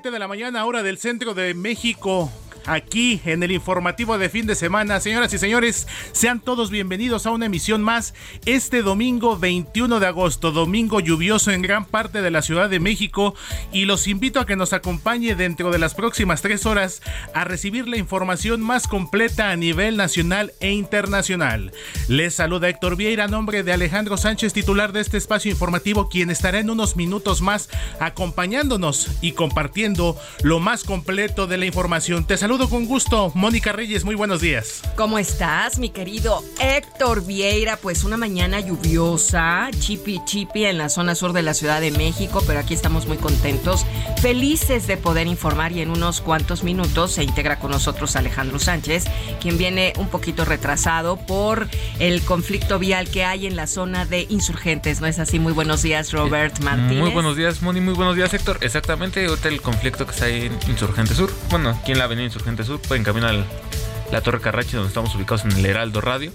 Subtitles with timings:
[0.00, 2.32] 7 de la mañana, hora del centro de México
[2.70, 5.00] aquí en el informativo de fin de semana.
[5.00, 8.14] Señoras y señores, sean todos bienvenidos a una emisión más
[8.46, 13.34] este domingo 21 de agosto, domingo lluvioso en gran parte de la Ciudad de México
[13.72, 17.02] y los invito a que nos acompañe dentro de las próximas tres horas
[17.34, 21.72] a recibir la información más completa a nivel nacional e internacional.
[22.06, 26.30] Les saluda Héctor Vieira a nombre de Alejandro Sánchez, titular de este espacio informativo, quien
[26.30, 27.68] estará en unos minutos más
[27.98, 32.24] acompañándonos y compartiendo lo más completo de la información.
[32.24, 34.82] Te saludo con gusto, Mónica Reyes, muy buenos días.
[34.96, 37.76] ¿Cómo estás, mi querido Héctor Vieira?
[37.76, 42.42] Pues una mañana lluviosa, chipi chipi en la zona sur de la Ciudad de México,
[42.46, 43.86] pero aquí estamos muy contentos,
[44.20, 49.04] felices de poder informar y en unos cuantos minutos se integra con nosotros Alejandro Sánchez,
[49.40, 54.26] quien viene un poquito retrasado por el conflicto vial que hay en la zona de
[54.28, 55.38] insurgentes, ¿no es así?
[55.38, 56.98] Muy buenos días, Robert Martínez.
[56.98, 58.58] Muy buenos días, Moni, muy buenos días, Héctor.
[58.60, 62.24] Exactamente, ahorita el conflicto que está ahí en Insurgente Sur, bueno, aquí en la avenida
[62.26, 66.32] Insurgente Sur, pueden caminar a la Torre Carrachi, donde estamos ubicados en el Heraldo Radio.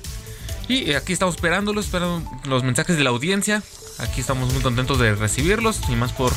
[0.67, 3.61] Y aquí estamos esperándolos, esperando los mensajes de la audiencia.
[3.99, 6.31] Aquí estamos muy contentos de recibirlos y más por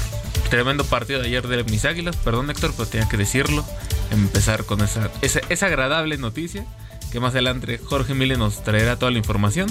[0.51, 2.17] tremendo partido de ayer de mis águilas.
[2.17, 3.65] Perdón, Héctor, pero tenía que decirlo.
[4.11, 6.67] Empezar con esa, esa, esa agradable noticia.
[7.13, 9.69] Que más adelante Jorge Mille nos traerá toda la información.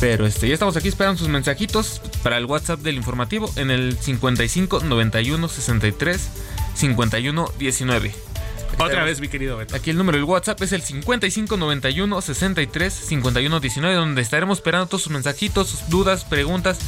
[0.00, 3.96] Pero este, ya estamos aquí esperando sus mensajitos para el WhatsApp del informativo en el
[3.96, 6.28] 55 91 63
[6.74, 8.31] 51 19.
[8.78, 9.76] Otra vez, mi querido Beto.
[9.76, 15.02] Aquí el número del WhatsApp es el 5591 63 51 19, donde estaremos esperando todos
[15.02, 16.78] sus mensajitos, sus dudas, preguntas,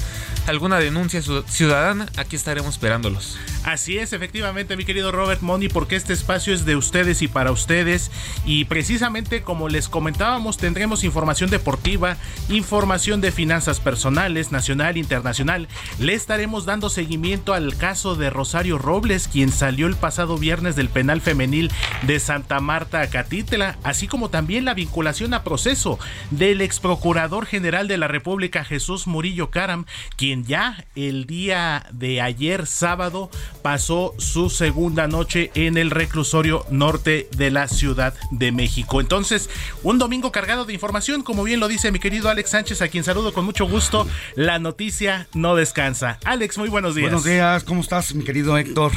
[0.47, 2.07] alguna denuncia ciudadana.
[2.17, 3.39] Aquí estaremos esperándolos.
[3.65, 7.51] Así es, efectivamente, mi querido Robert Money, porque este espacio es de ustedes y para
[7.51, 8.11] ustedes.
[8.45, 12.17] Y precisamente como les comentábamos, tendremos información deportiva,
[12.49, 15.69] información de finanzas personales, nacional, internacional.
[15.99, 20.89] Le estaremos dando seguimiento al caso de Rosario Robles, quien salió el pasado viernes del
[20.89, 21.71] penal femenil
[22.03, 25.99] de Santa Marta a Catitla, así como también la vinculación a proceso
[26.31, 29.87] del ex procurador general de la República, Jesús Murillo Caram,
[30.17, 33.31] quien ya el día de ayer sábado
[33.63, 39.01] pasó su segunda noche en el reclusorio norte de la Ciudad de México.
[39.01, 39.49] Entonces,
[39.83, 43.05] un domingo cargado de información, como bien lo dice mi querido Alex Sánchez, a quien
[43.05, 44.07] saludo con mucho gusto.
[44.35, 46.19] La noticia no descansa.
[46.25, 47.11] Alex, muy buenos días.
[47.11, 48.93] Buenos días, ¿cómo estás, mi querido Héctor?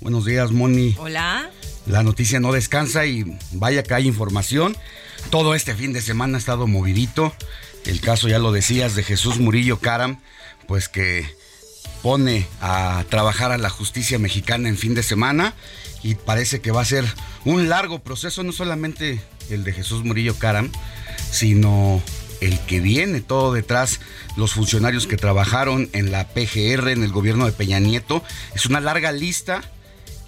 [0.00, 0.94] Buenos días, Moni.
[0.98, 1.50] Hola.
[1.86, 4.76] La noticia no descansa y vaya que hay información.
[5.30, 7.32] Todo este fin de semana ha estado movidito.
[7.84, 10.20] El caso, ya lo decías, de Jesús Murillo Caram,
[10.66, 11.26] pues que
[12.02, 15.54] pone a trabajar a la justicia mexicana en fin de semana
[16.02, 17.04] y parece que va a ser
[17.44, 20.70] un largo proceso, no solamente el de Jesús Murillo Caram,
[21.30, 22.02] sino
[22.40, 24.00] el que viene todo detrás,
[24.36, 28.22] los funcionarios que trabajaron en la PGR, en el gobierno de Peña Nieto.
[28.54, 29.62] Es una larga lista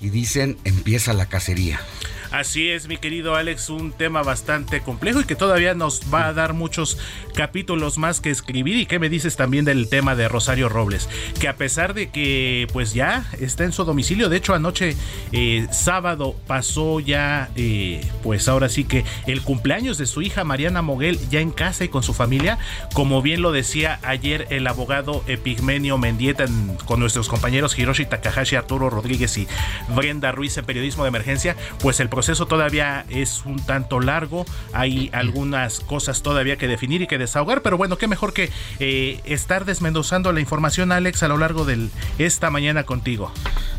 [0.00, 1.80] y dicen empieza la cacería.
[2.30, 6.34] Así es, mi querido Alex, un tema bastante complejo y que todavía nos va a
[6.34, 6.98] dar muchos
[7.34, 8.76] capítulos más que escribir.
[8.76, 11.08] ¿Y qué me dices también del tema de Rosario Robles?
[11.40, 14.94] Que a pesar de que pues ya está en su domicilio, de hecho anoche
[15.32, 20.82] eh, sábado pasó ya eh, pues ahora sí que el cumpleaños de su hija Mariana
[20.82, 22.58] Moguel ya en casa y con su familia,
[22.92, 26.44] como bien lo decía ayer el abogado Epigmenio Mendieta
[26.84, 29.48] con nuestros compañeros Hiroshi Takahashi, Arturo Rodríguez y
[29.94, 35.08] Brenda Ruiz en periodismo de emergencia, pues el proceso todavía es un tanto largo, hay
[35.12, 38.50] algunas cosas todavía que definir y que desahogar, pero bueno, qué mejor que
[38.80, 41.88] eh, estar desmendozando la información, Alex, a lo largo de
[42.18, 43.30] esta mañana contigo.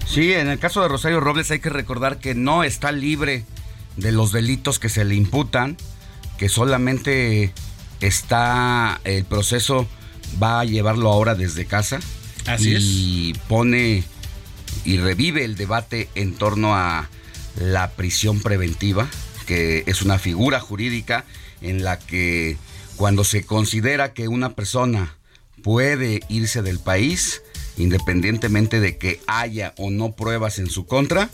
[0.06, 3.44] Sí, en el caso de Rosario Robles hay que recordar que no está libre
[3.98, 5.76] de los delitos que se le imputan,
[6.38, 7.52] que solamente
[8.00, 9.86] está el proceso
[10.42, 12.00] va a llevarlo ahora desde casa
[12.46, 14.06] Así y pone
[14.86, 17.10] y revive el debate en torno a
[17.58, 19.10] la prisión preventiva,
[19.46, 21.26] que es una figura jurídica
[21.62, 22.58] en la que
[22.96, 25.16] cuando se considera que una persona
[25.64, 27.42] puede irse del país,
[27.78, 31.30] independientemente de que haya o no pruebas en su contra,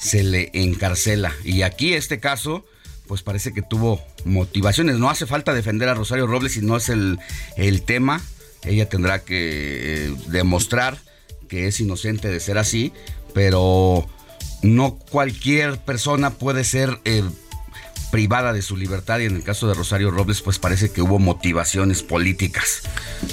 [0.00, 1.32] se le encarcela.
[1.44, 2.64] Y aquí este caso,
[3.06, 4.98] pues parece que tuvo motivaciones.
[4.98, 7.18] No hace falta defender a Rosario Robles si no es el,
[7.56, 8.20] el tema.
[8.64, 10.98] Ella tendrá que eh, demostrar
[11.48, 12.92] que es inocente de ser así,
[13.34, 14.08] pero
[14.62, 17.22] no cualquier persona puede ser eh,
[18.10, 21.18] privada de su libertad y en el caso de Rosario Robles pues parece que hubo
[21.18, 22.82] motivaciones políticas,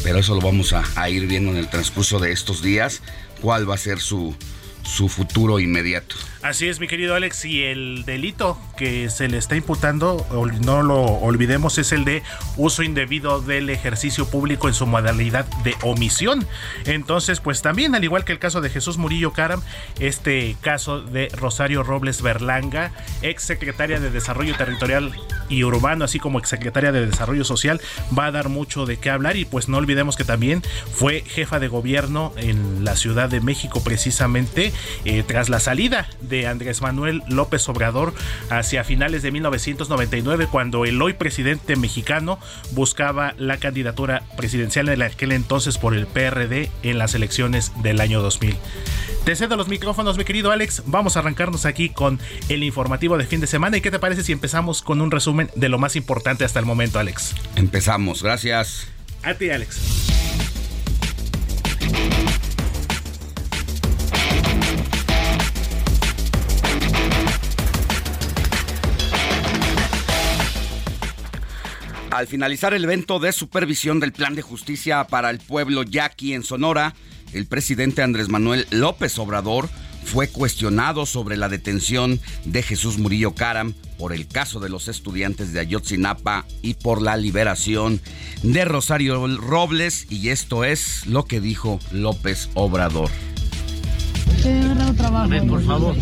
[0.03, 3.01] pero eso lo vamos a, a ir viendo en el transcurso de estos días,
[3.41, 4.35] cuál va a ser su,
[4.83, 6.15] su futuro inmediato.
[6.45, 10.23] Así es, mi querido Alex, y el delito que se le está imputando,
[10.61, 12.21] no lo olvidemos, es el de
[12.55, 16.45] uso indebido del ejercicio público en su modalidad de omisión.
[16.85, 19.63] Entonces, pues también, al igual que el caso de Jesús Murillo Caram,
[19.99, 22.91] este caso de Rosario Robles Berlanga,
[23.23, 25.13] ex secretaria de Desarrollo Territorial
[25.49, 27.81] y Urbano, así como ex secretaria de Desarrollo Social,
[28.15, 30.61] va a dar mucho de qué hablar y pues no olvidemos que también
[30.93, 34.71] fue jefa de gobierno en la Ciudad de México precisamente
[35.05, 38.13] eh, tras la salida de Andrés Manuel López Obrador
[38.49, 42.39] hacia finales de 1999 cuando el hoy presidente mexicano
[42.71, 48.21] buscaba la candidatura presidencial en aquel entonces por el PRD en las elecciones del año
[48.21, 48.55] 2000.
[49.25, 50.83] Te cedo los micrófonos, mi querido Alex.
[50.85, 53.77] Vamos a arrancarnos aquí con el informativo de fin de semana.
[53.77, 56.65] ¿Y qué te parece si empezamos con un resumen de lo más importante hasta el
[56.65, 57.33] momento, Alex?
[57.55, 58.87] Empezamos, gracias.
[59.23, 59.79] A ti, Alex.
[72.15, 76.43] Al finalizar el evento de supervisión del Plan de Justicia para el Pueblo Yaqui en
[76.43, 76.95] Sonora,
[77.33, 79.67] el presidente Andrés Manuel López Obrador
[80.05, 85.51] fue cuestionado sobre la detención de Jesús Murillo Caram por el caso de los estudiantes
[85.51, 87.99] de Ayotzinapa y por la liberación
[88.43, 93.09] de Rosario Robles y esto es lo que dijo López Obrador.
[95.29, 95.95] Ven, por favor.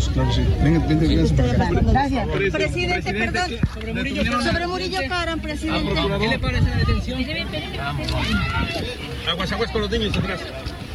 [1.92, 2.28] Gracias.
[2.52, 3.50] Presidente, perdón.
[3.74, 5.92] Sobre Murillo, sobre Murillo Caram, presidente.
[6.20, 7.20] ¿Qué le parece la detención?
[9.30, 10.40] Aguas, aguas con los niños atrás.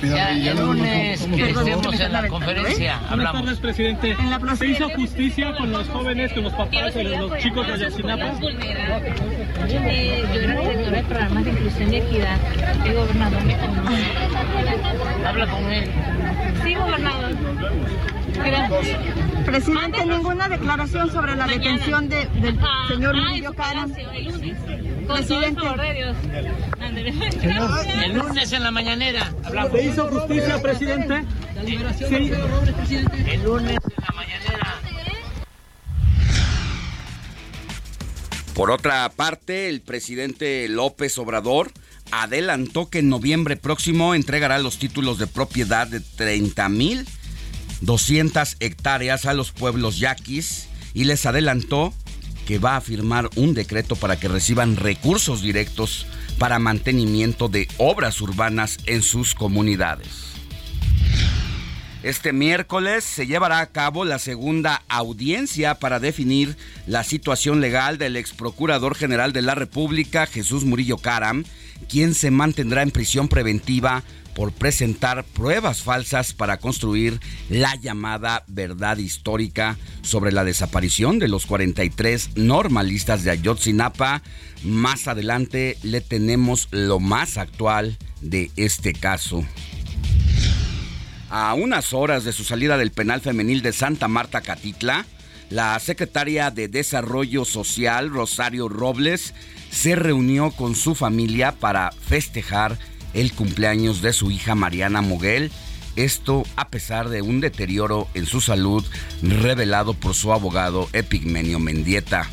[0.02, 3.42] Ya, el lunes que estemos en la conferencia Buenas hablamos.
[3.42, 4.16] tardes, presidente.
[4.58, 8.32] ¿Se hizo justicia con los jóvenes, con los papás de los chicos de Ayotzinapa?
[9.68, 12.38] Eh, yo era directora de programas de inclusión y equidad.
[12.86, 14.04] El gobernador me conoce.
[15.26, 15.90] Habla con él.
[16.64, 17.32] Sí, gobernador.
[19.46, 21.64] Presidente, ninguna declaración sobre la Mañana.
[21.64, 23.90] detención de- del Ah, señor ah, Murillo en su Caram.
[23.92, 24.58] palacio, El lunes.
[24.60, 24.68] Con
[25.08, 25.62] todo el Presidente.
[25.62, 26.18] favor de Dios.
[26.80, 27.14] Ándale.
[28.06, 29.72] El lunes en la mañanera hablamos.
[29.72, 31.24] ¿Se hizo justicia, presidente?
[32.08, 32.32] Sí.
[33.28, 34.76] El lunes en la mañanera.
[38.54, 41.72] Por otra parte, el presidente López Obrador
[42.12, 46.02] adelantó que en noviembre próximo entregará los títulos de propiedad de
[47.82, 51.94] 30.200 hectáreas a los pueblos yaquis y les adelantó
[52.46, 56.08] que va a firmar un decreto para que reciban recursos directos
[56.40, 60.30] para mantenimiento de obras urbanas en sus comunidades.
[62.02, 66.56] Este miércoles se llevará a cabo la segunda audiencia para definir
[66.88, 71.44] la situación legal del ex procurador general de la República, Jesús Murillo Caram,
[71.90, 74.04] quien se mantendrá en prisión preventiva
[74.40, 77.20] por presentar pruebas falsas para construir
[77.50, 84.22] la llamada verdad histórica sobre la desaparición de los 43 normalistas de Ayotzinapa.
[84.64, 89.44] Más adelante le tenemos lo más actual de este caso.
[91.30, 95.06] A unas horas de su salida del penal femenil de Santa Marta Catitla,
[95.50, 99.34] La secretaria de Desarrollo Social, Rosario Robles,
[99.70, 102.78] se reunió con su familia para festejar
[103.14, 105.52] el cumpleaños de su hija Mariana Moguel.
[105.96, 108.86] Esto a pesar de un deterioro en su salud
[109.22, 112.30] revelado por su abogado Epigmenio Mendieta.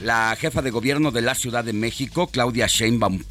[0.00, 3.24] La jefa de gobierno de la Ciudad de México, Claudia Sheinbaum,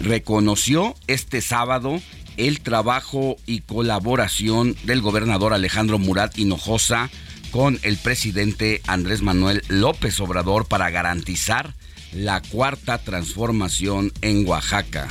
[0.00, 2.00] reconoció este sábado
[2.38, 7.10] el trabajo y colaboración del gobernador Alejandro Murat Hinojosa
[7.50, 11.74] con el presidente Andrés Manuel López Obrador para garantizar
[12.12, 15.08] la cuarta transformación en Oaxaca.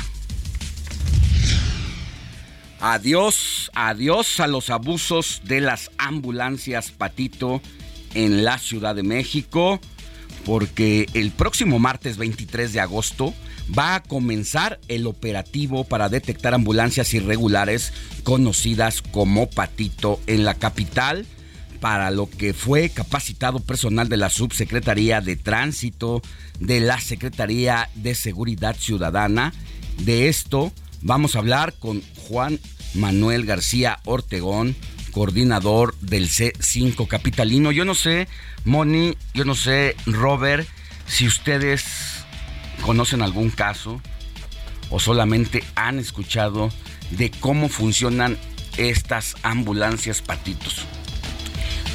[2.79, 7.61] Adiós, adiós a los abusos de las ambulancias Patito
[8.13, 9.79] en la Ciudad de México,
[10.45, 13.33] porque el próximo martes 23 de agosto
[13.77, 21.25] va a comenzar el operativo para detectar ambulancias irregulares conocidas como Patito en la capital
[21.79, 26.21] para lo que fue capacitado personal de la Subsecretaría de Tránsito,
[26.59, 29.53] de la Secretaría de Seguridad Ciudadana.
[29.99, 32.59] De esto vamos a hablar con Juan
[32.93, 34.75] Manuel García Ortegón,
[35.11, 37.71] coordinador del C5 Capitalino.
[37.71, 38.27] Yo no sé,
[38.65, 40.67] Moni, yo no sé, Robert,
[41.07, 41.83] si ustedes
[42.81, 44.01] conocen algún caso
[44.89, 46.69] o solamente han escuchado
[47.11, 48.37] de cómo funcionan
[48.77, 50.85] estas ambulancias patitos.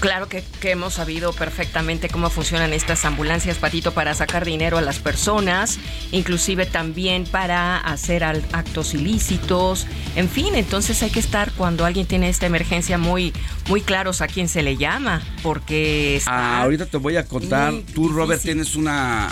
[0.03, 4.99] Claro que, hemos sabido perfectamente cómo funcionan estas ambulancias, Patito, para sacar dinero a las
[4.99, 5.79] personas,
[6.11, 9.87] inclusive también para hacer actos ilícitos.
[10.17, 13.33] En fin, entonces hay que estar cuando alguien tiene esta emergencia muy,
[13.69, 16.21] muy claros a quién se le llama, porque...
[16.27, 19.29] Ah, ahorita te voy a contar, tú Robert tienes una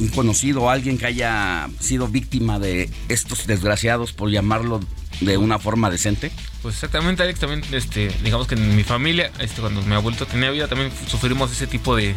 [0.00, 4.80] un conocido, alguien que haya sido víctima de estos desgraciados, por llamarlo
[5.20, 6.30] de una forma decente?
[6.62, 10.50] Pues exactamente, Alex, también, este, digamos que en mi familia, este, cuando mi abuelo tenía
[10.50, 12.14] vida, también sufrimos ese tipo de,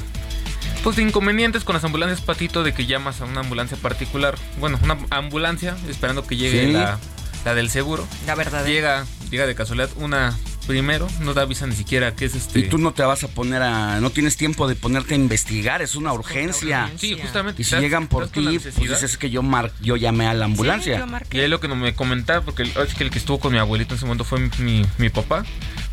[0.84, 4.80] pues, de inconvenientes con las ambulancias patito, de que llamas a una ambulancia particular, bueno,
[4.84, 7.00] una ambulancia, esperando que llegue la,
[7.46, 8.08] la, del seguro.
[8.26, 8.66] La verdad.
[8.66, 10.36] Llega, llega de casualidad una
[10.68, 12.60] primero, no te avisa ni siquiera que es este.
[12.60, 14.00] Y tú no te vas a poner a.
[14.02, 16.92] No tienes tiempo de ponerte a investigar, es una urgencia.
[16.98, 17.62] Sí, justamente.
[17.62, 21.04] Y si llegan por ti, pues es que yo, mar, yo llamé a la ambulancia.
[21.32, 23.58] y ahí lo que no me comentaba, porque es que el que estuvo con mi
[23.58, 25.44] abuelito en ese momento fue mi, mi papá.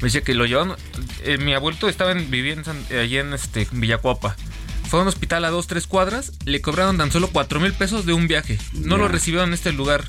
[0.00, 0.76] Me decía que lo llevaron.
[1.22, 2.56] Eh, mi abuelito estaba en, vivía
[3.00, 4.36] allí en este, Villacuapa.
[4.88, 8.04] Fue a un hospital a dos, tres cuadras, le cobraron tan solo cuatro mil pesos
[8.04, 8.58] de un viaje.
[8.74, 10.04] No lo recibieron en este lugar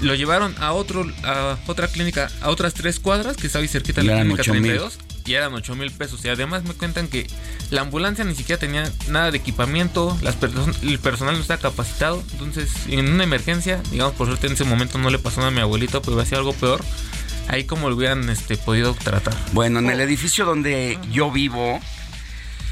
[0.00, 4.00] lo llevaron a otro a otra clínica a otras tres cuadras que estaba ahí cerquita
[4.00, 6.24] de la clínica 32 y eran 8 mil pesos.
[6.24, 7.26] Y además me cuentan que
[7.70, 10.36] la ambulancia ni siquiera tenía nada de equipamiento las
[10.82, 12.22] el personal no estaba capacitado.
[12.32, 15.54] Entonces en una emergencia digamos por suerte en ese momento no le pasó nada a
[15.54, 16.82] mi abuelito pero hacía algo peor
[17.48, 19.36] ahí como lo hubieran este, podido tratar.
[19.52, 21.80] Bueno en el edificio donde yo vivo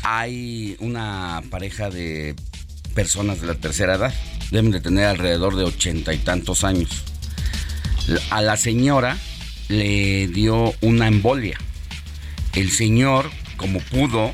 [0.03, 2.35] hay una pareja de
[2.95, 4.15] personas de la tercera edad.
[4.51, 7.05] Deben de tener alrededor de ochenta y tantos años
[8.31, 9.17] a la señora
[9.69, 11.59] le dio una embolia.
[12.55, 14.33] El señor, como pudo,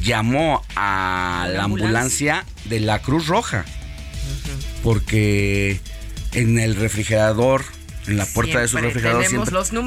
[0.00, 2.44] llamó a la, ambulancia?
[2.64, 3.64] de la Cruz Roja.
[4.82, 5.80] Porque
[6.32, 7.64] en el refrigerador,
[8.06, 9.26] en la puerta de su refrigerador,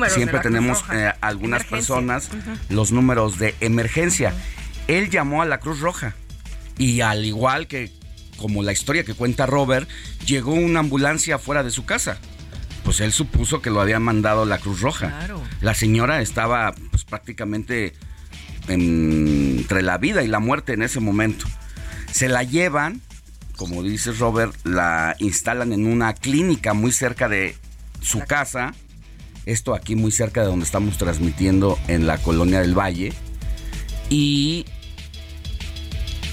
[0.09, 2.29] siempre, tenemos eh, algunas personas
[2.69, 4.33] los números de emergencia.
[4.87, 6.15] Él llamó a la Cruz Roja.
[6.77, 7.91] Y al igual que
[8.37, 9.89] como la historia que cuenta Robert,
[10.25, 12.19] llegó una ambulancia fuera de su casa
[12.85, 15.27] pues él supuso que lo había mandado la Cruz Roja.
[15.59, 17.93] La señora estaba pues, prácticamente
[18.67, 21.47] entre la vida y la muerte en ese momento.
[22.11, 23.01] Se la llevan,
[23.57, 27.57] como dice Robert, la instalan en una clínica muy cerca de
[28.01, 28.75] su casa.
[29.47, 33.13] Esto aquí muy cerca de donde estamos transmitiendo en la colonia del Valle.
[34.09, 34.67] Y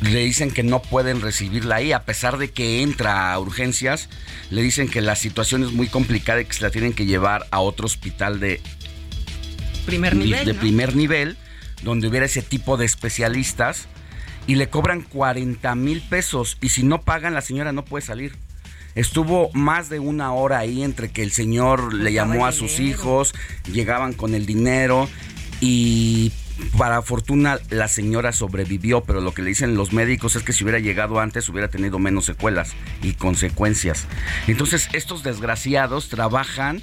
[0.03, 4.09] le dicen que no pueden recibirla ahí, a pesar de que entra a urgencias,
[4.51, 7.47] le dicen que la situación es muy complicada y que se la tienen que llevar
[7.51, 8.61] a otro hospital de
[9.87, 11.37] primer nivel, de primer nivel,
[11.83, 13.87] donde hubiera ese tipo de especialistas,
[14.47, 18.35] y le cobran 40 mil pesos, y si no pagan, la señora no puede salir.
[18.95, 23.35] Estuvo más de una hora ahí entre que el señor le llamó a sus hijos,
[23.73, 25.09] llegaban con el dinero
[25.61, 26.31] y
[26.79, 30.65] para fortuna la señora sobrevivió, pero lo que le dicen los médicos es que si
[30.65, 34.07] hubiera llegado antes hubiera tenido menos secuelas y consecuencias.
[34.47, 36.83] Entonces estos desgraciados trabajan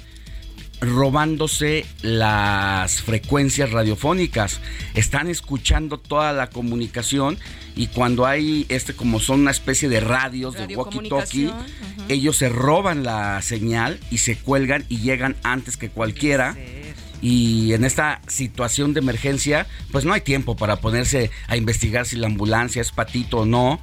[0.80, 4.60] robándose las frecuencias radiofónicas.
[4.94, 7.38] Están escuchando toda la comunicación
[7.76, 11.52] y cuando hay este como son una especie de radios de walkie-talkie,
[12.08, 16.56] ellos se roban la señal y se cuelgan y llegan antes que cualquiera
[17.22, 22.16] y en esta situación de emergencia, pues no hay tiempo para ponerse a investigar si
[22.16, 23.80] la ambulancia es patito o no.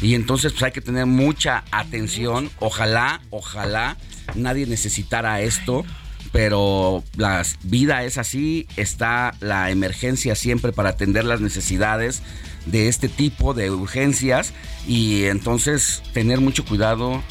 [0.00, 2.50] Y entonces pues hay que tener mucha atención.
[2.58, 3.96] Ojalá, ojalá
[4.34, 5.84] nadie necesitara esto.
[6.32, 12.22] Pero la vida es así, está la emergencia siempre para atender las necesidades
[12.64, 14.54] de este tipo de urgencias
[14.86, 17.22] y entonces tener mucho cuidado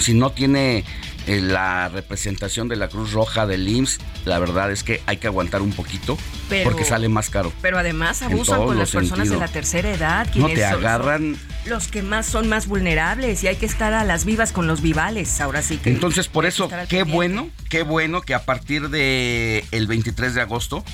[0.00, 0.84] si no tiene
[1.28, 5.62] la representación de la Cruz Roja del IMSS, la verdad es que hay que aguantar
[5.62, 6.16] un poquito
[6.64, 7.52] porque sale más caro.
[7.60, 10.26] Pero además abusan con las personas de la tercera edad.
[10.34, 11.36] No te agarran.
[11.66, 14.80] los que más son más vulnerables y hay que estar a las vivas con los
[14.80, 15.90] vivales, ahora sí que.
[15.90, 20.84] Entonces, por eso, qué bueno, qué bueno que a partir del el 23 de agosto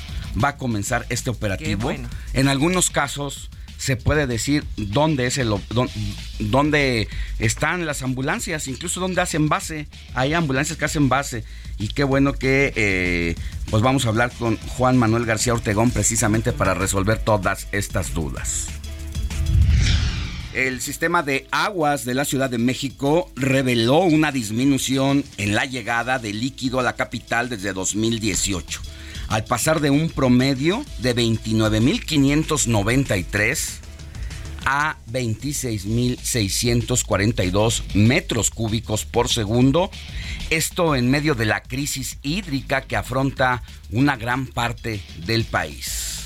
[0.43, 1.93] va a comenzar este operativo.
[2.33, 5.55] En algunos casos se puede decir dónde es el
[6.39, 9.87] dónde están las ambulancias, incluso dónde hacen base.
[10.15, 11.45] Hay ambulancias que hacen base
[11.79, 13.35] y qué bueno que eh,
[13.71, 18.69] pues vamos a hablar con Juan Manuel García Ortegón precisamente para resolver todas estas dudas.
[20.55, 26.21] El sistema de aguas de la Ciudad de México reveló una disminución en la llegada
[26.21, 28.81] de líquido a la capital desde 2018
[29.35, 33.81] al pasar de un promedio de 29.593
[34.65, 39.91] a 26.642 metros cúbicos por segundo.
[40.51, 46.21] Esto en medio de la crisis hídrica que afronta una gran parte del país.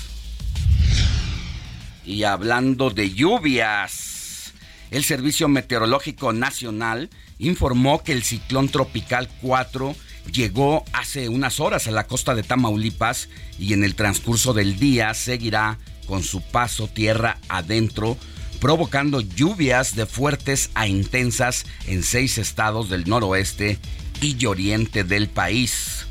[2.05, 4.53] Y hablando de lluvias,
[4.91, 9.95] el Servicio Meteorológico Nacional informó que el ciclón tropical 4
[10.31, 15.13] llegó hace unas horas a la costa de Tamaulipas y en el transcurso del día
[15.13, 18.17] seguirá con su paso tierra adentro,
[18.59, 23.79] provocando lluvias de fuertes a intensas en seis estados del noroeste
[24.21, 26.05] y oriente del país.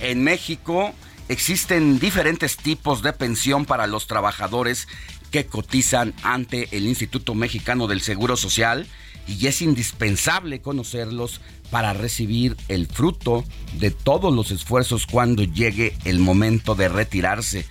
[0.00, 0.92] En México
[1.28, 4.88] existen diferentes tipos de pensión para los trabajadores
[5.30, 8.86] que cotizan ante el Instituto Mexicano del Seguro Social
[9.26, 13.44] y es indispensable conocerlos para recibir el fruto
[13.78, 17.66] de todos los esfuerzos cuando llegue el momento de retirarse.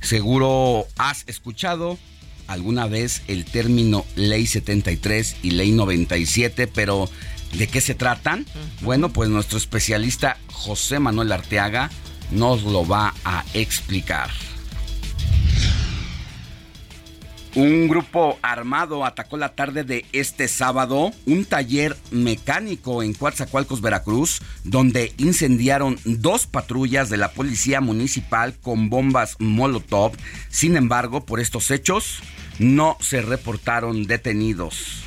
[0.00, 1.98] Seguro has escuchado
[2.46, 7.08] alguna vez el término Ley 73 y Ley 97, pero
[7.56, 8.44] ¿de qué se tratan?
[8.82, 11.90] Bueno, pues nuestro especialista José Manuel Arteaga
[12.30, 14.30] nos lo va a explicar.
[17.54, 24.40] Un grupo armado atacó la tarde de este sábado un taller mecánico en Coatzacoalcos, Veracruz,
[24.64, 30.12] donde incendiaron dos patrullas de la policía municipal con bombas Molotov.
[30.48, 32.18] Sin embargo, por estos hechos
[32.58, 35.04] no se reportaron detenidos.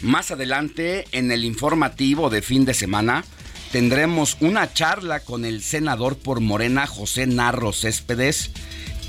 [0.00, 3.24] Más adelante, en el informativo de fin de semana,
[3.72, 8.52] tendremos una charla con el senador por Morena, José Narro Céspedes,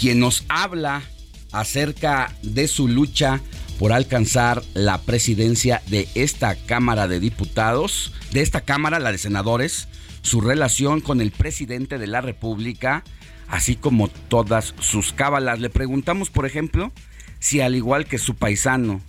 [0.01, 1.03] quien nos habla
[1.51, 3.39] acerca de su lucha
[3.77, 9.87] por alcanzar la presidencia de esta Cámara de Diputados, de esta Cámara, la de Senadores,
[10.23, 13.03] su relación con el presidente de la República,
[13.47, 15.59] así como todas sus cábalas.
[15.59, 16.91] Le preguntamos, por ejemplo,
[17.37, 19.01] si al igual que su paisano,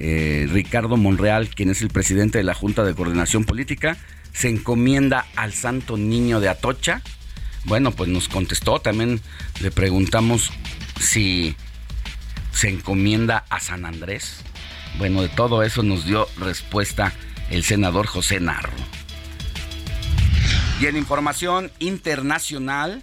[0.00, 3.96] eh, Ricardo Monreal, quien es el presidente de la Junta de Coordinación Política,
[4.32, 7.00] se encomienda al Santo Niño de Atocha
[7.64, 9.20] bueno, pues nos contestó, también
[9.60, 10.50] le preguntamos
[11.00, 11.54] si
[12.52, 14.42] se encomienda a San Andrés.
[14.98, 17.12] Bueno, de todo eso nos dio respuesta
[17.50, 18.72] el senador José Narro.
[20.80, 23.02] Y en información internacional,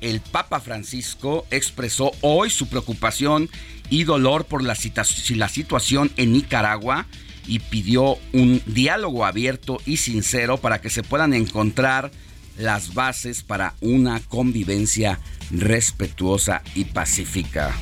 [0.00, 3.50] el Papa Francisco expresó hoy su preocupación
[3.90, 7.06] y dolor por la, situación en Nicaragua
[7.46, 12.10] y pidió un diálogo abierto y sincero para que se puedan encontrar
[12.58, 15.18] las bases para una convivencia
[15.50, 17.72] respetuosa y pacífica.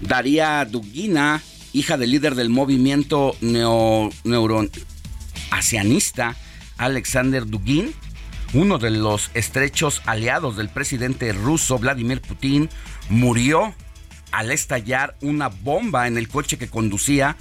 [0.00, 6.36] Daría Dugina, hija del líder del movimiento neo, neuroasianista
[6.76, 7.92] Alexander Dugin,
[8.54, 12.70] uno de los estrechos aliados del presidente ruso Vladimir Putin,
[13.10, 13.74] murió
[14.30, 17.36] al estallar una bomba en el coche que conducía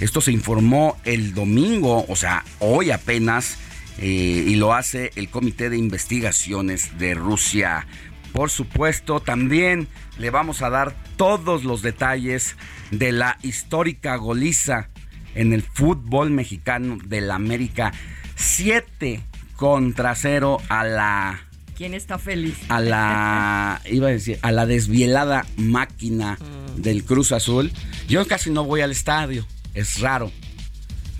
[0.00, 3.58] esto se informó el domingo, o sea, hoy apenas,
[3.98, 7.86] eh, y lo hace el Comité de Investigaciones de Rusia.
[8.32, 12.54] Por supuesto, también le vamos a dar todos los detalles
[12.92, 14.88] de la histórica goliza
[15.34, 17.92] en el fútbol mexicano de la América.
[18.36, 19.20] 7
[19.56, 21.42] contra 0 a la
[21.76, 22.56] ¿Quién está feliz?
[22.68, 26.82] A la, iba a decir, a la desvielada máquina mm.
[26.82, 27.72] del Cruz Azul.
[28.08, 30.30] Yo casi no voy al estadio es raro.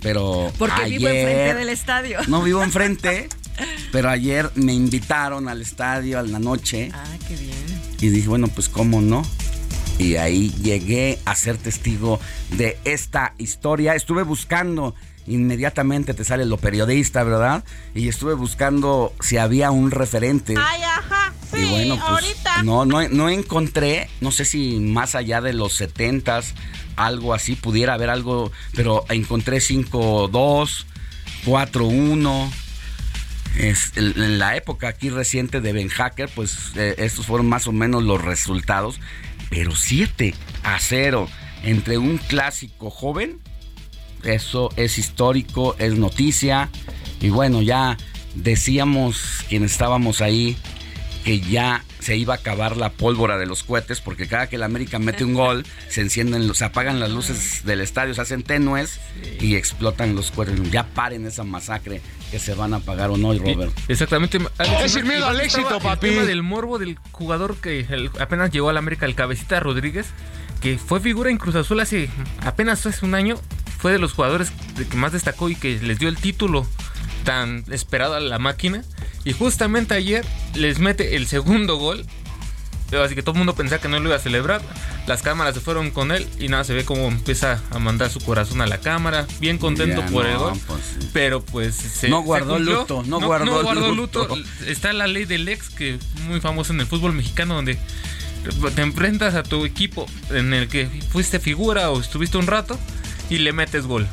[0.01, 2.19] pero Porque ayer, vivo enfrente del estadio.
[2.27, 3.29] No vivo enfrente,
[3.91, 6.91] pero ayer me invitaron al estadio a la noche.
[6.93, 7.59] Ah, qué bien.
[8.01, 9.23] Y dije, bueno, pues cómo no.
[9.97, 13.95] Y ahí llegué a ser testigo de esta historia.
[13.95, 14.95] Estuve buscando,
[15.27, 17.65] inmediatamente te sale lo periodista, ¿verdad?
[17.93, 20.55] Y estuve buscando si había un referente.
[20.57, 21.33] Ay, ajá.
[21.51, 22.63] Sí, y bueno, pues ahorita.
[22.63, 26.53] no, no, no encontré, no sé si más allá de los 70s,
[26.99, 30.85] algo así, pudiera haber algo, pero encontré 5-2,
[31.45, 32.51] 4-1.
[33.57, 37.71] Es, en la época aquí reciente de Ben Hacker, pues eh, estos fueron más o
[37.71, 38.99] menos los resultados,
[39.49, 41.27] pero 7 a 0
[41.63, 43.39] entre un clásico joven,
[44.23, 46.69] eso es histórico, es noticia,
[47.21, 47.97] y bueno, ya
[48.35, 50.57] decíamos quienes estábamos ahí
[51.29, 54.63] que ya se iba a acabar la pólvora de los cohetes porque cada que el
[54.63, 58.99] América mete un gol se encienden, se apagan las luces del estadio, se hacen tenues
[59.39, 60.71] y explotan los cohetes.
[60.71, 63.71] Ya paren esa masacre que se van a apagar o no, Robert.
[63.87, 64.39] Exactamente.
[64.57, 66.07] Alex, Es el miedo al éxito, papi.
[66.07, 70.07] El tema del morbo del jugador que el- apenas llegó al América, el cabecita Rodríguez,
[70.61, 72.09] que fue figura en Cruz Azul hace
[72.41, 73.35] apenas hace un año,
[73.77, 74.51] fue de los jugadores
[74.89, 76.65] que más destacó y que les dio el título
[77.23, 78.83] tan esperado a la máquina.
[79.25, 82.05] Y justamente ayer les mete el segundo gol.
[83.03, 84.61] Así que todo el mundo pensaba que no lo iba a celebrar.
[85.05, 88.19] Las cámaras se fueron con él y nada, se ve cómo empieza a mandar su
[88.19, 89.27] corazón a la cámara.
[89.39, 90.53] Bien contento Ya, por no, el gol.
[90.65, 91.09] pues sí.
[91.13, 94.27] Pero pues se, No guardó luto, no guardó luto.
[94.65, 97.77] Está la ley del ex, que muy famosa en el fútbol mexicano, donde
[98.73, 102.79] te enfrentas a tu equipo en el que fuiste figura o estuviste un rato
[103.29, 104.07] y le metes gol.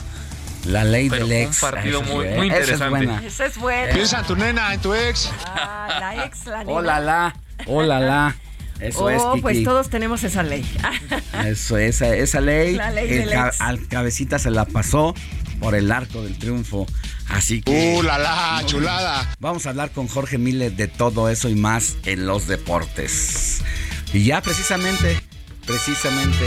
[0.67, 1.61] La ley Pero del fue un ex.
[1.61, 2.37] partido Esa es muy- buena.
[2.37, 3.07] muy Esa es interesante.
[3.07, 3.27] buena.
[3.27, 3.93] Esa es buena.
[3.95, 5.31] Piensa en tu nena, en tu ex.
[5.47, 6.73] Ah, la ex, la nena.
[6.73, 7.37] Hola, la.
[7.67, 8.37] Hola, la.
[8.81, 9.41] Eso oh, es, Kiki.
[9.41, 10.63] pues todos tenemos esa ley.
[11.47, 13.61] Eso, esa, esa ley, La ley el del ca- ex.
[13.63, 15.15] al cabecita se la pasó
[15.61, 16.87] por el arco del triunfo.
[17.31, 17.97] Así que.
[17.99, 19.35] Uh, la la, chulada.
[19.41, 23.63] Vamos a hablar con Jorge Mille de todo eso y más en los deportes.
[24.13, 25.21] Y ya precisamente,
[25.67, 26.45] precisamente.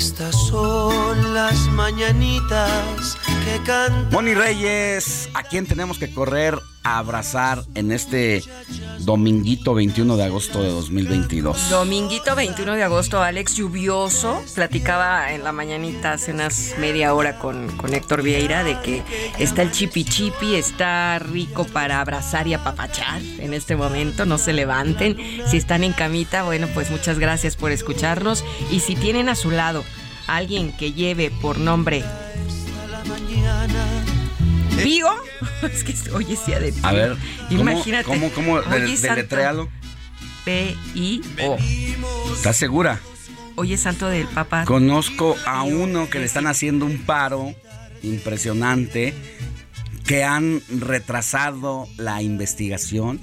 [0.00, 4.08] Estas son las mañanitas que cantan.
[4.10, 8.42] Moni Reyes, ¿a quién tenemos que correr abrazar en este
[9.00, 11.70] dominguito 21 de agosto de 2022?
[11.70, 14.42] Dominguito 21 de agosto, Alex, lluvioso.
[14.54, 19.02] Platicaba en la mañanita hace unas media hora con, con Héctor Vieira de que
[19.38, 24.26] está el chipi chipi, está rico para abrazar y apapachar en este momento.
[24.26, 25.16] No se levanten.
[25.46, 28.44] Si están en camita, bueno, pues muchas gracias por escucharnos.
[28.70, 29.84] Y si tienen a su lado
[30.26, 32.04] alguien que lleve por nombre
[34.82, 35.08] Pío,
[35.62, 36.72] es que oye, sí, de.
[36.82, 37.16] A ver,
[37.48, 38.04] ¿cómo, imagínate.
[38.04, 39.68] ¿cómo, cómo, de- deletréalo?
[40.44, 41.56] P-I-O.
[42.34, 42.98] ¿Estás segura?
[43.56, 44.64] Oye, santo del Papa.
[44.64, 47.54] Conozco a uno que le están haciendo un paro
[48.02, 49.12] impresionante,
[50.06, 53.20] que han retrasado la investigación,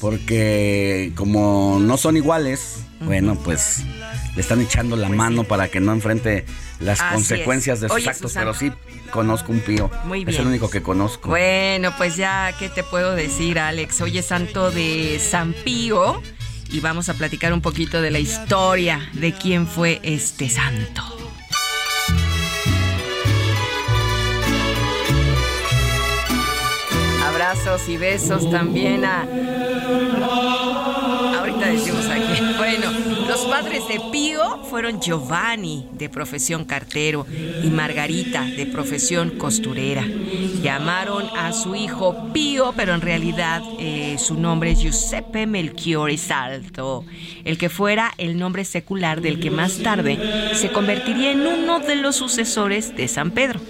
[0.00, 3.82] porque como no son iguales, bueno, pues
[4.34, 6.44] le están echando la mano para que no enfrente
[6.78, 7.82] las Así consecuencias es.
[7.82, 8.52] de sus Oye, actos, Susana.
[8.52, 8.72] pero sí
[9.10, 9.90] conozco un pío.
[10.04, 10.40] Muy Es bien.
[10.42, 11.28] el único que conozco.
[11.28, 14.00] Bueno, pues ya, ¿qué te puedo decir, Alex?
[14.00, 16.22] Hoy es santo de San Pío
[16.70, 21.02] y vamos a platicar un poquito de la historia de quién fue este santo.
[27.26, 29.26] Abrazos y besos también a...
[33.70, 37.24] padres de Pío fueron Giovanni, de profesión cartero,
[37.62, 40.04] y Margarita, de profesión costurera.
[40.60, 47.04] Llamaron a su hijo Pío, pero en realidad eh, su nombre es Giuseppe Melchiore Salto,
[47.44, 50.18] el que fuera el nombre secular del que más tarde
[50.54, 53.60] se convertiría en uno de los sucesores de San Pedro.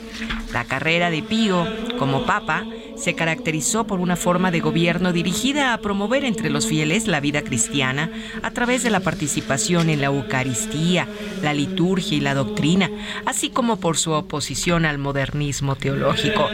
[0.54, 1.66] La carrera de Pío
[1.98, 2.64] como papa
[3.00, 7.42] se caracterizó por una forma de gobierno dirigida a promover entre los fieles la vida
[7.42, 8.10] cristiana
[8.42, 11.08] a través de la participación en la Eucaristía,
[11.42, 12.90] la liturgia y la doctrina,
[13.24, 16.46] así como por su oposición al modernismo teológico.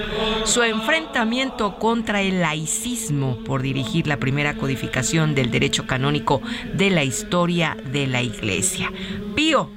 [0.45, 6.41] Su enfrentamiento contra el laicismo por dirigir la primera codificación del derecho canónico
[6.75, 8.93] de la historia de la Iglesia.
[9.35, 9.69] Pío,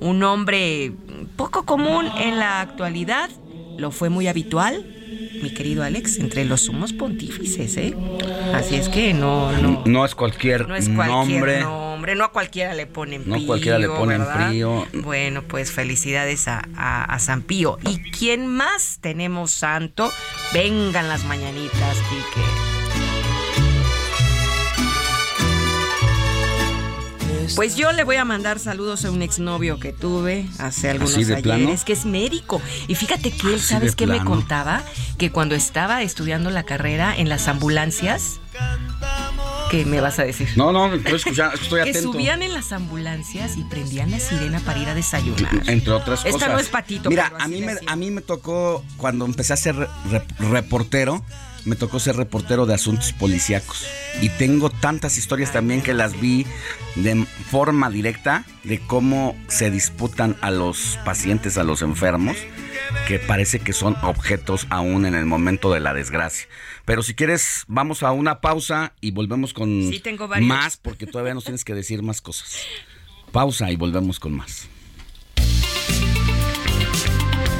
[0.00, 0.92] un nombre
[1.36, 3.30] poco común en la actualidad,
[3.76, 4.84] lo fue muy habitual,
[5.42, 7.94] mi querido Alex, entre los sumos pontífices, ¿eh?
[8.54, 11.60] Así es que no, no, No es cualquier, no es cualquier nombre.
[11.60, 14.50] nombre, no a cualquiera le ponen No Pío, cualquiera le ponen ¿verdad?
[14.50, 14.86] Pío.
[14.94, 17.78] Bueno, pues felicidades a, a- a San Pío.
[17.88, 20.10] ¿Y quién más tenemos santo?
[20.52, 22.83] Vengan las mañanitas, Quique.
[27.56, 31.24] Pues yo le voy a mandar saludos a un exnovio que tuve hace algunos ¿Así
[31.24, 31.84] de ayeres, plano?
[31.84, 32.60] que es médico.
[32.88, 34.82] Y fíjate que él, ¿Así ¿sabes qué me contaba?
[35.18, 38.40] Que cuando estaba estudiando la carrera en las ambulancias,
[39.70, 40.48] ¿qué me vas a decir?
[40.56, 42.12] No, no, estoy escuchando, estoy que atento.
[42.12, 45.62] subían en las ambulancias y prendían la sirena para ir a desayunar.
[45.66, 46.34] Entre otras cosas.
[46.40, 47.10] Esta no es patito.
[47.10, 50.24] Mira, pero a mí, me, a mí me tocó, cuando empecé a ser re- re-
[50.38, 51.24] reportero,
[51.64, 53.86] me tocó ser reportero de asuntos policíacos.
[54.20, 56.46] Y tengo tantas historias también que las vi
[56.96, 62.36] de forma directa de cómo se disputan a los pacientes, a los enfermos,
[63.08, 66.46] que parece que son objetos aún en el momento de la desgracia.
[66.84, 70.48] Pero si quieres, vamos a una pausa y volvemos con Sí, tengo varios.
[70.48, 72.58] más, porque todavía nos tienes que decir más cosas.
[73.32, 74.68] Pausa y volvemos con más.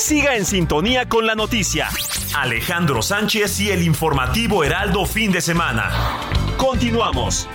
[0.00, 1.90] Siga en sintonía con la noticia.
[2.34, 5.90] Alejandro Sánchez y el informativo Heraldo fin de semana.
[6.56, 7.46] Continuamos.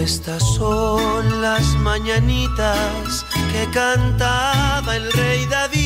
[0.00, 5.81] Estas son las mañanitas que cantaba el rey David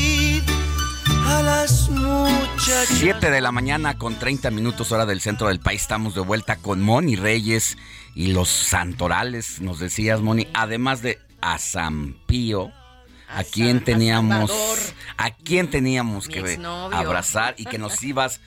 [1.26, 2.88] a las muchachas.
[2.88, 5.82] 7 de la mañana con 30 minutos hora del centro del país.
[5.82, 7.76] Estamos de vuelta con Moni Reyes
[8.14, 12.70] y los santorales, nos decías Moni, además de a San Pío.
[13.28, 14.78] ¿A quién teníamos, Salvador.
[15.16, 16.60] a quién teníamos que
[16.92, 18.40] abrazar y que nos ibas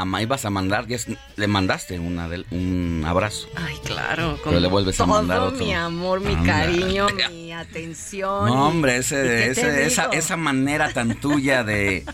[0.00, 1.06] a, ma- ibas a mandar, ya es-
[1.36, 3.48] le mandaste una del- un abrazo.
[3.56, 4.38] Ay, claro.
[4.44, 5.58] Pero le vuelves a mandar otro.
[5.64, 6.52] mi amor, mi Anda.
[6.52, 8.46] cariño, mi atención.
[8.46, 12.04] No, hombre, ¿y ese, ese- esa, esa manera tan tuya de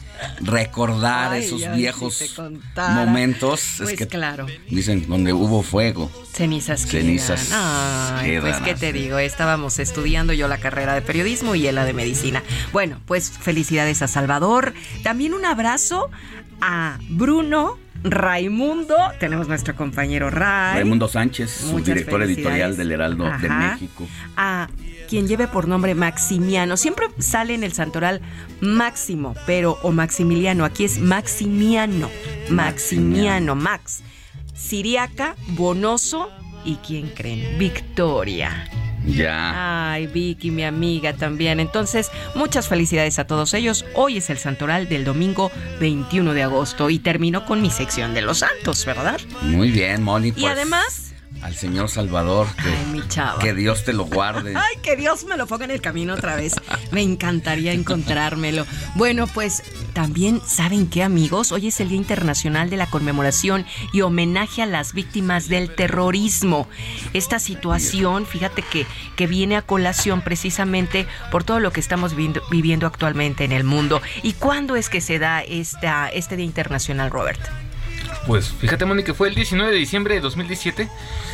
[0.40, 2.38] recordar Ay, esos viejos
[2.76, 3.74] momentos.
[3.78, 4.46] Pues es que claro.
[4.68, 6.10] dicen donde hubo fuego.
[6.32, 7.06] Cenizas quedan.
[7.06, 11.76] Cenizas Ay, pues qué te digo, estábamos estudiando yo la carrera de periodismo y él
[11.76, 12.42] la de medicina.
[12.72, 14.74] Bueno, pues felicidades a Salvador.
[15.02, 16.10] También un abrazo
[16.60, 18.96] a Bruno Raimundo.
[19.18, 20.74] Tenemos nuestro compañero Ray.
[20.74, 23.48] Raimundo Sánchez, su Muchas director editorial del Heraldo de.
[23.48, 24.06] México.
[24.36, 24.68] a
[25.08, 26.76] quien lleve por nombre Maximiano.
[26.76, 28.20] Siempre sale en el santoral
[28.60, 30.64] Máximo, pero o Maximiliano.
[30.64, 32.10] Aquí es Maximiano.
[32.48, 34.02] Maximiano, Max.
[34.54, 36.28] Siriaca, Bonoso
[36.64, 37.58] y ¿quién creen?
[37.58, 38.68] Victoria.
[39.06, 39.92] Ya.
[39.92, 41.60] Ay, Vicky, mi amiga también.
[41.60, 43.84] Entonces, muchas felicidades a todos ellos.
[43.94, 48.22] Hoy es el santoral del domingo 21 de agosto y termino con mi sección de
[48.22, 49.20] los santos, ¿verdad?
[49.42, 50.28] Muy bien, Moni.
[50.28, 51.13] y pues, además,
[51.44, 53.38] Al Señor Salvador, que, Ay, mi chava.
[53.38, 54.54] que Dios te lo guarde.
[54.56, 56.54] Ay, que Dios me lo ponga en el camino otra vez.
[56.90, 58.64] Me encantaría encontrármelo.
[58.94, 61.52] Bueno, pues también, ¿saben qué, amigos?
[61.52, 66.66] Hoy es el Día Internacional de la Conmemoración y homenaje a las víctimas del terrorismo.
[67.12, 72.40] Esta situación, fíjate que, que viene a colación precisamente por todo lo que estamos viviendo,
[72.50, 74.00] viviendo actualmente en el mundo.
[74.22, 77.40] ¿Y cuándo es que se da esta, este Día Internacional, Robert?
[78.26, 80.88] Pues fíjate, Moni, que fue el 19 de diciembre de 2017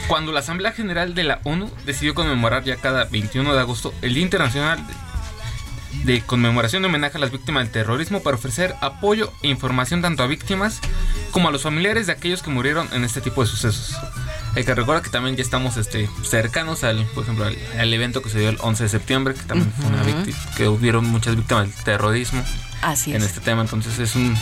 [0.09, 4.15] cuando la Asamblea General de la ONU decidió conmemorar ya cada 21 de agosto el
[4.15, 4.85] Día Internacional
[6.05, 10.23] de, Conmemoración de Homenaje a las Víctimas del Terrorismo para ofrecer apoyo e información tanto
[10.23, 10.81] a víctimas
[11.31, 13.97] como a los familiares de aquellos que murieron en este tipo de sucesos.
[14.57, 18.21] Hay que recordar que también ya estamos este, cercanos al, por ejemplo, al, al evento
[18.21, 21.37] que se dio el 11 de septiembre, que también fue una víctima, que hubieron muchas
[21.37, 22.43] víctimas del terrorismo
[22.83, 23.29] Así en es.
[23.29, 23.63] este tema.
[23.63, 24.37] Entonces es un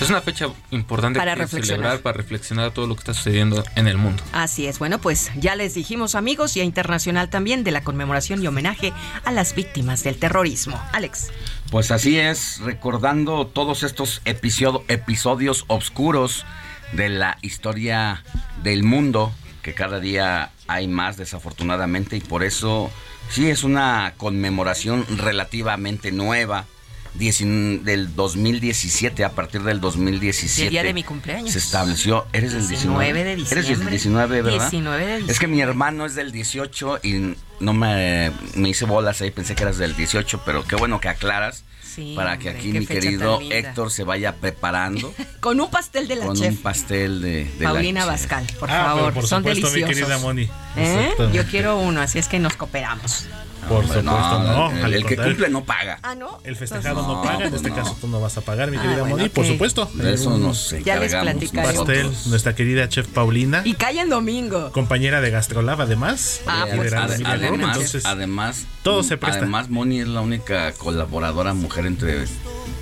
[0.00, 1.66] es una fecha importante Para reflexionar.
[1.78, 4.22] celebrar, para reflexionar todo lo que está sucediendo en el mundo.
[4.32, 8.46] Así es, bueno, pues ya les dijimos amigos, Día Internacional también de la conmemoración y
[8.46, 8.92] homenaje
[9.24, 10.80] a las víctimas del terrorismo.
[10.92, 11.30] Alex.
[11.70, 16.44] Pues así es, recordando todos estos episodio- episodios oscuros
[16.92, 18.22] de la historia
[18.62, 22.90] del mundo, que cada día hay más desafortunadamente, y por eso
[23.30, 26.66] sí es una conmemoración relativamente nueva.
[27.14, 30.64] Del 2017, a partir del 2017.
[30.64, 31.52] El día de mi cumpleaños.
[31.52, 32.26] Se estableció.
[32.32, 33.04] ¿Eres del 19?
[33.04, 33.90] 19 de Eres del diciembre.
[33.90, 34.70] 19, ¿verdad?
[34.70, 39.20] 19 de Es que mi hermano es del 18 y no me, me hice bolas
[39.22, 41.64] ahí, pensé que eras del 18, pero qué bueno que aclaras.
[41.94, 43.38] Sí, para que aquí mi querido.
[43.52, 46.50] Héctor se vaya preparando Con un pastel de la con chef.
[46.50, 48.04] un pastel de, de Paulina.
[48.04, 49.12] Bascal, por Ah, favor.
[49.14, 50.00] por Son supuesto, mi deliciosos.
[50.00, 50.48] querida Moni.
[50.76, 51.12] ¿Eh?
[51.32, 53.26] Yo quiero uno, así es que nos cooperamos.
[53.68, 54.86] Por Hombre, supuesto, no.
[54.86, 55.98] El, que cumple no paga.
[56.02, 56.38] Ah, ¿no?
[56.44, 57.76] El festejado no, No, paga, en pues este no.
[57.76, 59.90] caso tú no vas a pagar, mi Ah, querida bueno, Moni, por supuesto.
[59.94, 61.76] De eso nos Ya les platicaremos.
[61.76, 64.70] pastel, nuestra querida chef Paulina, Y cae en domingo.
[64.72, 66.40] compañera de Gastrolab además.
[66.46, 69.38] Ah, pues, además, entonces, además, todo se presta.
[69.40, 72.24] Además, Moni es la única colaboradora mujer entre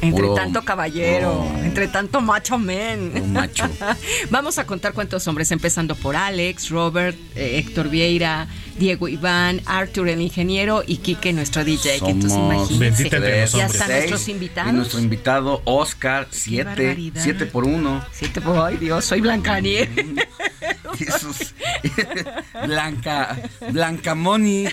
[0.00, 3.12] Entre tanto caballero, entre tanto macho men.
[3.22, 3.64] Un macho.
[4.30, 10.08] Vamos a contar cuántos hombres, empezando por Alex, Robert, eh, Héctor Vieira, Diego Iván, Arthur
[10.08, 12.00] el ingeniero y Quique nuestro DJ.
[12.00, 13.02] que entonces Somos imagínense.
[13.04, 13.72] Entre los Ya hombres.
[13.74, 14.72] están seis, nuestros invitados.
[14.72, 17.22] Y nuestro invitado, Oscar, siete, barbaridad.
[17.22, 18.04] siete por uno.
[18.12, 19.90] Siete por ay Dios, soy Blancanieves.
[20.98, 21.54] Jesús.
[22.66, 23.36] Blanca,
[23.70, 24.66] Blanca Moni.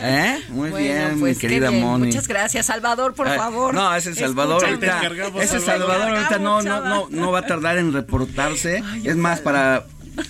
[0.00, 0.38] ¿Eh?
[0.48, 1.82] Muy Bueno, bien, pues, mi querida bien.
[1.82, 2.06] Moni.
[2.06, 3.74] Muchas gracias, Salvador, por Ah, favor.
[3.74, 4.90] No, ese Salvador Escúchame.
[5.06, 5.42] ahorita.
[5.42, 5.96] Ese Salvador.
[5.98, 8.82] Salvador ahorita no, no, no, no va a tardar en reportarse.
[9.04, 9.84] es más, para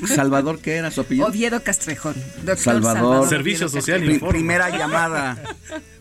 [0.06, 1.26] Salvador, ¿qué era su apellido?
[1.26, 2.14] Oviedo Castrejón.
[2.38, 3.28] Doctor Salvador.
[3.28, 5.38] Servicio Oviedo Social Pri- primera llamada.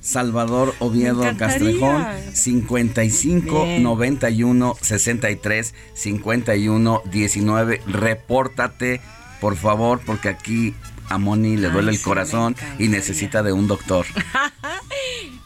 [0.01, 1.23] Salvador Oviedo.
[1.37, 3.83] Castrejón 55 Bien.
[3.83, 7.81] 91 63 51 19.
[7.87, 9.01] Repórtate,
[9.41, 10.73] por favor, porque aquí
[11.09, 14.05] a Moni le Ay, duele el corazón y necesita de un doctor.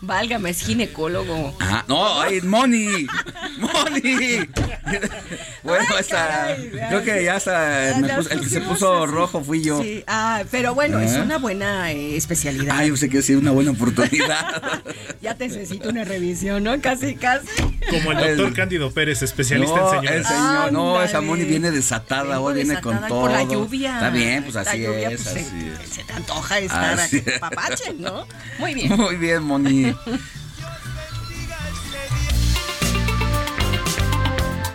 [0.06, 1.56] Válgame, es ginecólogo.
[1.60, 1.86] Ajá.
[1.88, 3.08] No, ay, Moni.
[3.58, 4.38] Moni.
[5.64, 6.70] bueno, Ay, caray.
[6.90, 7.36] Creo que ya
[8.02, 9.12] me puse- el que se puso así.
[9.14, 9.82] rojo fui yo.
[9.82, 11.22] Sí, ah, pero bueno, es ¿Eh?
[11.22, 12.76] una buena eh, especialidad.
[12.78, 14.62] Ay, yo sé que sí, una buena oportunidad.
[15.22, 16.82] Ya te necesito una revisión, ¿no?
[16.82, 17.48] Casi, casi.
[17.90, 20.28] Como el doctor El- Cándido Pérez, especialista no, en el señores.
[20.28, 23.22] señor, no, esa Moni viene desatada, Vengo hoy viene con todo.
[23.22, 23.94] Por la lluvia.
[23.94, 25.90] Está bien, pues La así lluvia, es, pues, así se, es.
[25.90, 28.28] se te antoja estar Así aquí, papache, ¿no?
[28.60, 28.98] Muy bien.
[28.98, 29.93] Muy bien, Moni.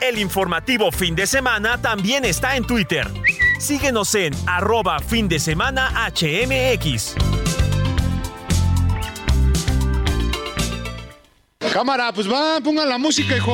[0.01, 3.07] El informativo fin de semana también está en Twitter.
[3.59, 7.15] Síguenos en arroba fin de semana HMX.
[11.73, 13.53] Cámara, pues va, pongan la música, hijo.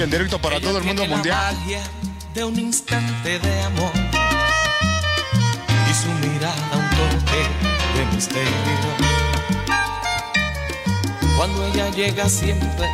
[0.00, 1.54] Y en directo para todo el mundo mundial.
[2.32, 3.92] de un instante de amor
[5.90, 7.42] y su mirada un toque
[7.98, 8.50] de misterio.
[11.36, 12.88] Cuando ella llega siempre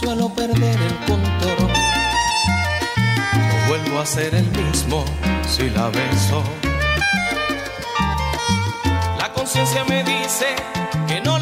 [0.00, 1.70] suelo perder el control.
[3.36, 5.04] No vuelvo a ser el mismo
[5.46, 6.42] si la beso.
[9.18, 10.56] La conciencia me dice
[11.06, 11.35] que no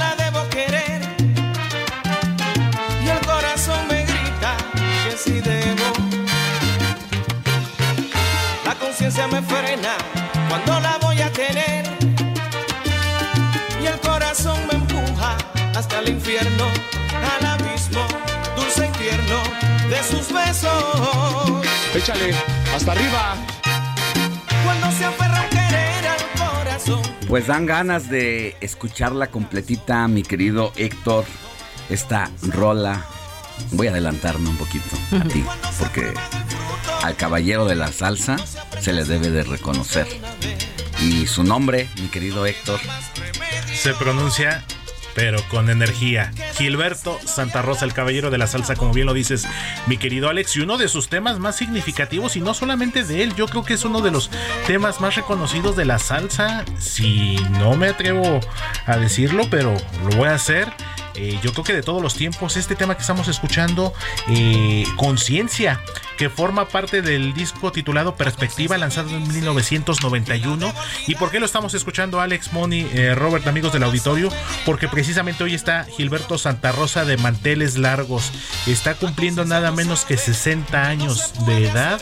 [9.14, 9.96] Me frena
[10.48, 11.86] cuando la voy a tener
[13.80, 15.36] y el corazón me empuja
[15.74, 16.64] hasta el infierno,
[17.38, 18.04] al abismo
[18.54, 19.40] dulce y tierno
[19.88, 21.64] de sus besos.
[21.94, 22.34] Échale,
[22.74, 23.36] hasta arriba.
[24.64, 27.02] Cuando se aferra un querer al corazón.
[27.26, 31.24] Pues dan ganas de escucharla completita, mi querido Héctor.
[31.88, 33.06] Esta rola.
[33.70, 35.44] Voy a adelantarme un poquito a ti,
[35.78, 36.12] porque
[37.04, 38.36] al caballero de la salsa
[38.80, 40.06] se le debe de reconocer.
[41.02, 42.80] Y su nombre, mi querido Héctor,
[43.74, 44.64] Se pronuncia,
[45.14, 46.32] pero con energía.
[46.56, 49.46] Gilberto Santa Rosa, el caballero de la salsa, como bien lo dices,
[49.86, 53.34] mi querido Alex, y uno de sus temas más significativos, y no solamente de él,
[53.34, 54.30] yo creo que es uno de los
[54.66, 58.40] temas más reconocidos de la salsa, si no me atrevo
[58.86, 59.76] a decirlo, pero
[60.08, 60.72] lo voy a hacer.
[61.14, 63.92] Eh, yo creo que de todos los tiempos, este tema que estamos escuchando,
[64.28, 65.80] eh, Conciencia,
[66.16, 70.72] que forma parte del disco titulado Perspectiva, lanzado en 1991.
[71.06, 74.30] ¿Y por qué lo estamos escuchando, Alex, Moni, eh, Robert, amigos del auditorio?
[74.64, 78.32] Porque precisamente hoy está Gilberto Santa Rosa de Manteles Largos.
[78.66, 82.00] Está cumpliendo nada menos que 60 años de edad.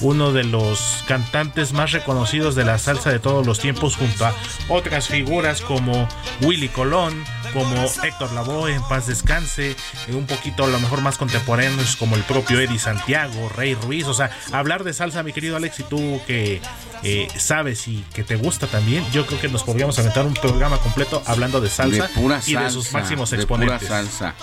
[0.00, 4.34] Uno de los cantantes más reconocidos de la salsa de todos los tiempos, junto a
[4.68, 6.08] otras figuras como
[6.42, 9.70] Willy Colón, como Héctor Lavoe, en paz descanse,
[10.06, 14.06] eh, un poquito a lo mejor más contemporáneos como el propio Eddie Santiago, Rey Ruiz,
[14.06, 16.60] o sea, hablar de salsa, mi querido Alex, y tú que
[17.02, 20.78] eh, sabes y que te gusta también, yo creo que nos podríamos aventar un programa
[20.78, 23.78] completo hablando de salsa de pura y salsa, de sus máximos de exponentes.
[23.78, 24.34] pura salsa.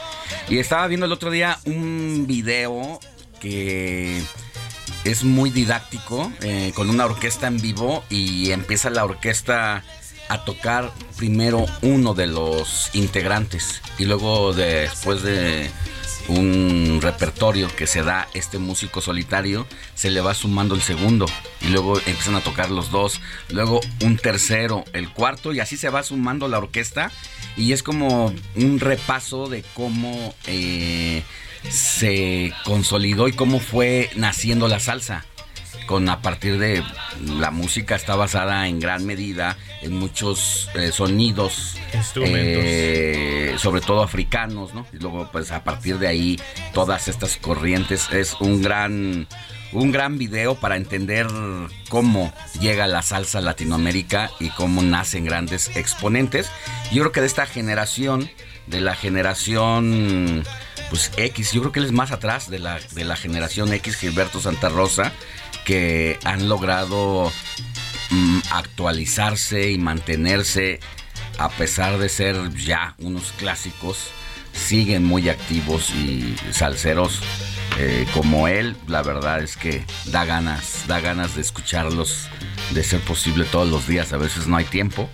[0.50, 3.00] Y estaba viendo el otro día un video
[3.40, 4.24] que
[5.04, 9.84] es muy didáctico, eh, con una orquesta en vivo y empieza la orquesta
[10.30, 15.70] a tocar primero uno de los integrantes y luego después de
[16.28, 21.28] un repertorio que se da este músico solitario, se le va sumando el segundo
[21.62, 25.90] y luego empiezan a tocar los dos, luego un tercero, el cuarto y así se
[25.90, 27.12] va sumando la orquesta
[27.56, 31.24] y es como un repaso de cómo eh,
[31.70, 35.26] se consolidó y cómo fue naciendo la salsa
[35.86, 36.84] con a partir de
[37.22, 42.42] la música está basada en gran medida en muchos eh, sonidos Instrumentos.
[42.42, 46.40] eh, sobre todo africanos no y luego pues a partir de ahí
[46.74, 48.10] todas estas corrientes.
[48.12, 49.28] Es un gran
[49.72, 51.28] un gran video para entender
[51.90, 56.50] cómo llega la salsa a Latinoamérica y cómo nacen grandes exponentes.
[56.92, 58.30] Yo creo que de esta generación
[58.68, 60.44] de la generación
[60.90, 63.96] pues X, yo creo que él es más atrás de la, de la generación X,
[63.96, 65.12] Gilberto Santa Rosa,
[65.66, 67.32] que han logrado
[68.12, 70.80] mm, actualizarse y mantenerse
[71.38, 74.08] a pesar de ser ya unos clásicos,
[74.54, 77.20] siguen muy activos y salseros
[77.78, 82.30] eh, como él, la verdad es que da ganas, da ganas de escucharlos,
[82.72, 85.10] de ser posible todos los días, a veces no hay tiempo.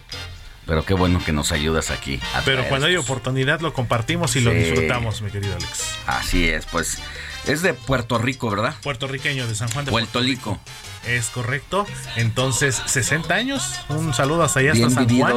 [0.68, 2.20] Pero qué bueno que nos ayudas aquí.
[2.36, 5.95] a Pero cuando hay estos- oportunidad lo compartimos y lo disfrutamos, mi querido Alex.
[6.06, 6.99] Así es, pues
[7.46, 8.76] es de Puerto Rico, ¿verdad?
[8.84, 10.60] Puertorriqueño de San Juan de Puerto Rico.
[11.08, 11.88] Es correcto.
[12.16, 13.64] Entonces, 60 años.
[13.89, 15.10] Un saludo hasta allá, hasta San.
[15.10, 15.36] Juan.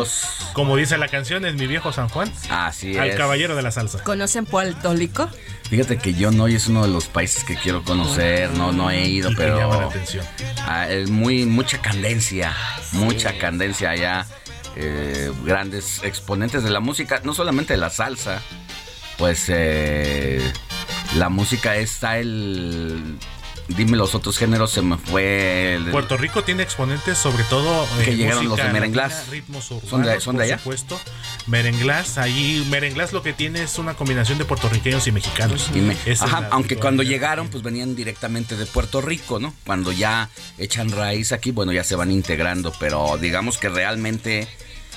[0.53, 2.31] Como dice la canción, es mi viejo San Juan.
[2.51, 3.17] Así Al es.
[3.17, 4.03] caballero de la salsa.
[4.03, 5.29] ¿Conocen Puerto Rico?
[5.71, 8.91] Fíjate que yo no, y es uno de los países que quiero conocer, no, no
[8.91, 10.27] he ido, Y que llama la pero atención.
[10.67, 12.55] ah, es muy, mucha candencia,
[12.93, 14.27] mucha candencia allá,
[14.77, 18.43] eh, grandes exponentes de la música, no solamente de la salsa,
[19.17, 20.43] pues eh,
[21.15, 23.19] la música está el,
[23.69, 27.87] dime los otros géneros, se me fue el, Puerto Rico tiene exponentes, sobre todo.
[28.05, 29.29] Que en llegaron los de merenglás.
[29.29, 30.59] Ritmos ¿Son de- son de por allá?
[30.59, 31.01] supuesto.
[31.47, 32.67] Merenglás, ahí.
[32.71, 35.71] Merenglás lo que tiene es una combinación de puertorriqueños y mexicanos.
[35.75, 39.55] Y me- Ajá, aunque cuando llegaron, pues venían directamente de Puerto Rico, ¿no?
[39.65, 44.49] Cuando ya echan raíz aquí, bueno, ya se van integrando, pero digamos que realmente,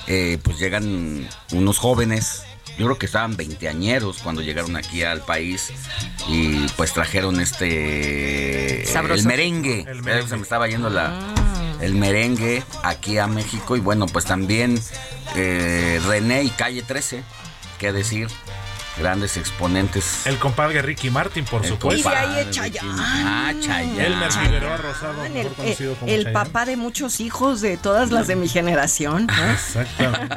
[0.06, 2.42] eh, pues llegan unos jóvenes.
[2.78, 5.72] Yo creo que estaban veinteañeros cuando llegaron aquí al país
[6.28, 9.20] y pues trajeron este Sabroso.
[9.20, 9.84] el merengue.
[9.88, 10.28] El merengue.
[10.28, 11.12] Se me estaba yendo la
[11.80, 14.80] el merengue aquí a México y bueno, pues también
[15.36, 17.22] eh, René y Calle 13,
[17.78, 18.28] qué decir,
[18.98, 20.26] grandes exponentes.
[20.26, 22.08] El compadre Ricky Martin, por El supuesto.
[22.08, 22.90] Y de ahí es Chayanne.
[23.00, 24.06] Ah, Chayanne.
[24.06, 26.32] Elmer Figueroa Rosado, El, mejor conocido como el Chayanne.
[26.32, 29.26] papá de muchos hijos de todas las de mi generación.
[29.26, 29.50] ¿no?
[29.52, 30.36] Exactamente.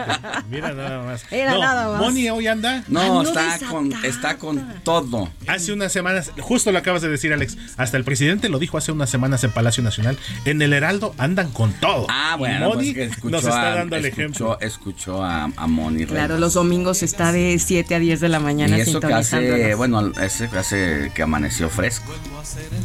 [0.49, 1.23] Mira nada más.
[1.31, 1.99] Mira nada más.
[2.01, 2.83] Moni hoy anda.
[2.87, 5.29] No, Ando está con, está con todo.
[5.47, 7.57] Hace unas semanas, justo lo acabas de decir, Alex.
[7.77, 10.17] Hasta el presidente lo dijo hace unas semanas en Palacio Nacional.
[10.45, 12.05] En el Heraldo andan con todo.
[12.09, 14.57] Ah, bueno, Moni pues escuchó nos está a- dando el escuchó- ejemplo.
[14.61, 16.05] Escuchó a, a Moni.
[16.05, 16.39] Claro, Reyes.
[16.39, 20.11] los domingos está de 7 a 10 de la mañana Y eso que hace, bueno,
[20.21, 22.13] ese que hace que amaneció fresco.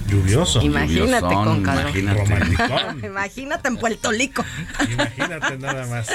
[0.08, 0.62] Lluvioso.
[0.62, 1.96] Imagínate lluviosón, con calor.
[1.96, 3.06] Imagínate.
[3.06, 4.44] Imagínate en Puerto Rico.
[4.90, 6.06] Imagínate nada más.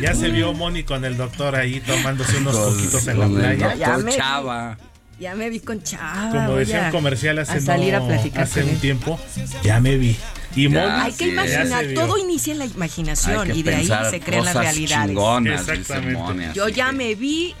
[0.00, 3.74] Ya se vio Moni con el doctor ahí tomándose unos Con- poquitos en la playa.
[3.74, 4.16] Ya me vi.
[4.16, 4.78] Chava.
[5.18, 6.30] Ya me vi con Chava.
[6.30, 9.20] Como decía un comercial hace, a salir no- a platicar hace con un tiempo,
[9.62, 10.16] ya me vi.
[10.54, 10.80] Y Ya.
[10.88, 14.54] Moni Hay que imaginar, todo inicia en la imaginación y de ahí se crean las
[14.54, 15.16] realidades.
[15.60, 16.12] Exactamente.
[16.14, 17.54] Moni, Yo ya que- me vi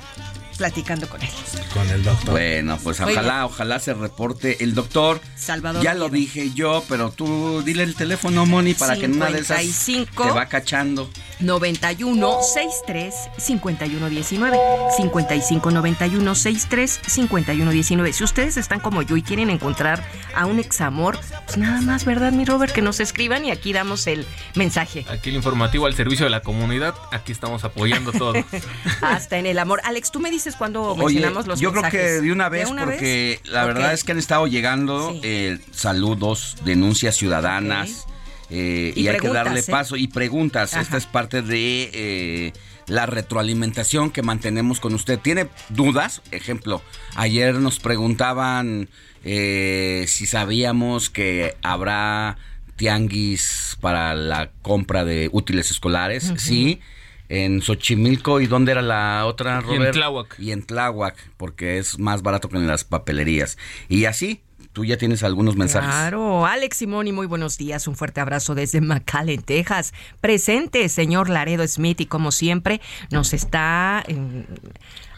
[0.56, 1.28] platicando con él.
[1.72, 2.30] con el doctor.
[2.30, 5.20] Bueno, pues ojalá, ojalá se reporte el doctor.
[5.36, 9.30] Salvador Ya lo dije yo, pero tú dile el teléfono, Moni, para que en una
[9.30, 10.24] de esas 55.
[10.24, 11.10] te va cachando.
[11.40, 14.58] 91 63 51 19
[14.96, 20.02] 55 91 63 51 19 Si ustedes están como yo y quieren encontrar
[20.34, 22.72] a un examor, pues nada más, ¿verdad, mi Robert?
[22.72, 25.04] Que nos escriban y aquí damos el mensaje.
[25.08, 26.94] Aquí el informativo al servicio de la comunidad.
[27.12, 28.34] Aquí estamos apoyando todo.
[29.02, 29.80] Hasta en el amor.
[29.84, 33.40] Alex, tú me dices cuando Oye, mencionamos los yo creo que de una vez, porque
[33.44, 35.20] la verdad es que han estado llegando Sí.
[35.22, 38.06] eh, saludos, denuncias ciudadanas,
[38.50, 39.64] eh, y, Y hay que darle ¿eh?
[39.68, 40.72] paso y preguntas.
[40.72, 40.82] Ajá.
[40.82, 42.52] Esta es parte de eh,
[42.86, 45.18] la retroalimentación que mantenemos con usted.
[45.18, 46.22] ¿Tiene dudas?
[46.30, 46.82] Ejemplo,
[47.14, 48.88] ayer nos preguntaban
[49.24, 52.36] eh, si sabíamos que habrá
[52.76, 56.32] tianguis para la compra de útiles escolares.
[56.36, 56.80] Sí.
[57.28, 59.94] En Xochimilco, ¿y dónde era la otra, Y en Robert?
[59.94, 60.38] Tláhuac.
[60.38, 63.58] Y en Tláhuac, porque es más barato que en las papelerías.
[63.88, 64.42] Y así,
[64.76, 65.88] tú ya tienes algunos mensajes.
[65.88, 67.88] Claro, Alex Simoni, muy buenos días.
[67.88, 69.94] Un fuerte abrazo desde McAllen, Texas.
[70.20, 74.44] Presente, señor Laredo Smith, y como siempre, nos está eh,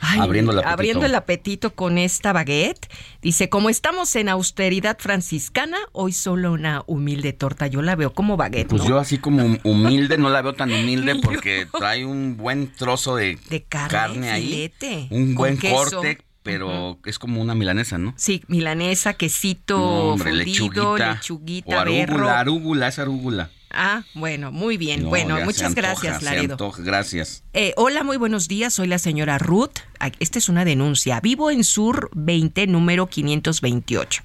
[0.01, 0.73] ay, Abriendo el apetito.
[0.73, 2.87] abriendo el apetito con esta baguette.
[3.21, 7.67] Dice, como estamos en austeridad franciscana, hoy solo una humilde torta.
[7.67, 8.89] Yo la veo como baguette, Pues ¿no?
[8.89, 13.41] yo así como humilde, no la veo tan humilde porque trae un buen trozo de,
[13.51, 14.47] De carne, ahí.
[14.47, 15.75] filete, Un buen queso.
[15.97, 18.15] corte, pero es como una milanesa, ¿no?
[18.17, 21.13] Sí, milanesa, quesito No, hombre, fundido, lechuguita.
[21.15, 22.15] lechuguita, o berro.
[22.15, 23.51] arúgula, arúgula, es arúgula.
[23.71, 25.03] Ah, bueno, muy bien.
[25.03, 26.55] No, bueno, muchas antoja, gracias, Laredo.
[26.55, 27.45] antoja, Gracias.
[27.53, 28.73] Eh, hola, muy buenos días.
[28.73, 29.81] Soy la señora Ruth.
[30.21, 31.21] Esta es una denuncia.
[31.21, 34.23] Vivo en Sur 20, número 528.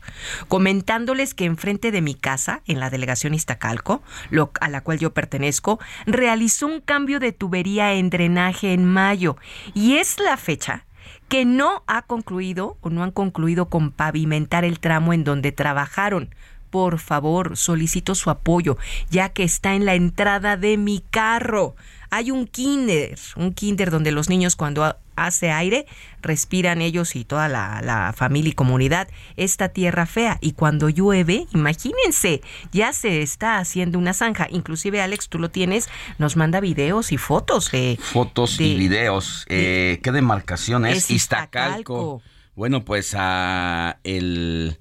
[0.47, 5.13] Comentándoles que enfrente de mi casa, en la delegación Iztacalco, lo- a la cual yo
[5.13, 9.35] pertenezco, realizó un cambio de tubería en drenaje en mayo.
[9.73, 10.85] Y es la fecha
[11.33, 16.29] que no ha concluido o no han concluido con pavimentar el tramo en donde trabajaron.
[16.69, 18.77] Por favor, solicito su apoyo,
[19.09, 21.75] ya que está en la entrada de mi carro.
[22.15, 25.85] Hay un kinder, un kinder donde los niños cuando ha- hace aire
[26.21, 30.37] respiran ellos y toda la, la familia y comunidad esta tierra fea.
[30.39, 32.41] Y cuando llueve, imagínense,
[32.71, 34.47] ya se está haciendo una zanja.
[34.51, 35.89] Inclusive, Alex, tú lo tienes,
[36.19, 37.97] nos manda videos y fotos de...
[37.99, 39.45] Fotos y de- videos.
[39.49, 40.97] Eh, ¿Qué demarcación es?
[40.97, 41.77] Es Iztacalco.
[41.79, 42.21] Iztacalco.
[42.55, 44.77] Bueno, pues a el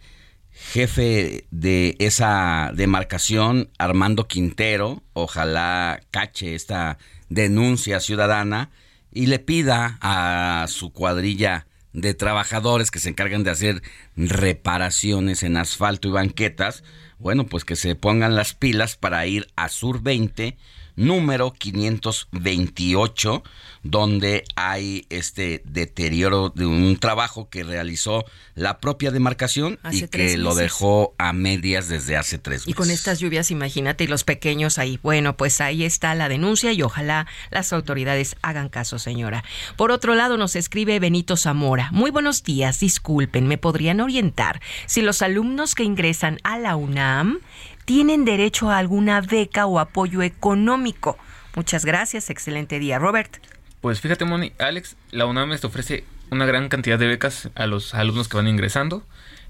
[0.51, 6.99] jefe de esa demarcación, Armando Quintero, ojalá cache esta
[7.35, 8.71] denuncia ciudadana
[9.13, 13.83] y le pida a su cuadrilla de trabajadores que se encargan de hacer
[14.17, 16.85] reparaciones en asfalto y banquetas,
[17.19, 20.57] bueno, pues que se pongan las pilas para ir a Sur 20,
[20.97, 23.43] número 528,
[23.83, 28.25] donde hay este deterioro de un trabajo que realizó
[28.55, 32.77] la propia demarcación Hace y que lo dejó a medias desde hace tres Y meses.
[32.77, 34.99] con estas lluvias, imagínate, y los pequeños ahí.
[35.03, 39.43] Bueno, pues ahí está la denuncia y ojalá las autoridades hagan caso, señora.
[39.77, 41.91] Por otro lado, nos escribe Benito Zamora.
[41.93, 47.41] Muy buenos días, disculpen, ¿me podrían orientar si los alumnos que ingresan a la UNAM
[47.85, 51.19] tienen derecho a alguna beca o apoyo económico?
[51.55, 53.37] Muchas gracias, excelente día, Robert.
[53.81, 57.95] Pues fíjate, Moni, Alex, la UNAM te ofrece una gran cantidad de becas a los
[57.95, 59.05] alumnos que van ingresando.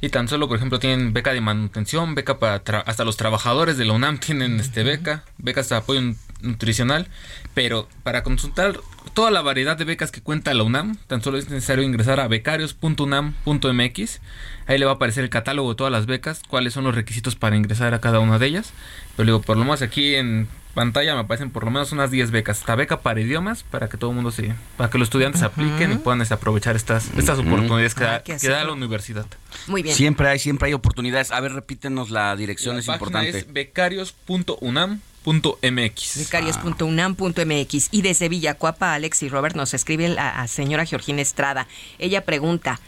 [0.05, 3.85] Y tan solo, por ejemplo, tienen beca de manutención, beca para hasta los trabajadores de
[3.85, 7.07] la UNAM tienen este beca, becas de apoyo nu- nutricional.
[7.55, 8.81] Pero para consultar
[9.15, 12.27] toda la variedad de becas que cuenta la UNAM, tan solo es necesario ingresar a
[12.27, 14.21] becarios.unam.mx.
[14.67, 17.37] Ahí le va a aparecer el catálogo de todas las becas, cuáles son los requisitos
[17.37, 18.73] para ingresar a cada una de ellas.
[19.17, 22.31] Pero digo, por lo menos aquí en pantalla me aparecen por lo menos unas 10
[22.31, 22.59] becas.
[22.61, 25.93] Esta beca para idiomas, para que todo el mundo se, para que los estudiantes apliquen
[25.93, 29.27] y puedan aprovechar estas, estas oportunidades que, da, que que da así- la universidad.
[29.67, 29.95] Muy bien.
[29.95, 31.31] Siempre hay, siempre hay oportunidades.
[31.33, 33.39] A ver, repítenos la dirección, La es importante.
[33.39, 36.19] es becarios.unam.mx.
[36.19, 41.67] becarios.unam.mx y desde Villacuapa, Alex y Robert nos escribe la a señora Georgina Estrada.
[41.99, 42.81] Ella pregunta,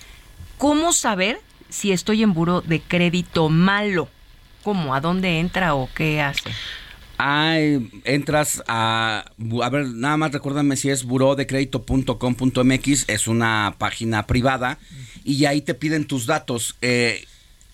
[0.59, 4.09] ¿cómo saber si estoy en buro de crédito malo?
[4.63, 4.95] ¿Cómo?
[4.95, 6.51] ¿A dónde entra o qué hace?
[7.17, 9.25] Ay, entras a...
[9.63, 14.79] A ver, nada más recuérdame si es burodecredito.com.mx, es una página privada
[15.25, 16.77] y ahí te piden tus datos.
[16.83, 17.25] Eh,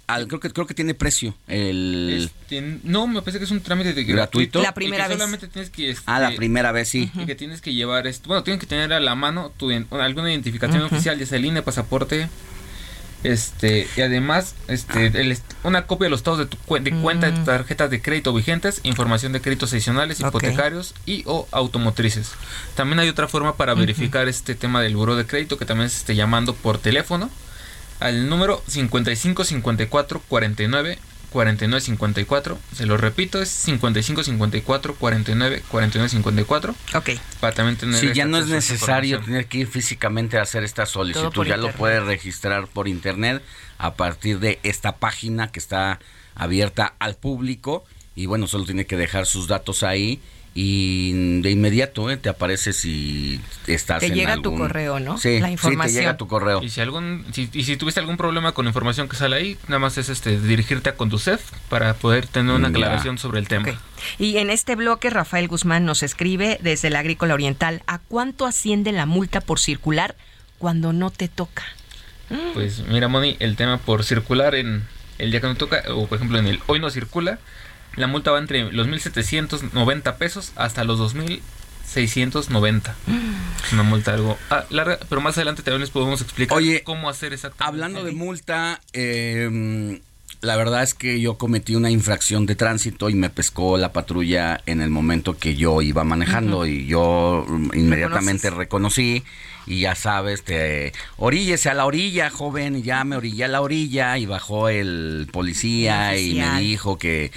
[0.07, 1.35] al- creo, que, creo que tiene precio.
[1.49, 2.29] El...
[2.31, 4.63] Este, no, me parece que es un trámite de ¿Gratuito?
[4.63, 5.19] La primera y que vez.
[5.19, 5.91] solamente tienes que...
[5.91, 7.11] este, Ah, la primera vez, sí.
[7.15, 10.31] Y que tienes que llevar, esto, bueno, tienes que tener a la mano tu, alguna
[10.31, 12.29] identificación oficial, ya sea el INE, pasaporte,
[13.23, 17.27] este, y además, este, el est- una copia de los estados de tu de cuenta
[17.27, 20.19] de tus tarjetas de crédito vigentes, información de créditos adicionales,
[20.51, 22.33] hipotecarios y o automotrices.
[22.77, 25.97] También hay otra forma para verificar este tema del buro de crédito que también es
[25.99, 27.29] este, llamando por teléfono
[28.01, 30.99] al número 55 54 49
[31.31, 32.59] 49 54.
[32.75, 36.75] Se lo repito, es 55 54 49 49 54.
[36.95, 37.11] Ok.
[37.41, 40.87] Para también tener Sí, ya no es necesario tener que ir físicamente a hacer esta
[40.87, 43.43] solicitud, ya lo puedes registrar por internet
[43.79, 46.01] a partir de esta página que está
[46.35, 50.21] abierta al público y bueno, solo tiene que dejar sus datos ahí
[50.55, 54.99] y de inmediato eh, te aparece si estás Te en llega a tu algún- correo,
[55.01, 55.17] ¿no?
[55.17, 55.95] Sí, La sí, información.
[55.95, 56.61] te llega tu correo.
[56.63, 59.59] Y si algún si, y si tuviste algún problema con la información que sale ahí,
[59.69, 62.73] nada más es este dirigirte a Conducef para poder tener una Ya.
[62.73, 63.81] aclaración sobre el tema.
[64.19, 68.93] Y en este bloque, Rafael Guzmán nos escribe desde la Agrícola Oriental, ¿a cuánto asciende
[68.93, 70.17] la multa por circular
[70.59, 71.63] cuando no te toca?
[72.55, 74.85] Pues mira, Moni, el tema por circular en
[75.19, 77.39] el día que no toca, o por ejemplo en el hoy no circula,
[78.01, 82.93] la multa va entre los 1.790 pesos hasta los 2.690.
[83.65, 87.09] Es una multa algo ah, larga, pero más adelante también les podemos explicar Oye, cómo
[87.09, 87.69] hacer exactamente.
[87.69, 90.01] Hablando de multa, eh,
[90.41, 94.61] la verdad es que yo cometí una infracción de tránsito y me pescó la patrulla
[94.67, 99.23] en el momento que yo iba manejando y yo mm, inmediatamente reconocí
[99.67, 103.61] y ya sabes, te oríllese a la orilla, joven, y ya me orillé a la
[103.61, 107.31] orilla y bajó el policía y me dijo que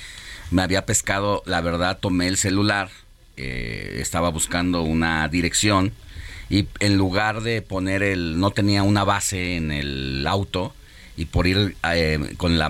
[0.53, 2.89] me había pescado, la verdad tomé el celular,
[3.35, 5.91] eh, estaba buscando una dirección
[6.49, 10.73] y en lugar de poner el, no tenía una base en el auto
[11.17, 12.69] y por ir eh, con la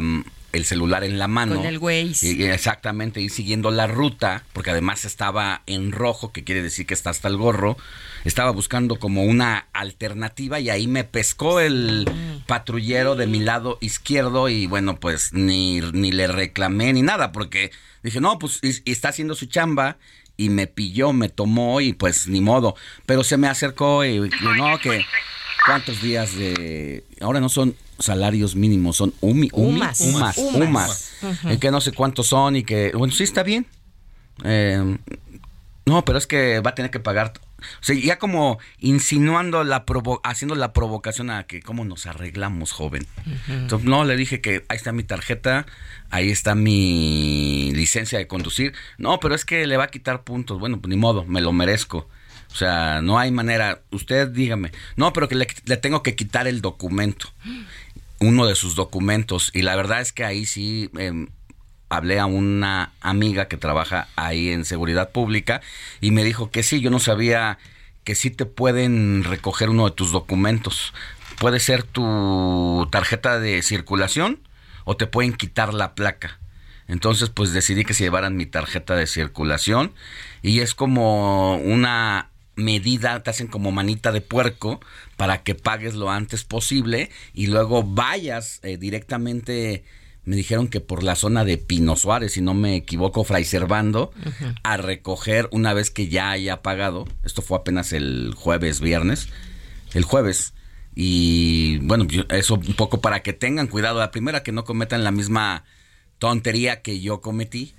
[0.54, 1.56] el celular en la mano.
[1.58, 2.54] Con el Waze.
[2.54, 7.10] Exactamente, ir siguiendo la ruta, porque además estaba en rojo, que quiere decir que está
[7.10, 7.76] hasta el gorro.
[8.24, 12.10] Estaba buscando como una alternativa y ahí me pescó el
[12.48, 17.72] patrullero de mi lado izquierdo y bueno, pues ni, ni le reclamé ni nada, porque
[18.04, 19.98] dije, no, pues y- y está haciendo su chamba
[20.38, 22.76] y me pilló, me tomó y pues ni modo.
[23.06, 25.04] Pero se me acercó y, y no, que
[25.66, 27.04] cuántos días de...
[27.22, 30.00] Ahora no son salarios mínimos, son umi, umi- Umas.
[30.02, 31.14] umas, Umas.
[31.22, 31.58] umas.
[31.60, 33.66] Que no sé cuántos son y que, bueno, sí está bien.
[34.44, 34.98] Eh,
[35.86, 37.34] no, pero es que va a tener que pagar.
[37.60, 42.72] O sea, ya como insinuando la provo haciendo la provocación a que cómo nos arreglamos,
[42.74, 43.06] joven.
[43.48, 45.66] Entonces, no, le dije que ahí está mi tarjeta,
[46.10, 48.74] ahí está mi licencia de conducir.
[48.98, 50.60] No, pero es que le va a quitar puntos.
[50.60, 52.10] Bueno, pues ni modo, me lo merezco.
[52.52, 53.82] O sea, no hay manera.
[53.92, 54.72] Usted dígame.
[54.96, 57.30] No, pero que le, le tengo que quitar el documento.
[58.24, 59.52] Uno de sus documentos.
[59.54, 61.28] Y la verdad es que ahí sí em,
[61.90, 65.62] hablé a una amiga que trabaja ahí en seguridad pública
[66.00, 67.58] y me dijo que sí, yo no sabía
[68.04, 70.94] que sí te pueden recoger uno de tus documentos.
[71.40, 74.40] Puede ser tu tarjeta de circulación
[74.86, 76.40] o te pueden quitar la placa.
[76.88, 79.94] Entonces, pues decidí que se llevaran mi tarjeta de circulación
[80.42, 84.80] y es como una medida, te hacen como manita de puerco
[85.18, 89.84] para que pagues lo antes posible y luego vayas eh, directamente,
[90.26, 94.12] me dijeron que por la zona de Pino Suárez, si no me equivoco, Fray Servando,
[94.64, 97.06] a recoger una vez que ya haya pagado.
[97.24, 99.30] Esto fue apenas el jueves, viernes,
[99.94, 100.54] el jueves.
[100.96, 104.00] Y bueno, eso un poco para que tengan cuidado.
[104.00, 105.66] La primera, que no cometan la misma
[106.20, 107.74] tontería que yo cometí.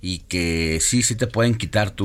[0.00, 2.04] Y que sí, sí te pueden quitar tu,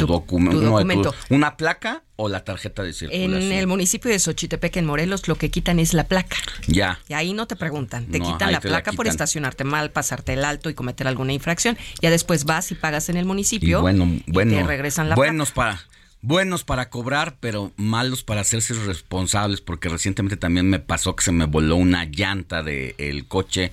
[0.00, 1.14] tu de documento.
[1.30, 3.34] una placa o la tarjeta de circulación.
[3.40, 6.36] En el municipio de Xochitepec, en Morelos, lo que quitan es la placa.
[6.66, 6.98] Ya.
[7.08, 9.92] Y ahí no te preguntan, te No, quitan la te la placa por estacionarte mal,
[9.92, 11.78] pasarte el alto y cometer alguna infracción.
[12.02, 15.14] Ya después vas y pagas en el municipio Y bueno, y bueno, te regresan la
[15.14, 15.80] buenos para
[16.20, 21.30] buenos para cobrar, pero malos para hacerse responsables, porque recientemente también me pasó que se
[21.32, 23.72] me voló una llanta del coche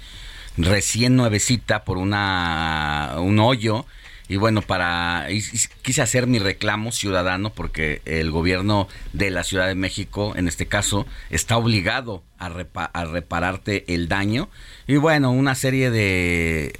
[0.63, 3.85] recién nuevecita por una un hoyo
[4.27, 5.43] y bueno, para y-
[5.81, 10.67] quise hacer mi reclamo ciudadano porque el gobierno de la Ciudad de México, en este
[10.67, 14.49] caso, está obligado a, repa- a repararte el daño
[14.87, 16.79] y bueno, una serie de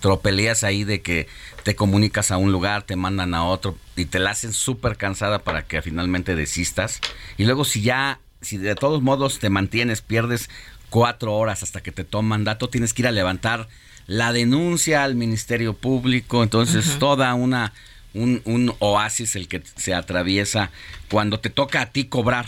[0.00, 1.28] tropelías ahí de que
[1.62, 5.38] te comunicas a un lugar, te mandan a otro y te la hacen súper cansada
[5.38, 7.00] para que finalmente desistas.
[7.38, 10.50] Y luego si ya, si de todos modos te mantienes, pierdes
[10.92, 13.66] cuatro horas hasta que te toman dato, tienes que ir a levantar
[14.06, 16.42] la denuncia al Ministerio Público.
[16.42, 16.98] Entonces Ujú.
[16.98, 17.72] toda una,
[18.14, 20.70] un, un oasis el que se atraviesa
[21.10, 22.46] cuando te toca a ti cobrar.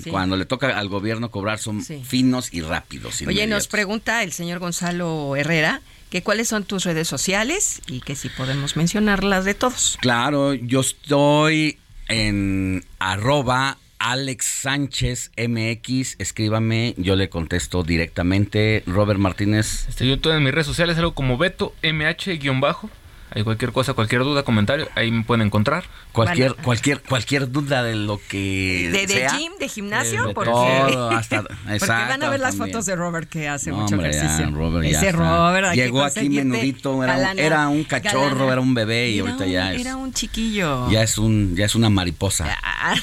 [0.00, 0.10] Sí.
[0.10, 2.02] Cuando le toca al gobierno cobrar son Sí.
[2.06, 3.22] finos y rápidos.
[3.26, 5.80] Oye, nos pregunta el señor Gonzalo Herrera
[6.10, 9.98] que cuáles son tus redes sociales y que si podemos mencionarlas de todos.
[10.00, 11.78] Claro, yo estoy
[12.08, 18.82] en arroba Alex Sánchez MX, escríbame, yo le contesto directamente.
[18.86, 19.86] Robert Martínez.
[19.88, 22.90] Este, yo estoy en mis redes sociales, algo como Beto MH-bajo.
[23.30, 25.84] Hay cualquier cosa, cualquier duda, comentario, ahí me pueden encontrar.
[26.12, 29.36] Cualquier, cualquier, cualquier duda de lo que De, de sea.
[29.36, 32.72] gym, de gimnasio, De porque, todo, hasta- porque exacto, van a ver las también.
[32.74, 34.50] fotos de Robert que hace No, mucho hombre, ya, ejercicio.
[34.54, 35.12] Robert ya Ese.
[35.12, 38.52] Robert, Llegó aquí menudito, era, un- galana- era un cachorro, galana.
[38.52, 40.90] era un bebé y Era ahorita un- ya es, Era un chiquillo.
[40.90, 42.56] ya es un, ya es una mariposa.
[42.62, 42.94] Ah,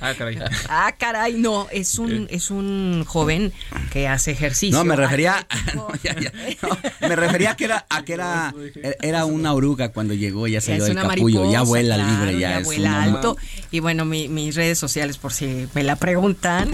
[0.00, 0.38] Ah, caray.
[0.68, 3.52] ah, caray, no, es un, es un joven
[3.92, 4.76] que hace ejercicio.
[4.78, 6.32] No, me refería, no, ya, ya.
[6.62, 8.54] No, me refería a que era, a que era,
[9.02, 12.38] era una oruga cuando llegó, ya Ya salió del una capullo, ya vuela claro, libre,
[12.40, 13.36] ya, es vuela una- alto.
[13.70, 16.70] Y bueno, mi- mis redes sociales, por si me la preguntan,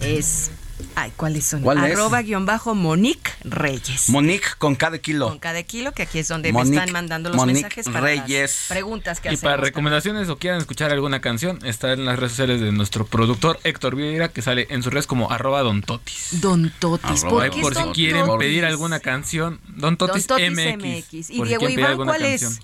[0.00, 0.50] es.
[0.94, 1.62] Ay, ¿cuáles son?
[1.62, 1.92] ¿Cuál es?
[1.92, 4.08] Arroba guion bajo Monique Reyes.
[4.10, 5.28] Monique con cada kilo.
[5.28, 8.00] con cada kilo, que aquí es donde Monique- me están mandando los Monique mensajes para
[8.00, 8.56] Reyes.
[8.60, 9.42] las preguntas que Y hacemos.
[9.42, 13.58] para recomendaciones o quieran escuchar alguna canción, está en las redes sociales de nuestro productor
[13.64, 16.40] Héctor Vieira, que sale en sus redes como arroba Don Totis.
[16.40, 18.38] Don Totis, ¿por qué por si Don quieren Totis?
[18.46, 20.76] pedir alguna canción, Don Totis, Don Totis MX.
[20.84, 21.12] MX.
[21.14, 22.52] ¿Y si Diego Iván cuál canción.
[22.52, 22.60] es?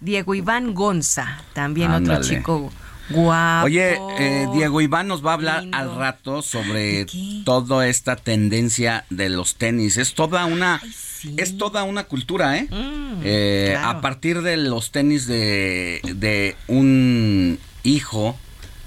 [0.00, 2.18] Diego Iván Gonza, también Ándale.
[2.18, 2.72] otro chico
[3.10, 3.66] guapo.
[3.66, 7.06] Oye, eh, Diego Iván nos va a hablar al rato sobre
[7.44, 9.96] toda esta tendencia de los tenis.
[9.96, 10.80] Es toda una,
[11.36, 12.68] es toda una cultura, ¿eh?
[13.22, 13.98] Eh, claro.
[13.98, 18.36] A partir de los tenis de, de un hijo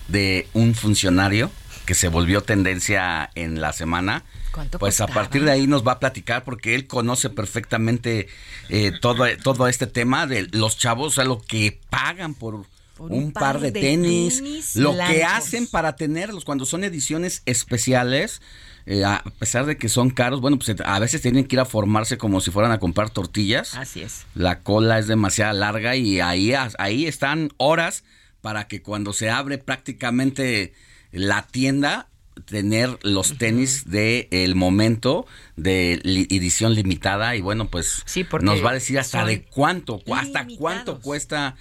[0.07, 1.51] de un funcionario
[1.85, 4.23] que se volvió tendencia en la semana.
[4.51, 8.27] ¿Cuánto Pues a partir de ahí nos va a platicar porque él conoce perfectamente
[8.69, 12.65] eh, todo, todo este tema de los chavos, o sea, lo que pagan por
[12.99, 18.41] un, par, de, tenis, lo que hacen para tenerlos cuando son ediciones especiales.
[18.85, 21.65] Eh, a pesar de que son caros, bueno, pues a veces tienen que ir a
[21.65, 23.75] formarse como si fueran a comprar tortillas.
[23.75, 24.25] Así es.
[24.33, 28.05] La cola es demasiado larga y ahí, ahí están horas
[28.41, 30.73] para que cuando se abre prácticamente
[31.11, 32.07] la tienda
[32.45, 35.25] tener los tenis de el momento
[35.55, 38.03] de edición limitada y bueno pues
[38.41, 41.55] nos va a decir hasta de cuánto hasta cuánto cuesta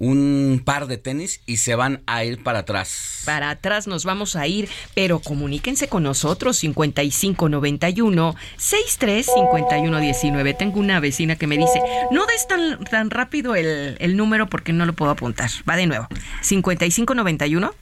[0.00, 3.22] un par de tenis y se van a ir para atrás.
[3.26, 10.54] Para atrás nos vamos a ir, pero comuníquense con nosotros 5591 635119.
[10.54, 11.80] Tengo una vecina que me dice,
[12.10, 15.86] "No des tan tan rápido el, el número porque no lo puedo apuntar." Va de
[15.86, 16.08] nuevo.
[16.40, 17.74] 5591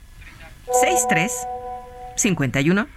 [0.82, 1.32] 63
[2.16, 2.88] 51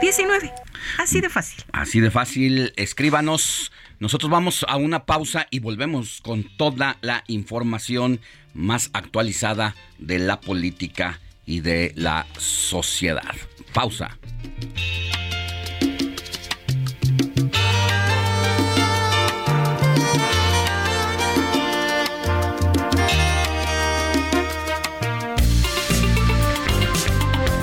[0.00, 0.52] 19.
[0.98, 1.62] Así de fácil.
[1.72, 2.72] Así de fácil.
[2.76, 3.70] Escríbanos.
[4.00, 8.20] Nosotros vamos a una pausa y volvemos con toda la información
[8.54, 13.34] más actualizada de la política y de la sociedad.
[13.74, 14.18] Pausa.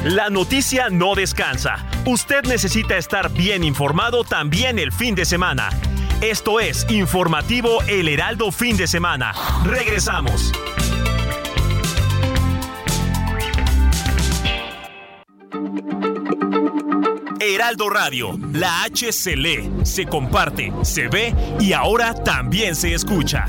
[0.04, 1.86] La noticia no descansa.
[2.06, 5.70] Usted necesita estar bien informado también el fin de semana.
[6.22, 9.34] Esto es Informativo El Heraldo Fin de Semana.
[9.64, 10.52] Regresamos.
[17.40, 23.46] Heraldo Radio, la H se lee, se comparte, se ve y ahora también se escucha.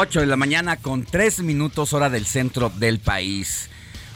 [0.00, 3.68] Ocho de la mañana con tres minutos hora del centro del país.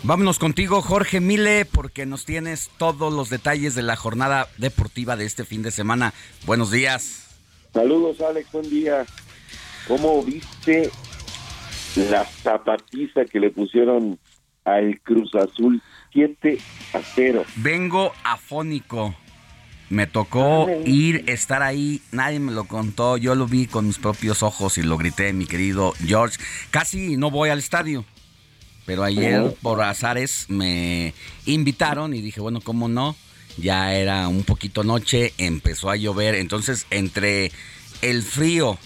[0.05, 5.25] Vámonos contigo, Jorge Mile, porque nos tienes todos los detalles de la jornada deportiva de
[5.25, 6.15] este fin de semana.
[6.47, 7.37] Buenos días.
[7.75, 9.05] Saludos, Alex, buen día.
[9.89, 10.89] ¿Cómo viste
[11.97, 14.21] la zapatiza que le pusieron
[14.65, 16.59] al Cruz Azul 7
[16.93, 17.45] a 0?
[17.57, 19.17] Vengo afónico.
[19.93, 24.43] Me tocó ir, estar ahí, nadie me lo contó, yo lo vi con mis propios
[24.43, 26.39] ojos y lo grité, mi querido George.
[26.71, 28.07] Casi no voy al estadio,
[28.87, 31.13] pero ayer por azares me
[31.45, 33.15] invitaron y dije, bueno, ¿cómo no?
[33.59, 37.53] Ya era un poquito noche, empezó a llover, entonces entre
[38.01, 38.79] el frío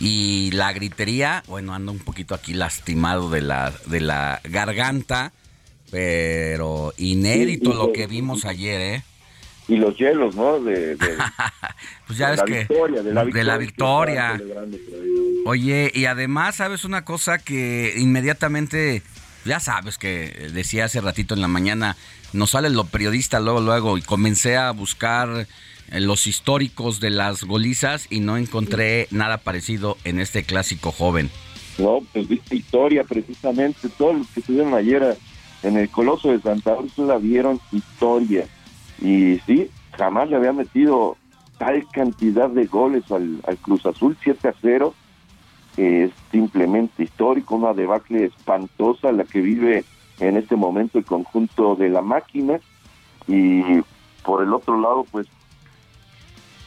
[0.00, 5.32] y la gritería, bueno, ando un poquito aquí lastimado de la, de la garganta,
[5.92, 9.04] pero inédito lo que vimos ayer, ¿eh?
[9.68, 10.60] Y los hielos, ¿no?
[10.60, 10.96] De,
[12.06, 13.12] pues ya de, la que victoria, de,
[13.44, 14.40] la victoria,
[15.44, 19.02] Oye, y además, ¿sabes una cosa que inmediatamente,
[19.44, 21.96] ya sabes que decía hace ratito en la mañana,
[22.32, 25.46] nos sale lo periodista luego, luego, y comencé a buscar
[25.90, 31.30] eh, los históricos de las golizas y no encontré nada parecido en este clásico joven.
[31.78, 35.16] No, pues viste historia precisamente, todos los que estuvieron ayer
[35.62, 38.46] en el Coloso de Santa Úrsula vieron historia
[39.00, 41.16] y sí, jamás le había metido
[41.58, 44.94] tal cantidad de goles al, Cruz Azul, 7 a 0.
[45.76, 49.84] es simplemente histórico, una debacle espantosa la que vive
[50.20, 52.60] en este momento el conjunto de la máquina.
[53.28, 53.62] Y
[54.22, 55.26] por el otro lado, pues,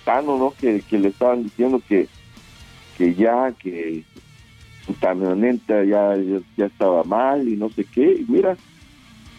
[0.05, 0.53] Tano, ¿no?
[0.59, 2.07] Que, le estaban diciendo que,
[2.97, 4.03] que ya, que
[4.85, 6.15] su camioneta ya,
[6.57, 8.17] ya estaba mal y no sé qué.
[8.19, 8.57] Y mira,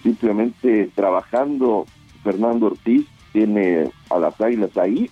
[0.02, 1.86] simplemente trabajando
[2.22, 5.10] Fernando Ortiz tiene a las Águilas ahí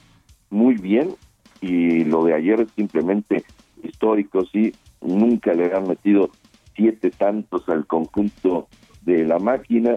[0.51, 1.15] muy bien
[1.61, 3.45] y lo de ayer es simplemente
[3.83, 6.31] histórico, sí, nunca le han metido
[6.75, 8.69] siete tantos al conjunto
[9.03, 9.97] de la máquina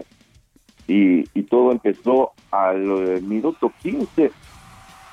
[0.86, 4.32] y, todo empezó al minuto 15.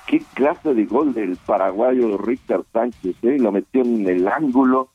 [0.08, 3.38] Qué clase de gol del paraguayo Richard Sánchez, ¿eh?
[3.38, 4.90] lo metió en el ángulo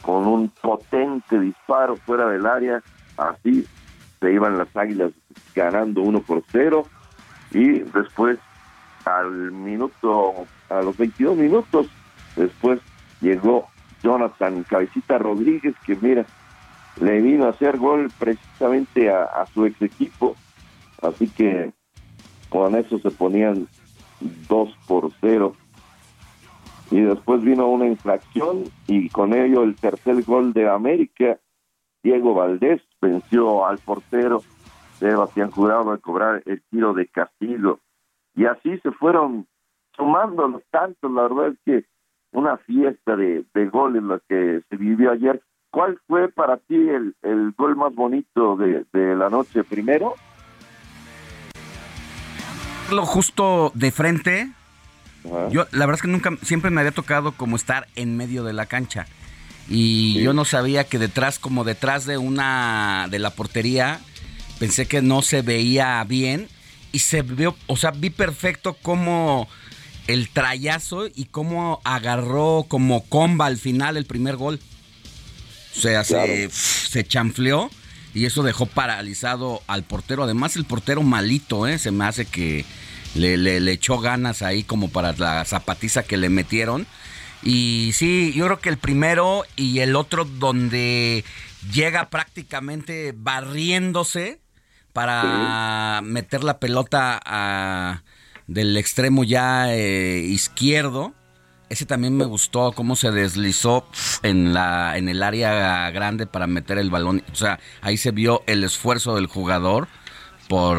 [0.00, 2.82] con un potente disparo fuera del área,
[3.16, 3.64] así
[4.20, 5.12] se iban las águilas
[5.54, 6.86] ganando uno por cero.
[7.50, 8.38] Y después
[9.04, 11.86] al minuto, a los 22 minutos,
[12.36, 12.80] después
[13.20, 13.68] llegó
[14.02, 16.26] Jonathan Cabecita Rodríguez que mira,
[17.00, 20.36] le vino a hacer gol precisamente a, su ex equipo,
[21.02, 21.72] así que
[22.48, 23.68] con eso se ponían
[24.48, 25.54] dos por cero.
[26.90, 31.38] Y después vino una infracción y con ello el tercer gol de América.
[32.02, 34.42] Diego Valdés venció al portero
[35.10, 37.80] Sebastián Jurado a cobrar el tiro de castigo.
[38.34, 39.46] Y así se fueron
[39.94, 41.12] sumando los tantos.
[41.12, 41.84] La verdad es que
[42.32, 45.42] una fiesta de, de goles la que se vivió ayer.
[45.70, 50.14] ¿Cuál fue para ti el, el gol más bonito de, de la noche primero?
[52.90, 54.52] Lo justo de frente.
[55.50, 58.52] Yo, la verdad es que nunca, siempre me había tocado como estar en medio de
[58.52, 59.06] la cancha.
[59.68, 64.00] Y yo no sabía que detrás, como detrás de una, de la portería,
[64.64, 66.48] pensé que no se veía bien.
[66.90, 69.46] Y se vio, o sea, vi perfecto cómo
[70.06, 74.60] el trayazo y cómo agarró como comba al final el primer gol.
[75.76, 77.68] O sea, se, se chanfleó
[78.14, 80.22] y eso dejó paralizado al portero.
[80.22, 81.78] Además, el portero malito, ¿eh?
[81.78, 82.64] Se me hace que
[83.14, 86.86] le, le, le echó ganas ahí como para la zapatiza que le metieron.
[87.42, 91.24] Y sí, yo creo que el primero y el otro donde
[91.72, 94.43] llega prácticamente barriéndose
[94.94, 98.02] para meter la pelota a,
[98.46, 101.12] del extremo ya eh, izquierdo.
[101.68, 103.86] Ese también me gustó cómo se deslizó
[104.22, 107.24] en la en el área grande para meter el balón.
[107.32, 109.88] O sea, ahí se vio el esfuerzo del jugador
[110.48, 110.78] por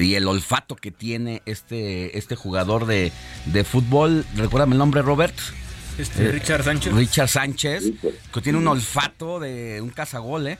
[0.00, 3.12] y el olfato que tiene este este jugador de,
[3.46, 4.26] de fútbol.
[4.36, 5.34] Recuérdame el nombre, Robert.
[5.96, 6.92] Este, Eh, Richard Sánchez.
[6.92, 7.84] Richard Sánchez,
[8.34, 10.58] que tiene un olfato de un cazagol, ¿eh?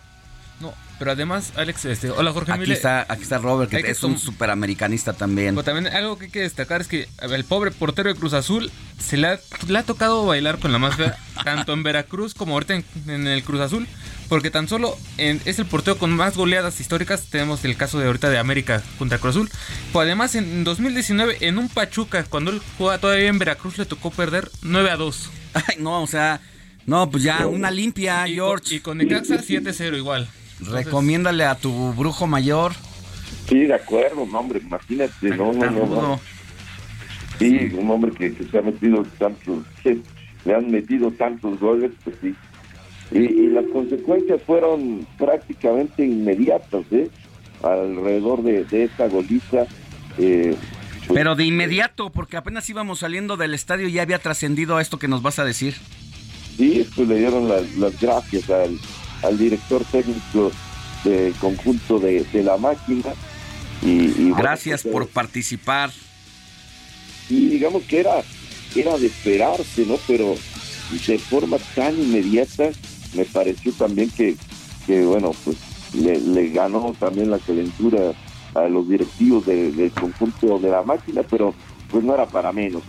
[0.60, 4.18] No, pero además, Alex, este, hola Jorge Aquí está, aquí está Robert, que es un
[4.18, 5.54] superamericanista también.
[5.54, 8.70] Pero también algo que hay que destacar es que el pobre portero de Cruz Azul
[8.98, 12.54] se le ha, le ha tocado bailar con la más fea, tanto en Veracruz como
[12.54, 13.86] ahorita en, en el Cruz Azul,
[14.30, 17.26] porque tan solo en- es el portero con más goleadas históricas.
[17.28, 19.50] Tenemos el caso de ahorita de América contra Cruz Azul.
[19.88, 24.10] Pero además en 2019 en un Pachuca, cuando él jugaba todavía en Veracruz, le tocó
[24.10, 25.30] perder 9 a 2.
[25.52, 26.40] Ay, no, o sea,
[26.86, 28.76] no, pues ya una limpia, George.
[28.76, 30.26] Y con Necaxa 7-0 igual.
[30.60, 32.72] Recomiéndale a tu brujo mayor.
[33.48, 36.20] Sí, de acuerdo, no, hombre, imagínate, no, no, no, no.
[37.38, 39.98] Sí, un hombre que, que se ha metido tantos, que
[40.44, 42.34] le han metido tantos goles, pues sí.
[43.12, 47.08] Y, y las consecuencias fueron prácticamente inmediatas, ¿eh?
[47.62, 49.66] Alrededor de, de esta goliza.
[50.18, 50.56] Eh,
[51.06, 54.82] pues, Pero de inmediato, porque apenas íbamos saliendo del estadio y ya había trascendido a
[54.82, 55.76] esto que nos vas a decir.
[56.56, 58.76] Sí, pues le dieron las, las gracias al,
[59.22, 60.52] al director técnico
[61.04, 63.12] del conjunto de, de la máquina.
[63.82, 65.90] Y, Gracias pues, por participar.
[67.28, 68.22] y digamos que era
[68.74, 69.96] era de esperarse, ¿no?
[70.06, 70.34] Pero
[71.06, 72.70] de forma tan inmediata
[73.14, 74.36] me pareció también que,
[74.86, 75.56] que bueno, pues
[75.94, 78.12] le, le ganó también la calentura
[78.54, 81.54] a los directivos de- del conjunto de la máquina, pero
[81.90, 82.82] pues no era para menos.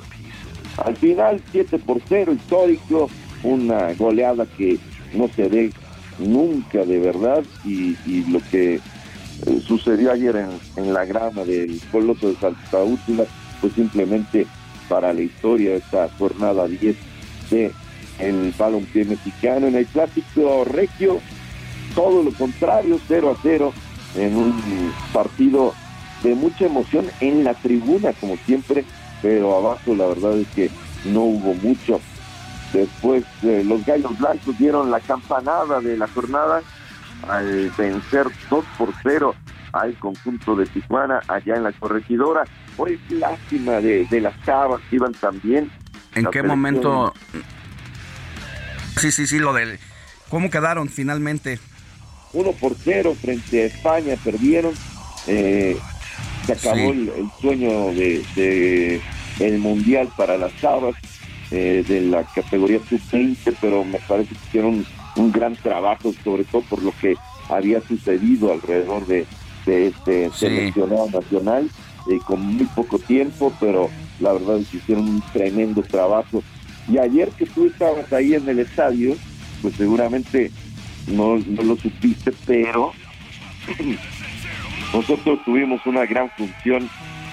[0.83, 3.09] Al final, 7 por 0 histórico,
[3.43, 4.77] una goleada que
[5.13, 5.71] no se ve
[6.19, 11.79] nunca de verdad y, y lo que eh, sucedió ayer en, en la grama del
[11.91, 13.25] Coloso de Santa Úrsula,
[13.61, 14.47] pues simplemente
[14.89, 16.95] para la historia de esta jornada 10
[17.51, 17.71] de
[18.19, 19.67] el balompié mexicano.
[19.67, 21.19] En el clásico regio,
[21.95, 23.73] todo lo contrario, 0 a 0,
[24.15, 25.73] en un partido
[26.23, 28.85] de mucha emoción en la tribuna, como siempre,
[29.21, 30.69] pero abajo la verdad es que
[31.05, 31.99] no hubo mucho.
[32.73, 36.61] Después eh, los Gallos Blancos dieron la campanada de la jornada
[37.29, 39.33] al vencer 2 por 0
[39.73, 42.43] al conjunto de Tijuana allá en la corregidora.
[42.77, 45.71] Hoy lástima de, de las Cabas que iban también.
[46.15, 47.13] ¿En qué momento?
[48.97, 49.79] Sí, sí, sí, lo del...
[50.29, 51.59] ¿Cómo quedaron finalmente?
[52.33, 54.73] 1 por 0 frente a España, perdieron.
[55.27, 55.77] Eh,
[56.45, 56.81] se acabó Sí.
[56.89, 59.01] el, el sueño de, de
[59.39, 60.95] el mundial para las Cabas
[61.51, 64.85] eh, de la categoría sub-20, pero me parece que hicieron
[65.15, 67.15] un, gran trabajo, sobre todo por lo que
[67.49, 69.25] había sucedido alrededor de,
[69.65, 70.45] de este Sí.
[70.45, 71.69] seleccionado nacional,
[72.11, 73.89] eh, con muy poco tiempo, pero
[74.19, 76.43] la verdad es que hicieron un tremendo trabajo.
[76.89, 79.15] Y ayer que tú estabas ahí en el estadio,
[79.61, 80.51] pues seguramente
[81.07, 82.91] no, no lo supiste, pero
[84.93, 86.89] nosotros tuvimos una gran función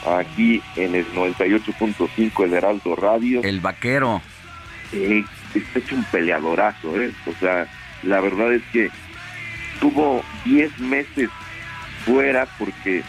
[0.06, 3.42] aquí en el 98.5 el Heraldo Radio.
[3.42, 4.22] El vaquero.
[4.92, 5.24] Eh,
[5.54, 7.12] está hecho un peleadorazo, ¿eh?
[7.26, 7.66] O sea,
[8.02, 8.90] la verdad es que
[9.80, 11.30] tuvo 10 meses
[12.04, 13.02] fuera porque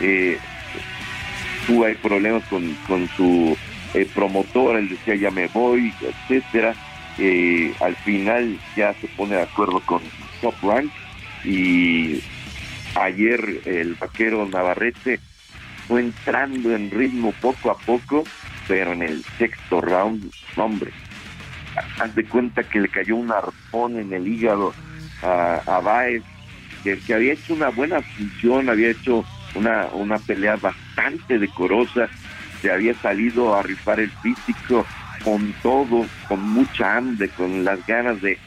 [0.00, 0.38] eh,
[1.66, 3.56] tuvo problemas con, con su
[3.94, 6.74] eh, promotor, él decía ya me voy, etcétera.
[7.18, 10.02] Eh, al final ya se pone de acuerdo con
[10.42, 10.90] Top Rank
[11.44, 12.22] y
[12.94, 15.18] ayer el vaquero Navarrete
[15.88, 18.24] fue entrando en ritmo poco a poco,
[18.66, 20.90] pero en el sexto round, hombre,
[22.00, 24.74] haz de cuenta que le cayó un arpón en el hígado
[25.22, 26.22] a, a Baez,
[26.82, 29.24] que, había hecho una buena función, había hecho
[29.54, 32.08] una, una pelea bastante decorosa,
[32.60, 34.86] se había salido a rifar el físico,
[35.24, 38.38] con todo, con mucha hambre, con las ganas de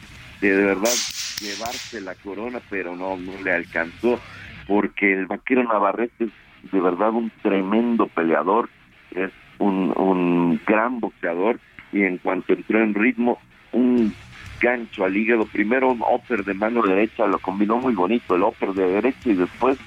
[0.42, 0.94] de, de verdad
[1.40, 4.20] llevarse la corona, pero no, no le alcanzó,
[4.68, 6.30] porque el vaquero Navarrete
[6.72, 8.70] de verdad un tremendo peleador,
[9.12, 11.60] es un, un gran boxeador
[11.92, 13.40] y en cuanto entró en ritmo,
[13.72, 14.14] un
[14.62, 18.74] gancho al hígado, primero un upper de mano derecha, lo combinó muy bonito, el upper
[18.74, 19.78] de derecha y después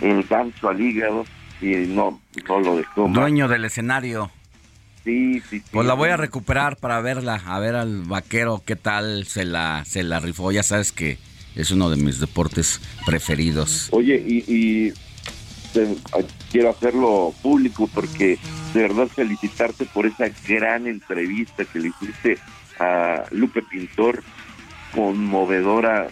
[0.00, 1.24] el gancho al hígado
[1.60, 3.08] y no, no lo dejó.
[3.08, 3.20] mal.
[3.20, 4.30] Dueño del escenario.
[5.04, 5.64] Sí, sí, sí.
[5.72, 9.84] Pues la voy a recuperar para verla, a ver al vaquero qué tal se la,
[9.86, 10.52] se la rifó.
[10.52, 11.18] Ya sabes que
[11.56, 13.88] es uno de mis deportes preferidos.
[13.92, 14.92] Oye, y, y
[15.72, 15.96] te-
[16.50, 18.38] quiero hacerlo público porque
[18.74, 22.38] de verdad felicitarte por esa gran entrevista que le hiciste
[22.78, 24.22] a Lupe Pintor,
[24.94, 26.08] conmovedora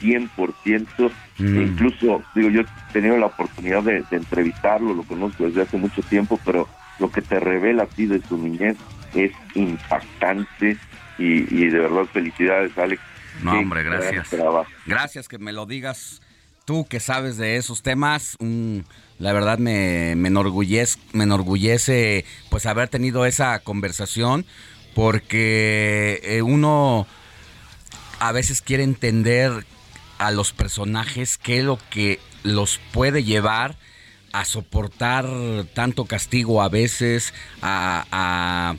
[0.00, 1.10] 100%.
[1.38, 1.60] Mm.
[1.62, 6.02] Incluso, digo, yo he tenido la oportunidad de, de entrevistarlo, lo conozco desde hace mucho
[6.02, 6.68] tiempo, pero
[7.00, 8.76] lo que te revela a ti de su niñez
[9.14, 10.76] es impactante
[11.18, 11.24] y,
[11.54, 13.02] y de verdad felicidades, Alex.
[13.42, 14.28] No, hombre, gracias.
[14.86, 16.20] Gracias que me lo digas
[16.64, 18.36] tú que sabes de esos temas.
[18.40, 18.80] Mm,
[19.18, 24.44] la verdad me, me, enorgullez- me enorgullece pues haber tenido esa conversación
[24.94, 27.06] porque eh, uno
[28.20, 29.66] a veces quiere entender
[30.18, 33.76] a los personajes qué es lo que los puede llevar
[34.32, 35.26] a soportar
[35.74, 38.76] tanto castigo a veces, a, a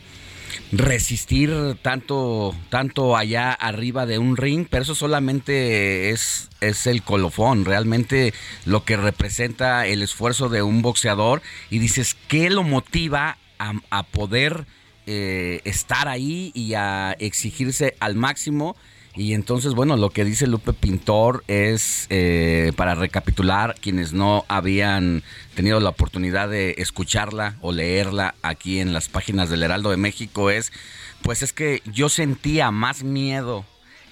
[0.71, 7.65] resistir tanto, tanto allá arriba de un ring, pero eso solamente es, es el colofón,
[7.65, 8.33] realmente
[8.65, 14.03] lo que representa el esfuerzo de un boxeador y dices, ¿qué lo motiva a, a
[14.03, 14.65] poder
[15.07, 18.75] eh, estar ahí y a exigirse al máximo?
[19.15, 25.23] Y entonces, bueno, lo que dice Lupe Pintor es, eh, para recapitular, quienes no habían
[25.55, 30.49] tenido la oportunidad de escucharla o leerla aquí en las páginas del Heraldo de México,
[30.49, 30.73] es,
[31.21, 33.65] pues es que yo sentía más miedo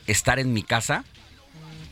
[0.08, 1.04] estar en mi casa,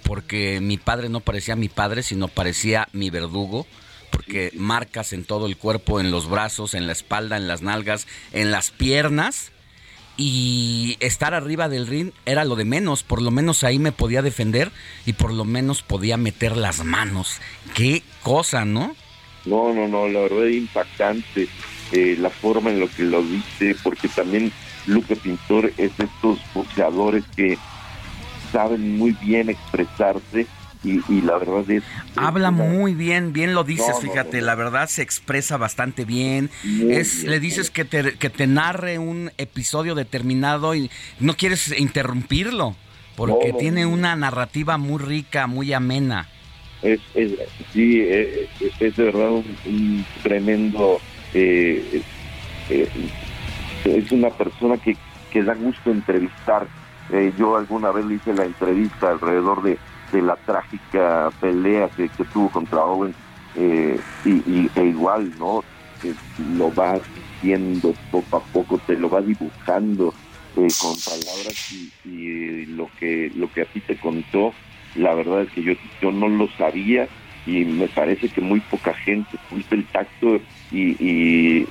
[0.03, 3.67] porque mi padre no parecía mi padre, sino parecía mi verdugo,
[4.09, 8.07] porque marcas en todo el cuerpo, en los brazos, en la espalda, en las nalgas,
[8.31, 9.50] en las piernas
[10.23, 14.21] y estar arriba del ring era lo de menos, por lo menos ahí me podía
[14.21, 14.71] defender
[15.07, 17.41] y por lo menos podía meter las manos.
[17.73, 18.95] Qué cosa, ¿no?
[19.45, 21.47] No, no, no, la verdad es impactante
[21.91, 24.51] eh, la forma en lo que lo dice, porque también
[24.85, 27.57] Lupe Pintor es de estos boxeadores que
[28.51, 30.45] saben muy bien expresarse
[30.83, 31.83] y, y la verdad es...
[32.15, 34.45] Habla muy bien, bien lo dices, No, fíjate, no, no.
[34.47, 36.49] la verdad se expresa bastante bien.
[36.63, 41.35] Muy es, bien, le dices que te, que te narre un episodio determinado y no
[41.35, 42.75] quieres interrumpirlo,
[43.15, 46.27] porque tiene una narrativa muy rica, muy amena.
[46.81, 47.33] Es, es,
[47.73, 50.99] sí, eh, es, es de verdad un, un tremendo...
[51.33, 52.01] eh,
[52.69, 52.87] eh,
[53.83, 54.95] es una persona que,
[55.31, 56.67] que da gusto entrevistar.
[57.11, 59.77] Eh, yo alguna vez le hice la entrevista alrededor de,
[60.11, 63.13] de la trágica pelea que, tuvo contra Owen
[63.55, 65.63] eh, y, e igual, ¿no?
[66.01, 66.13] Que
[66.55, 66.99] lo va
[67.41, 70.13] viendo poco a poco, te lo va dibujando
[70.57, 74.53] eh, con palabras y, y lo que lo que a ti te contó,
[74.95, 77.07] la verdad es que yo, yo no lo sabía
[77.45, 80.39] y me parece que muy poca gente tuviste el tacto
[80.71, 81.67] y, y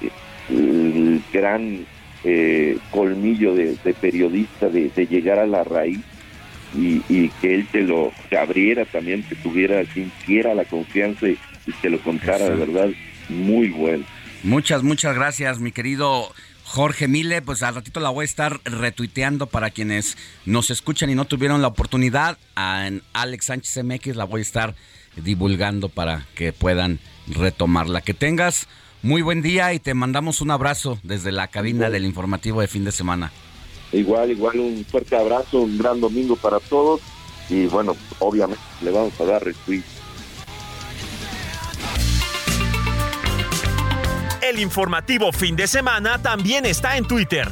[0.48, 1.86] el gran
[2.24, 6.00] eh, colmillo de, periodista de llegar a la raíz
[6.76, 11.38] y, y que él te lo te abriera también, que tuviera, sintiera la confianza y,
[11.66, 12.88] y te lo contara de verdad
[13.28, 14.04] muy bueno.
[14.42, 16.32] Muchas, muchas gracias, mi querido
[16.64, 17.42] Jorge Mile.
[17.42, 20.16] Pues al ratito la voy a estar retuiteando para quienes
[20.46, 22.38] nos escuchan y no tuvieron la oportunidad.
[22.56, 24.74] En Alex Sánchez MX la voy a estar
[25.16, 28.00] divulgando para que puedan retomarla.
[28.00, 28.66] Que tengas
[29.02, 32.84] muy buen día y te mandamos un abrazo desde la cabina del informativo de fin
[32.84, 33.32] de semana.
[33.92, 37.00] Igual, igual un fuerte abrazo, un gran domingo para todos
[37.48, 39.82] y bueno, obviamente le vamos a dar retweet.
[44.42, 47.48] El informativo fin de semana también está en Twitter.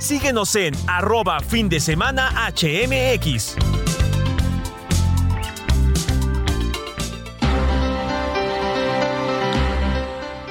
[0.00, 3.56] Síguenos en arroba fin de semana HMX.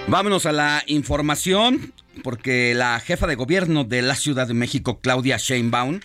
[0.08, 5.38] Vámonos a la información, porque la jefa de gobierno de la Ciudad de México, Claudia
[5.38, 5.99] Sheinbaum,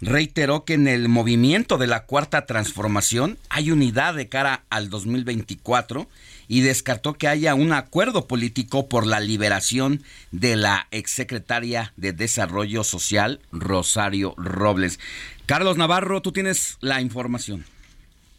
[0.00, 6.08] reiteró que en el movimiento de la cuarta transformación hay unidad de cara al 2024
[6.48, 12.84] y descartó que haya un acuerdo político por la liberación de la exsecretaria de Desarrollo
[12.84, 15.00] Social, Rosario Robles.
[15.46, 17.64] Carlos Navarro, tú tienes la información.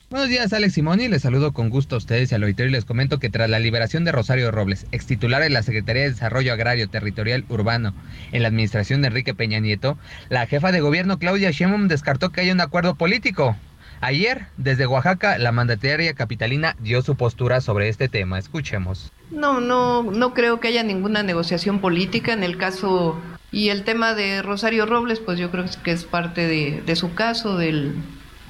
[0.10, 1.10] Buenos días, Alex Simoni.
[1.10, 3.60] Les saludo con gusto a ustedes y al auditorio y les comento que tras la
[3.60, 7.94] liberación de Rosario Robles, ex titular de la Secretaría de Desarrollo Agrario Territorial Urbano
[8.32, 9.98] en la administración de Enrique Peña Nieto,
[10.30, 13.58] la jefa de gobierno Claudia Sheinbaum descartó que haya un acuerdo político.
[14.00, 18.40] Ayer, desde Oaxaca, la mandataria capitalina dio su postura sobre este tema.
[18.40, 19.12] Escuchemos.
[19.30, 23.20] No, no, no creo que haya ninguna negociación política en el caso
[23.52, 27.14] y el tema de Rosario Robles, pues yo creo que es parte de, de su
[27.14, 27.96] caso, del,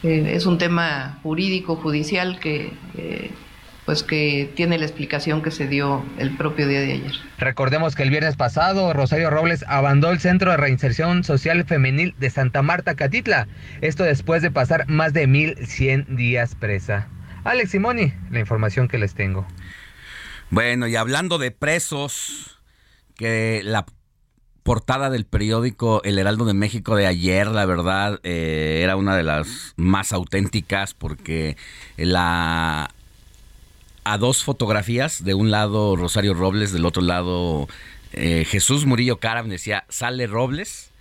[0.04, 2.74] eh, es un tema jurídico, judicial que...
[2.98, 3.32] Eh,
[3.86, 7.14] pues que tiene la explicación que se dio el propio día de ayer.
[7.38, 12.30] Recordemos que el viernes pasado Rosario Robles abandonó el Centro de Reinserción Social Femenil de
[12.30, 13.48] Santa Marta, Catitla.
[13.80, 17.08] Esto después de pasar más de 1100 días presa.
[17.46, 19.48] Alex Simoni, la información que les tengo.
[20.50, 22.60] Bueno, y hablando de presos,
[23.16, 23.86] que la
[24.68, 29.24] portada del periódico El Heraldo de México de ayer, la verdad, eh, era una de
[29.24, 31.56] las más auténticas porque
[31.96, 32.90] la
[34.04, 37.70] a dos fotografías, de un lado Rosario Robles, del otro lado
[38.12, 40.92] eh, Jesús Murillo Caram, decía, sale Robles,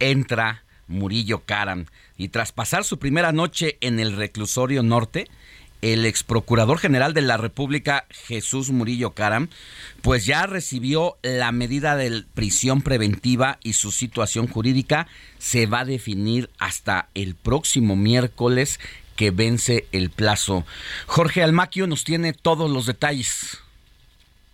[0.00, 1.86] entra Murillo Caram.
[2.18, 5.28] Y tras pasar su primera noche en el reclusorio norte,
[5.92, 9.50] el ex procurador general de la República, Jesús Murillo Caram,
[10.00, 15.06] pues ya recibió la medida de prisión preventiva y su situación jurídica
[15.36, 18.80] se va a definir hasta el próximo miércoles
[19.14, 20.64] que vence el plazo.
[21.06, 23.58] Jorge Almaquio nos tiene todos los detalles.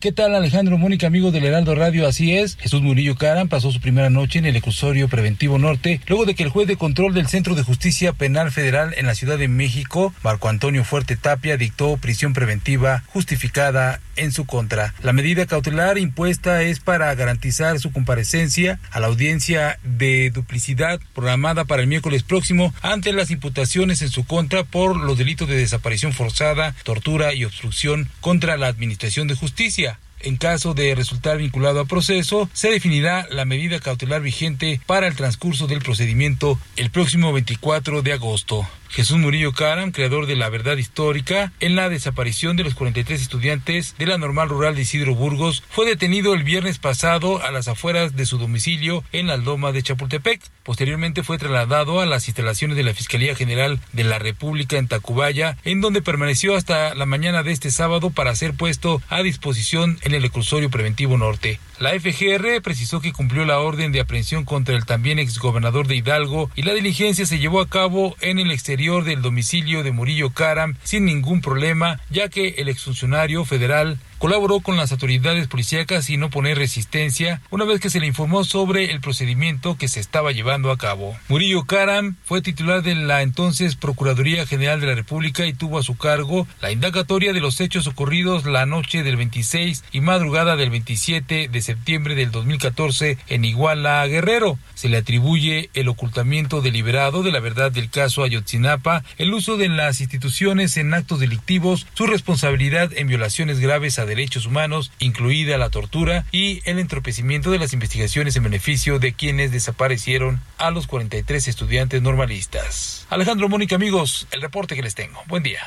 [0.00, 2.08] ¿Qué tal Alejandro Mónica, amigo del Heraldo Radio?
[2.08, 6.24] Así es, Jesús Murillo Caram pasó su primera noche en el reclusorio preventivo norte, luego
[6.24, 9.36] de que el juez de control del Centro de Justicia Penal Federal en la Ciudad
[9.36, 14.94] de México, Marco Antonio Fuerte Tapia, dictó prisión preventiva justificada en su contra.
[15.02, 21.66] La medida cautelar impuesta es para garantizar su comparecencia a la audiencia de duplicidad programada
[21.66, 26.14] para el miércoles próximo ante las imputaciones en su contra por los delitos de desaparición
[26.14, 29.89] forzada, tortura y obstrucción contra la Administración de Justicia.
[30.22, 35.16] En caso de resultar vinculado a proceso, se definirá la medida cautelar vigente para el
[35.16, 38.66] transcurso del procedimiento el próximo 24 de agosto.
[38.90, 43.94] Jesús Murillo Caram, creador de La Verdad Histórica, en la desaparición de los 43 estudiantes
[43.96, 48.16] de la normal rural de Isidro Burgos, fue detenido el viernes pasado a las afueras
[48.16, 50.42] de su domicilio en la Loma de Chapultepec.
[50.64, 55.56] Posteriormente fue trasladado a las instalaciones de la Fiscalía General de la República en Tacubaya,
[55.64, 60.14] en donde permaneció hasta la mañana de este sábado para ser puesto a disposición en
[60.14, 61.60] el reclusorio preventivo norte.
[61.78, 66.50] La FGR precisó que cumplió la orden de aprehensión contra el también exgobernador de Hidalgo
[66.54, 70.74] y la diligencia se llevó a cabo en el exterior del domicilio de Murillo Caram
[70.84, 76.28] sin ningún problema, ya que el exfuncionario federal colaboró con las autoridades policíacas y no
[76.28, 80.70] poner resistencia una vez que se le informó sobre el procedimiento que se estaba llevando
[80.70, 81.16] a cabo.
[81.28, 85.82] Murillo Karam fue titular de la entonces Procuraduría General de la República y tuvo a
[85.82, 90.68] su cargo la indagatoria de los hechos ocurridos la noche del 26 y madrugada del
[90.68, 94.58] 27 de septiembre del 2014 en Iguala, Guerrero.
[94.74, 99.70] Se le atribuye el ocultamiento deliberado de la verdad del caso Ayotzinapa, el uso de
[99.70, 105.70] las instituciones en actos delictivos, su responsabilidad en violaciones graves a derechos humanos, incluida la
[105.70, 111.48] tortura y el entropecimiento de las investigaciones en beneficio de quienes desaparecieron a los 43
[111.48, 113.06] estudiantes normalistas.
[113.08, 115.22] Alejandro Mónica, amigos, el reporte que les tengo.
[115.28, 115.60] Buen día.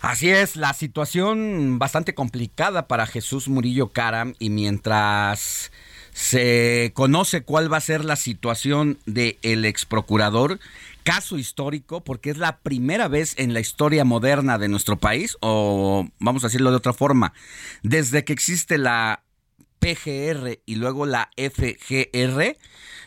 [0.00, 5.72] Así es, la situación bastante complicada para Jesús Murillo Caram y mientras
[6.12, 10.58] se conoce cuál va a ser la situación del el ex procurador,
[11.08, 16.06] caso histórico porque es la primera vez en la historia moderna de nuestro país, o
[16.18, 17.32] vamos a decirlo de otra forma,
[17.82, 19.24] desde que existe la
[19.78, 22.58] PGR y luego la FGR,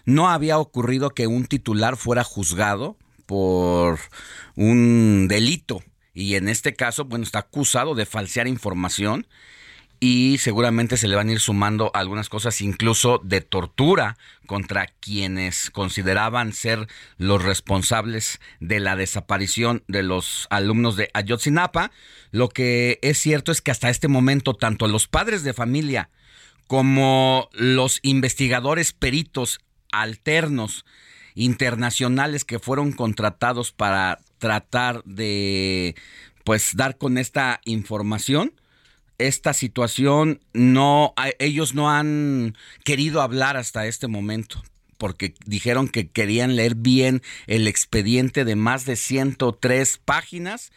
[0.06, 2.98] no había ocurrido que un titular fuera juzgado
[3.28, 4.00] por
[4.56, 5.84] un delito.
[6.16, 9.28] Y en este caso, bueno, está acusado de falsear información
[10.04, 15.70] y seguramente se le van a ir sumando algunas cosas, incluso de tortura contra quienes
[15.70, 16.88] consideraban ser
[17.20, 21.92] los responsables de la desaparición de los alumnos de Ayotzinapa.
[22.32, 26.10] Lo que es cierto es que hasta este momento tanto los padres de familia
[26.66, 29.60] como los investigadores peritos
[29.92, 30.84] alternos
[31.36, 35.96] internacionales que fueron contratados para tratar de
[36.44, 38.54] pues dar con esta información
[39.28, 44.64] esta situación no, ellos no han querido hablar hasta este momento
[44.98, 50.72] porque dijeron que querían leer bien el expediente de más de 103 páginas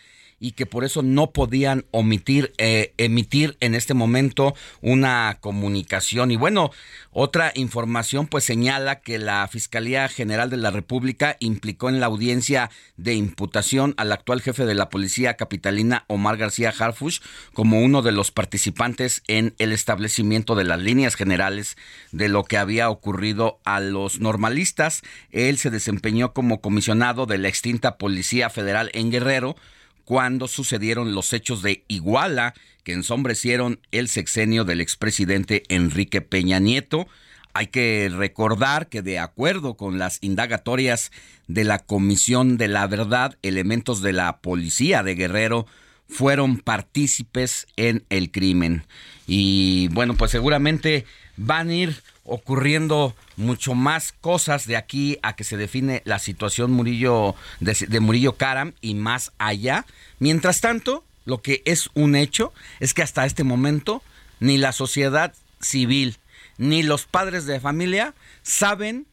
[0.45, 6.31] y que por eso no podían omitir, eh, emitir en este momento una comunicación.
[6.31, 6.71] Y bueno,
[7.13, 12.71] otra información pues señala que la Fiscalía General de la República implicó en la audiencia
[12.99, 17.21] de imputación al actual jefe de la policía capitalina Omar García Harfush
[17.55, 21.79] como uno de los participantes en el establecimiento de las líneas generales
[22.13, 25.01] de lo que había ocurrido a los normalistas.
[25.31, 29.57] Él se desempeñó como comisionado de la extinta Policía Federal en Guerrero
[30.05, 37.09] cuando sucedieron los hechos de Iguala que ensombrecieron el sexenio del expresidente Enrique Peña Nieto.
[37.55, 41.11] Hay que recordar que de acuerdo con las indagatorias
[41.47, 45.67] de la Comisión de la Verdad, elementos de la policía de Guerrero
[46.09, 48.85] fueron partícipes en el crimen.
[49.27, 51.07] Y bueno, pues seguramente
[51.37, 56.73] van a ir ocurriendo mucho más cosas de aquí a que se define la situación
[56.73, 59.85] Murillo de, Murillo Karam y más allá.
[60.19, 64.03] Mientras tanto, lo que es un hecho es que hasta este momento
[64.41, 66.19] ni la sociedad civil
[66.57, 69.07] ni los padres de familia saben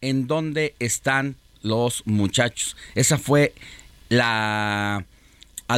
[0.00, 2.76] en dónde están los muchachos.
[2.94, 3.54] Esa fue
[4.08, 5.04] la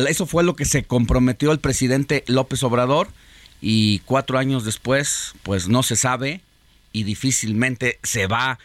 [0.08, 3.08] eso fue lo que se comprometió el presidente López Obrador
[3.60, 6.42] y cuatro años después, pues no se sabe
[6.92, 8.58] y difícilmente se va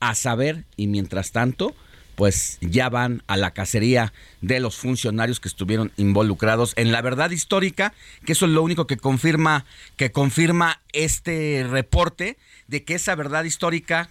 [0.00, 1.74] a saber y mientras tanto
[2.14, 4.12] pues ya van a la cacería
[4.42, 7.94] de los funcionarios que estuvieron involucrados en la verdad histórica,
[8.26, 9.64] que eso es lo único que confirma
[9.96, 12.36] que confirma este reporte
[12.68, 14.10] de que esa verdad histórica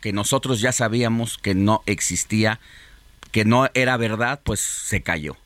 [0.00, 2.60] que nosotros ya sabíamos que no existía,
[3.32, 5.36] que no era verdad, pues se cayó.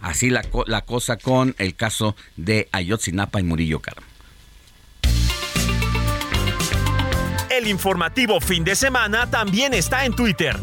[0.00, 4.04] Así la, la cosa con el caso de Ayotzinapa y Murillo Caram.
[7.52, 10.56] El informativo fin de semana también está en Twitter.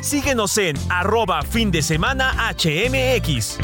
[0.00, 3.58] Síguenos en arroba fin de semana HMX.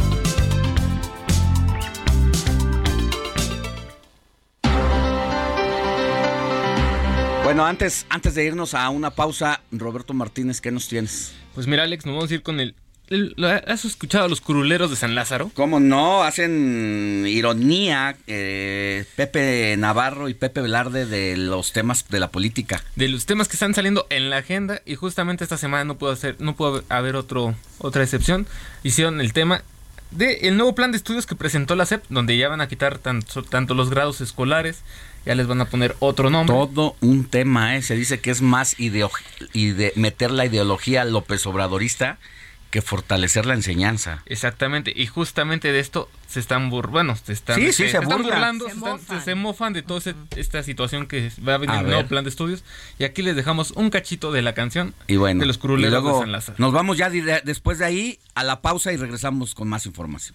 [7.45, 11.37] Bueno, antes, antes de irnos a una pausa, Roberto Martínez, ¿qué nos tienes?
[11.55, 12.75] Pues mira, Alex, nos vamos a ir con el
[13.67, 15.51] ¿Has escuchado a los curuleros de San Lázaro?
[15.55, 16.23] ¿Cómo no?
[16.23, 22.83] Hacen ironía eh, Pepe Navarro y Pepe Velarde de los temas de la política.
[22.97, 26.13] De los temas que están saliendo en la agenda y justamente esta semana no puedo
[26.13, 28.47] hacer, no puedo haber otro, otra excepción.
[28.83, 29.63] Hicieron el tema
[30.11, 33.43] del nuevo plan de estudios que presentó la SEP, donde ya van a quitar tanto,
[33.43, 34.83] tanto los grados escolares,
[35.27, 36.55] ya les van a poner otro nombre.
[36.55, 37.83] Todo un tema, ¿eh?
[37.83, 42.19] Se dice que es más y de meter la ideología López Obradorista
[42.73, 44.23] que fortalecer la enseñanza.
[44.25, 48.67] Exactamente, y justamente de esto se están burlando, se están, sí, sí, se, burlando,
[49.23, 49.75] se, mofan.
[49.75, 52.65] de toda esta situación que va a venir el nuevo plan de estudios.
[52.99, 56.13] Y aquí les dejamos un cachito de la canción y bueno, de los curuleros de
[56.13, 56.57] San Lázaro.
[56.59, 60.35] Nos vamos ya después de ahí a la pausa y regresamos con más información.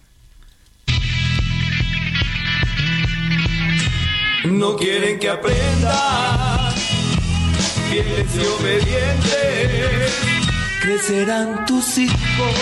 [4.44, 6.72] No quieren que aprenda,
[7.90, 10.47] fieles y obedientes
[10.88, 12.54] crecerán tus hijos.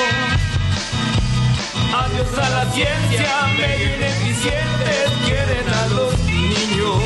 [1.94, 7.00] Adiós a la ciencia, medio ineficientes, quieren a los niños.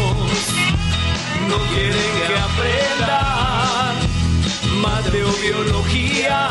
[1.47, 3.95] No quieren que aprendan
[4.81, 6.49] madre o biología,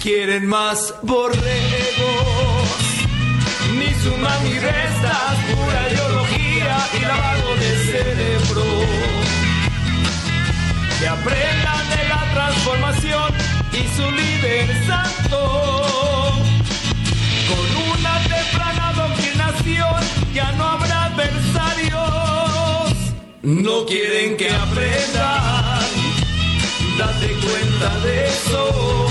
[0.00, 1.48] quieren más borregos.
[3.76, 9.17] Ni suman ni restas, pura ideología y lavado de cerebro.
[10.98, 13.32] Que aprendan de la transformación
[13.72, 16.32] y su líder santo.
[17.48, 19.94] Con una temprana doctrinación
[20.34, 21.98] ya no habrá adversarios.
[23.42, 25.84] No quieren que aprendan,
[26.98, 29.06] date cuenta de eso.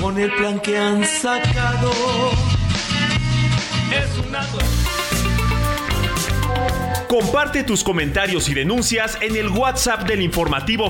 [0.00, 1.92] Con el plan que han sacado,
[3.92, 4.44] es una...
[7.08, 10.89] Comparte tus comentarios y denuncias en el WhatsApp del informativo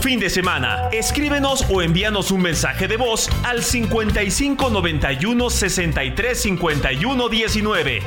[0.00, 0.88] Fin de semana.
[0.90, 8.02] Escríbenos o envíanos un mensaje de voz al 55 91 63 51 19.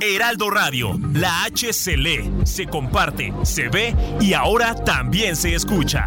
[0.00, 6.06] Heraldo Radio, la H se lee, se comparte, se ve y ahora también se escucha.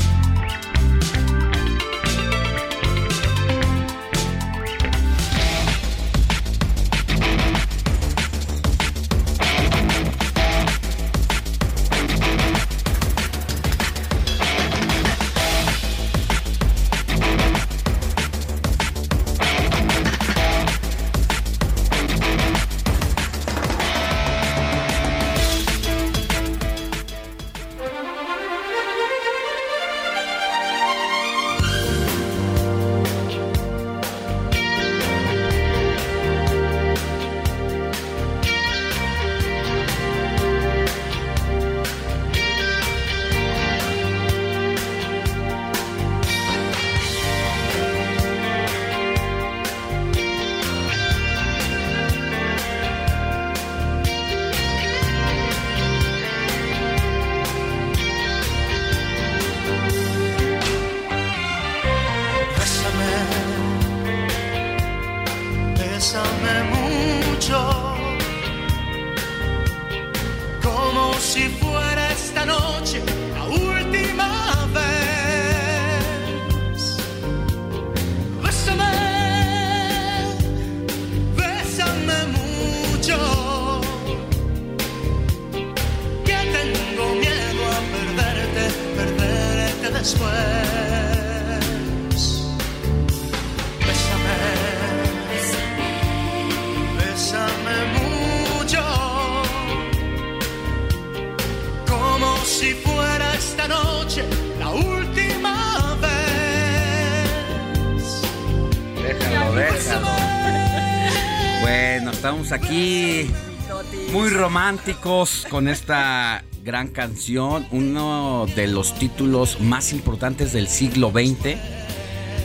[114.95, 121.57] Con esta gran canción, uno de los títulos más importantes del siglo XX,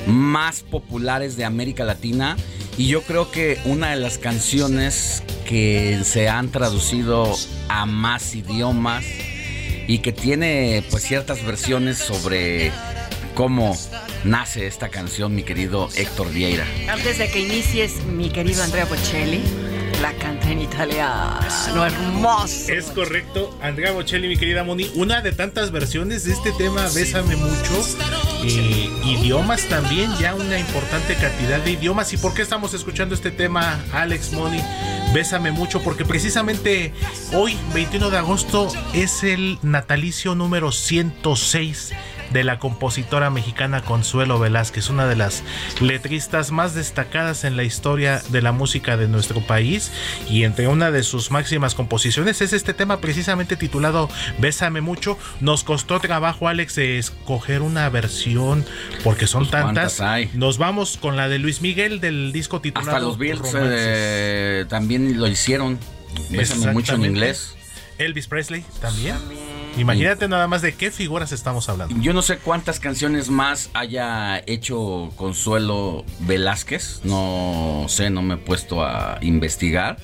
[0.06, 2.36] más populares de América Latina
[2.78, 7.34] y yo creo que una de las canciones que se han traducido
[7.68, 9.04] a más idiomas
[9.88, 12.70] y que tiene pues ciertas versiones sobre
[13.34, 13.76] cómo
[14.24, 16.66] nace esta canción, mi querido Héctor Vieira.
[16.88, 19.40] Antes de que inicies, mi querido Andrea Bocelli
[20.56, 21.40] en italiano.
[21.84, 22.72] Hermoso.
[22.72, 24.90] Es correcto, Andrea Bocelli, mi querida Moni.
[24.94, 27.86] Una de tantas versiones de este tema, Bésame mucho.
[28.42, 32.12] Eh, idiomas también, ya una importante cantidad de idiomas.
[32.12, 34.60] ¿Y por qué estamos escuchando este tema, Alex Moni?
[35.12, 36.92] Bésame mucho, porque precisamente
[37.32, 41.92] hoy, 21 de agosto, es el natalicio número 106
[42.32, 45.42] de la compositora mexicana Consuelo Velázquez, una de las
[45.80, 49.92] letristas más destacadas en la historia de la música de nuestro país
[50.28, 54.08] y entre una de sus máximas composiciones es este tema precisamente titulado
[54.38, 55.18] Bésame mucho.
[55.40, 58.64] Nos costó trabajo Alex escoger una versión
[59.04, 60.02] porque son pues, tantas.
[60.34, 65.18] Nos vamos con la de Luis Miguel del disco titulado Hasta los Beatles eh, también
[65.18, 65.78] lo hicieron.
[66.30, 67.54] Bésame mucho en inglés.
[67.98, 69.16] Elvis Presley también.
[69.76, 71.94] Imagínate nada más de qué figuras estamos hablando.
[72.00, 77.00] Yo no sé cuántas canciones más haya hecho Consuelo Velázquez.
[77.04, 79.98] No sé, no me he puesto a investigar.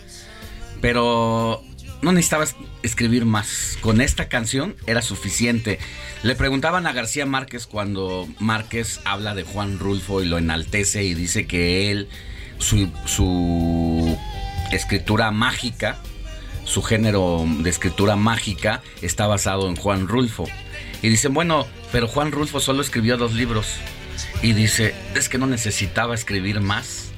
[0.80, 1.62] Pero
[2.02, 2.44] no necesitaba
[2.82, 3.78] escribir más.
[3.80, 5.78] Con esta canción era suficiente.
[6.22, 11.14] Le preguntaban a García Márquez cuando Márquez habla de Juan Rulfo y lo enaltece y
[11.14, 12.08] dice que él,
[12.58, 14.18] su,
[14.72, 15.98] escritura mágica,
[16.64, 20.46] su género de escritura mágica está basado en Juan Rulfo.
[21.02, 23.76] Y dicen, bueno, pero Juan Rulfo solo escribió dos libros.
[24.42, 27.10] Y dice, es que no necesitaba escribir más.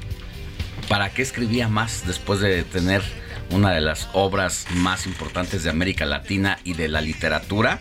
[0.88, 3.02] ¿Para qué escribía más después de tener
[3.50, 7.80] una de las obras más importantes de América Latina y de la literatura?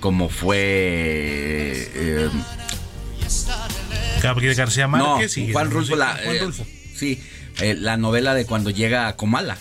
[0.00, 0.56] Como fue...
[1.94, 2.30] Eh,
[4.22, 6.50] Gabriel García Márquez y Juan Rulfo, la, eh,
[6.94, 7.22] sí,
[7.60, 9.58] eh, la novela de cuando llega a Comala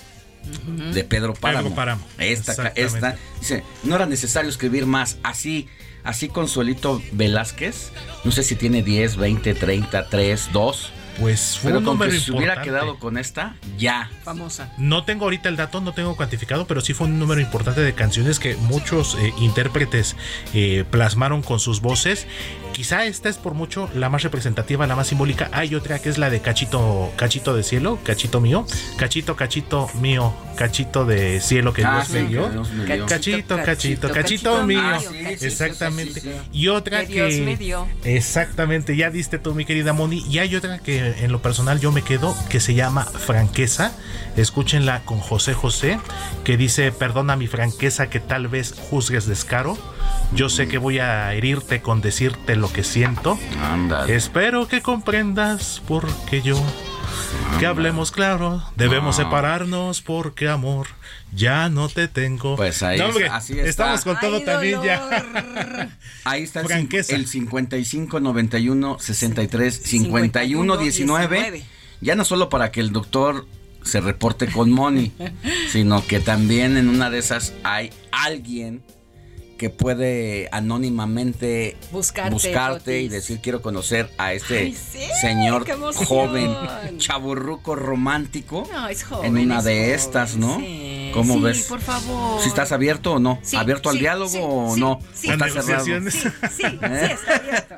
[0.93, 1.75] de Pedro Páramo.
[2.17, 5.17] Esta, esta, dice, no era necesario escribir más.
[5.23, 5.67] Así,
[6.03, 7.91] así Consuelito Velázquez,
[8.23, 10.91] no sé si tiene 10, 20, 30, 3, 2.
[11.19, 14.09] Pues fue un número si hubiera quedado con esta, ya.
[14.23, 14.73] Famosa.
[14.79, 17.93] No tengo ahorita el dato, no tengo cuantificado, pero sí fue un número importante de
[17.93, 20.15] canciones que muchos eh, intérpretes
[20.55, 22.25] eh, plasmaron con sus voces.
[22.73, 25.49] Quizá esta es por mucho la más representativa, la más simbólica.
[25.53, 28.65] Hay otra que es la de Cachito, Cachito de Cielo, Cachito mío,
[28.97, 32.49] Cachito, Cachito mío, Cachito de Cielo que Ah, Dios sí, me que dio.
[32.49, 33.05] Dios me dio.
[33.05, 34.81] Cachito, Cachito, Cachito, Cachito, Cachito mío.
[34.81, 36.19] Cachito, Exactamente.
[36.19, 36.31] sí.
[36.51, 37.25] Y otra Que que.
[37.27, 37.87] Dios me dio.
[38.03, 40.23] Exactamente, ya diste tú, mi querida Moni.
[40.29, 43.91] Y hay otra que en lo personal yo me quedo, que se llama Franqueza.
[44.35, 45.99] Escúchenla con José José,
[46.43, 49.77] que dice: Perdona mi franqueza que tal vez juzgues descaro.
[50.33, 53.37] Yo sé que voy a herirte con decirte lo que siento.
[53.61, 54.15] Ándale.
[54.15, 56.57] Espero que comprendas porque yo.
[57.59, 59.23] Que hablemos claro, debemos No.
[59.25, 60.87] separarnos porque amor,
[61.33, 62.55] ya no te tengo.
[62.55, 63.69] Pues ahí No, hombre, así está.
[63.69, 65.89] Estamos con todo Ay, también ya.
[66.23, 67.15] Ahí está Franqueza.
[67.15, 71.63] el 55 91 63 51 19.
[71.99, 73.45] Ya no solo para que el doctor
[73.83, 75.11] se reporte con Moni,
[75.69, 78.81] sino que también en una de esas hay alguien
[79.63, 85.65] que puede anónimamente Buscarte, buscarte y decir quiero conocer a este Ay, sí, señor
[86.05, 86.53] joven,
[86.97, 89.37] chaburruco romántico No, es en joven.
[89.37, 90.57] una es de joven, estas, ¿no?
[90.59, 91.11] sí.
[91.13, 91.63] ¿Cómo Sí, ves?
[91.63, 92.41] por favor.
[92.41, 93.39] ¿Si estás abierto o no?
[93.41, 94.99] Sí, ¿Abierto al diálogo sí, o sí, no?
[95.13, 95.29] sí.
[95.29, 95.85] ¿O A está cerrado?
[95.85, 97.09] Sí, sí, sí, ¿Eh?
[97.13, 97.75] está abierto.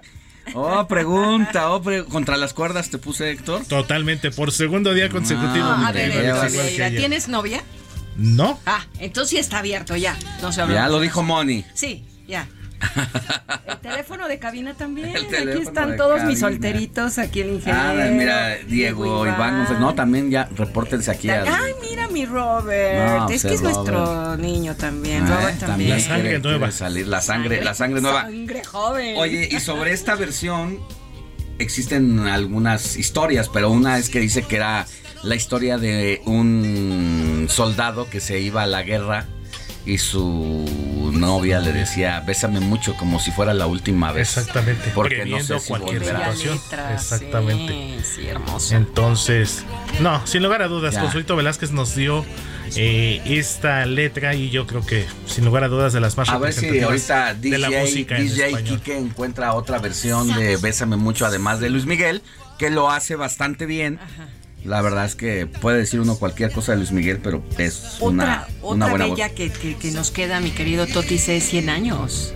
[0.56, 3.64] Oh, pregunta, oh, pre- contra las cuerdas te puse, Héctor.
[3.66, 5.66] Totalmente, por segundo día consecutivo.
[5.68, 6.96] Ah, mi a ver.
[6.96, 7.62] ¿tienes novia?
[8.16, 10.16] No, Ah, entonces sí está abierto ya.
[10.42, 10.66] No se.
[10.68, 11.66] Ya lo dijo Moni.
[11.74, 12.48] Sí, ya.
[13.68, 15.16] El teléfono de cabina también.
[15.16, 17.80] Aquí están todos mis solteritos, aquí el ingeniero.
[18.04, 21.30] Ah, mira, Diego, Iván, no, también ya, repórtense aquí.
[21.30, 23.20] al- Ay, mira mi Robert.
[23.20, 23.76] No, es sí, que es Robert.
[23.78, 25.26] nuestro niño también.
[25.26, 25.90] Eh, Robert también.
[25.92, 26.58] La sangre quiere- nueva.
[26.60, 28.22] quiere salir, la sangre, la sangre nueva.
[28.24, 29.16] Sangre joven.
[29.18, 30.80] Oye, y sobre esta versión
[31.60, 34.86] existen algunas historias, pero una es que dice que era
[35.26, 39.26] la historia de un soldado que se iba a la guerra
[39.86, 44.38] y su novia le decía, bésame mucho como si fuera la última vez.
[44.38, 44.92] exactamente.
[44.96, 46.34] Porque no sé si cualquier volverá.
[46.36, 46.60] situación.
[46.94, 47.74] Exactamente.
[48.04, 48.76] Sí, sí, hermoso.
[48.76, 49.64] Entonces,
[50.02, 51.02] no, sin lugar a dudas, Ya.
[51.02, 52.26] Consuelito Velázquez nos dio
[52.76, 56.38] eh, esta letra y yo creo que, sin lugar a dudas, de las más A
[56.40, 58.80] ver si ahorita de la DJ, música en DJ español.
[58.80, 62.24] Kike encuentra otra versión de Bésame mucho, además de Luis Miguel,
[62.58, 64.00] que lo hace bastante bien.
[64.66, 68.24] La verdad es que puede decir uno cualquier cosa de Luis Miguel, pero es una,
[68.24, 71.70] Otra, una otra buena bella que, que- que nos queda, mi querido Totis, es 100
[71.70, 72.34] años.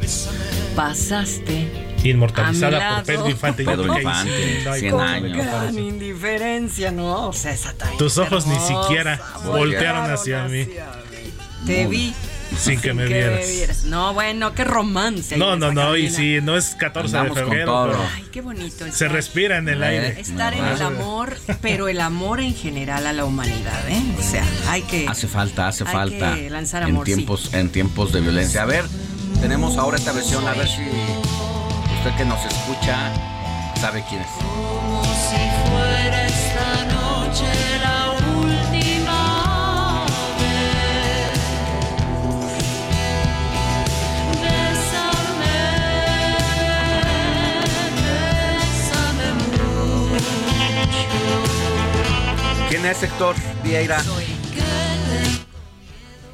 [0.75, 1.67] Pasaste.
[2.03, 3.29] Inmortalizada A mi por Pedro.
[3.29, 3.65] Infante.
[3.65, 5.37] Pedro Infante, sí no hay 100 cosa años.
[5.45, 7.27] Gran indiferencia, ¿no?
[7.29, 10.67] O sea, esa Tus ojos ni hermosa, siquiera voltearon hacia mí.
[11.65, 12.13] Te Muy- vi.
[12.59, 13.83] Sin que me vieras.
[13.85, 15.37] No, bueno, qué romance.
[15.37, 17.87] No, en no, no, y si no es 14 Andamos de con febrero, todo.
[17.91, 18.85] pero Ay, qué bonito.
[18.91, 20.19] se respira en el aire.
[20.19, 24.01] Estar en el amor, pero el amor en general a la humanidad, ¿eh?
[24.17, 25.07] O sea, hay que...
[25.07, 26.35] Hace falta, hace Hay falta.
[26.35, 27.13] que lanzar en amor, sí.
[27.15, 28.63] tiempos, en tiempos de violencia.
[28.63, 28.83] A ver,
[29.41, 30.81] tenemos ahora esta versión, a ver si
[31.97, 33.11] usted que nos escucha
[33.79, 34.27] sabe quién es.
[52.79, 54.01] ¿Quién es Héctor Vieira?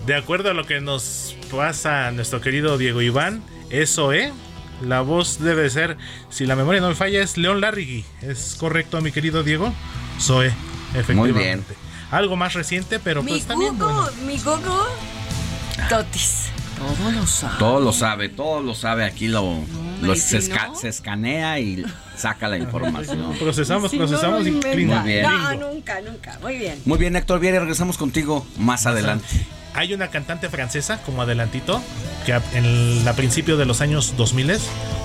[0.06, 4.32] De acuerdo a lo que nos pasa nuestro querido Diego Iván, eso, ¿eh?
[4.80, 5.98] La voz debe ser,
[6.30, 8.06] si la memoria no me falla, es León Larrigui.
[8.22, 9.74] ¿Es correcto, mi querido Diego?
[10.22, 10.54] Zoe,
[10.94, 11.40] efectivamente.
[11.40, 11.66] bien.
[12.12, 14.12] Algo más reciente, pero Mi pues también Gogo, bueno.
[14.28, 14.86] mi Gogo,
[15.90, 16.52] Totis.
[16.78, 17.58] Todo lo sabe.
[17.60, 19.06] Todo lo sabe, todo lo sabe.
[19.06, 19.60] Aquí lo,
[20.16, 21.84] se, si esca- no- se escanea y
[22.18, 23.34] saca la información.
[23.40, 24.52] Procesamos, Si no procesamos lo y.
[24.52, 25.24] Muy bien.
[25.24, 26.38] No, nunca, nunca.
[26.42, 26.82] Muy bien.
[26.86, 29.26] Muy bien, Héctor Vieira, regresamos contigo más adelante.
[29.74, 31.82] Hay una cantante francesa, como adelantito,
[32.26, 34.58] que a- en el, a principio de los años 2000,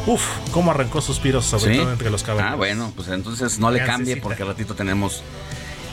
[0.06, 1.78] uff, cómo arrancó suspiros, sobre ¿Sí?
[1.80, 2.52] todo entre los caballeros.
[2.52, 5.22] Ah, bueno, pues entonces no le cambie porque al ratito tenemos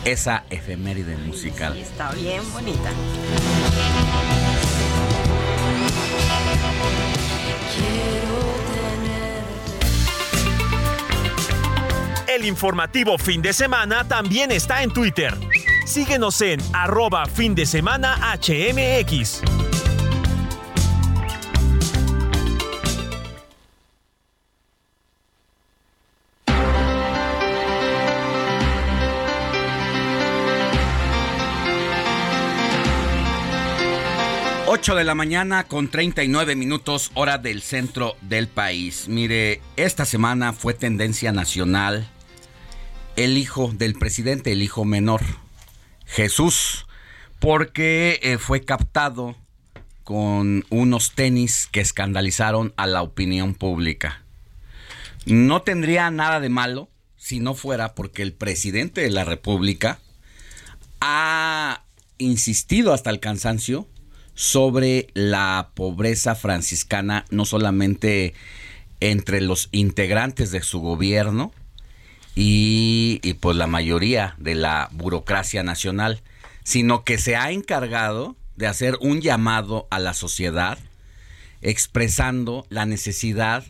[0.05, 1.73] esa efeméride musical.
[1.73, 2.91] Sí, está bien bonita.
[12.37, 15.33] El informativo fin de semana también está en Twitter.
[15.87, 19.41] Síguenos en arroba fin de semana HMX.
[34.87, 39.09] De la mañana con 39 minutos hora del centro del país.
[39.09, 42.07] Mire, esta semana fue tendencia nacional
[43.17, 45.21] el hijo del presidente, el hijo menor,
[46.05, 46.85] Jesús,
[47.39, 49.35] porque eh, fue captado
[50.03, 54.23] con unos tenis que escandalizaron a la opinión pública.
[55.25, 59.99] no tendría nada de malo si no fuera porque el presidente de la República
[61.01, 61.83] ha
[62.17, 63.87] insistido hasta el cansancio
[64.33, 68.33] sobre la pobreza franciscana, no solamente
[69.01, 71.51] entre los integrantes de su gobierno
[72.39, 76.21] y, y pues la mayoría de la burocracia nacional,
[76.63, 80.77] sino que se ha encargado de hacer un llamado a la sociedad
[81.63, 83.65] expresando la necesidad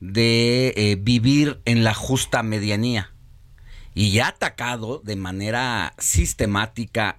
[0.00, 3.10] de eh, vivir en la justa medianía.
[3.94, 7.16] Y ya atacado de manera sistemática,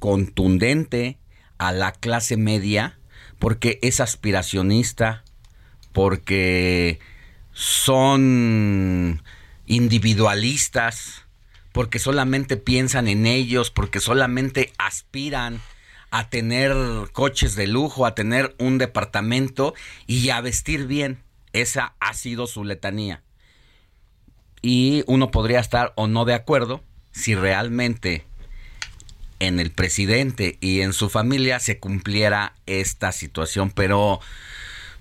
[0.00, 1.18] contundente
[1.56, 2.98] a la clase media
[3.38, 5.24] porque es aspiracionista,
[5.92, 6.98] porque
[7.52, 9.22] son
[9.66, 11.22] individualistas,
[11.72, 15.60] porque solamente piensan en ellos, porque solamente aspiran
[16.10, 16.72] a tener
[17.12, 19.74] coches de lujo, a tener un departamento
[20.06, 21.18] y a vestir bien.
[21.52, 23.22] Esa ha sido su letanía.
[24.62, 28.24] Y uno podría estar o no de acuerdo si realmente
[29.40, 34.20] en el presidente y en su familia se cumpliera esta situación, pero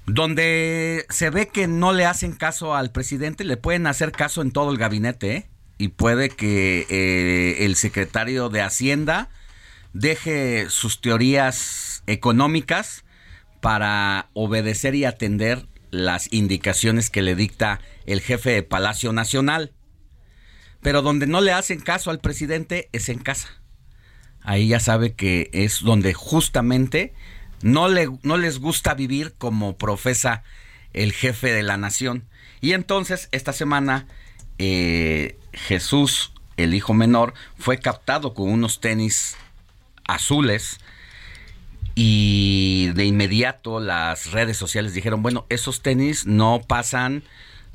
[0.06, 4.52] donde se ve que no le hacen caso al presidente, le pueden hacer caso en
[4.52, 5.50] todo el gabinete, ¿eh?
[5.78, 9.30] y puede que eh, el secretario de Hacienda
[9.94, 13.06] deje sus teorías económicas
[13.62, 19.72] para obedecer y atender las indicaciones que le dicta el jefe de Palacio Nacional.
[20.82, 23.48] Pero donde no le hacen caso al presidente es en casa.
[24.42, 27.14] Ahí ya sabe que es donde justamente
[27.64, 30.44] no, le, no les gusta vivir como profesa
[30.94, 32.26] el jefe de la nación.
[32.62, 34.06] Y entonces esta semana
[34.60, 39.36] eh, Jesús, el hijo menor, fue captado con unos tenis
[40.08, 40.80] azules
[41.96, 47.24] y de inmediato las redes sociales dijeron, bueno, esos tenis no pasan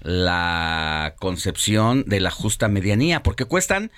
[0.02, 3.90] la concepción de la justa medianía, porque cuestan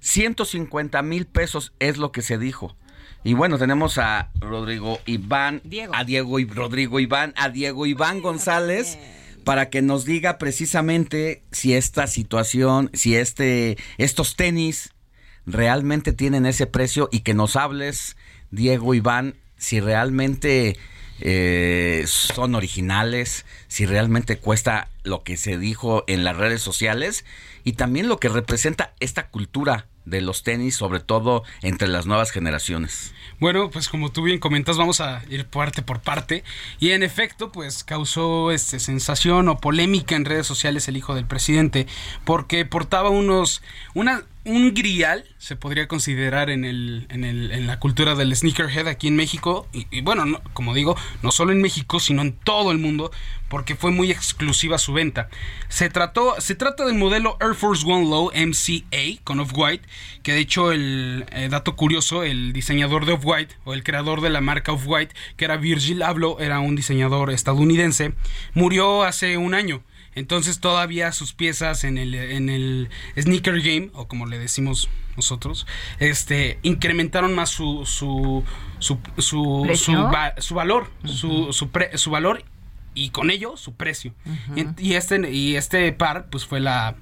[0.00, 2.76] 150 mil pesos, es lo que se dijo.
[3.24, 5.62] Y bueno, tenemos a Rodrigo Iván,
[5.92, 8.98] a Diego y Rodrigo Iván, a Diego Iván González
[9.46, 14.92] para que nos diga precisamente si esta situación, si este estos tenis
[15.46, 18.16] realmente tienen ese precio y que nos hables,
[18.50, 20.76] Diego Iván, si realmente
[21.20, 27.24] eh, son originales, si realmente cuesta lo que se dijo en las redes sociales
[27.62, 32.30] y también lo que representa esta cultura de los tenis, sobre todo entre las nuevas
[32.30, 33.12] generaciones.
[33.38, 36.42] Bueno, pues como tú bien comentas, vamos a ir parte por parte.
[36.78, 41.26] Y en efecto, pues causó este, sensación o polémica en redes sociales el hijo del
[41.26, 41.86] presidente,
[42.24, 43.62] porque portaba unos,
[43.94, 48.86] una, un grial, se podría considerar en, el, en, el, en la cultura del sneakerhead
[48.86, 52.78] aquí en México, y, bueno, como digo, no solo en México, sino en todo el
[52.78, 53.10] mundo,
[53.48, 55.28] porque fue muy exclusiva su venta.
[55.68, 59.86] Se, trató, se trata del modelo Air Force One Low MCA con Off-White,
[60.22, 64.30] que de hecho el eh, dato curioso, el diseñador de Off-White, o el creador de
[64.30, 68.14] la marca Off-White, que era Virgil Abloh, era un diseñador estadounidense,
[68.54, 69.82] murió hace un año.
[70.16, 75.66] Entonces todavía sus piezas en el, en el sneaker game, o como le decimos nosotros,
[75.98, 78.42] este, incrementaron más su, su,
[78.78, 82.44] su, su, su, valor, su, su, valor
[82.94, 84.14] y con ello su precio.
[84.78, 86.96] y, este, y este par, pues fue la,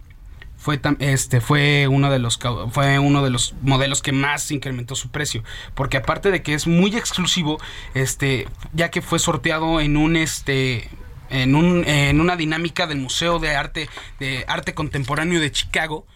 [0.57, 2.39] fue este fue uno de los
[2.71, 5.45] fue uno de los modelos que más incrementó su precio.
[5.75, 7.61] Porque aparte de que es muy exclusivo
[7.93, 10.89] este ya que fue sorteado en un este
[11.43, 13.89] en, un, en una dinámica del Museo de Arte,
[14.19, 16.07] de Arte Contemporáneo de Chicago.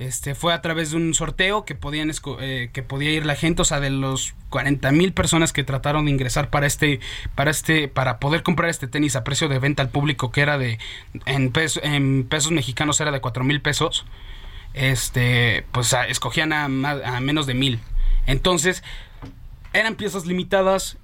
[0.00, 2.10] Este, fue a través de un sorteo que podían
[2.40, 6.06] eh, que podía ir la gente, o sea, de los 40 mil personas que trataron
[6.06, 6.98] de ingresar para este,
[7.36, 10.58] para este, para poder comprar este tenis a precio de venta al público que era
[10.58, 10.80] de,
[11.26, 11.52] en,
[11.82, 14.04] en pesos mexicanos era de 4 mil pesos,
[14.74, 17.78] este, pues escogían a, a menos de mil.
[18.26, 18.82] Entonces,
[19.72, 20.96] eran piezas limitadas,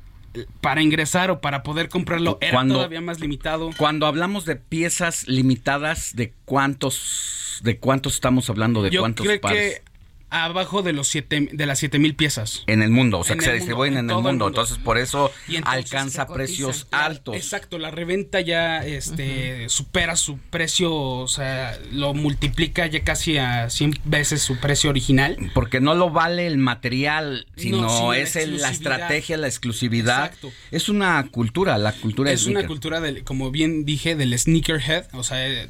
[0.61, 3.70] para ingresar o para poder comprarlo era todavía más limitado.
[3.77, 8.82] Cuando hablamos de piezas limitadas, ¿de cuántos de cuántos estamos hablando?
[8.82, 9.82] ¿De Yo cuántos creo que
[10.31, 12.62] abajo de los siete, de las siete mil piezas.
[12.66, 14.48] En el mundo, o sea, que se distribuyen en, el, mundo.
[14.48, 15.31] Entonces, por eso
[15.65, 17.36] alcanza precios altos.
[17.36, 23.69] Exacto, la reventa ya este, supera su precio, o sea, lo multiplica ya casi a
[23.69, 25.36] 100 veces su precio original.
[25.55, 30.27] Porque no lo vale el material, sino, es la, estrategia, la exclusividad.
[30.27, 30.52] Exacto.
[30.70, 35.23] Es una cultura, la cultura Es una cultura, del, como bien dije, del sneakerhead, o
[35.23, 35.69] sea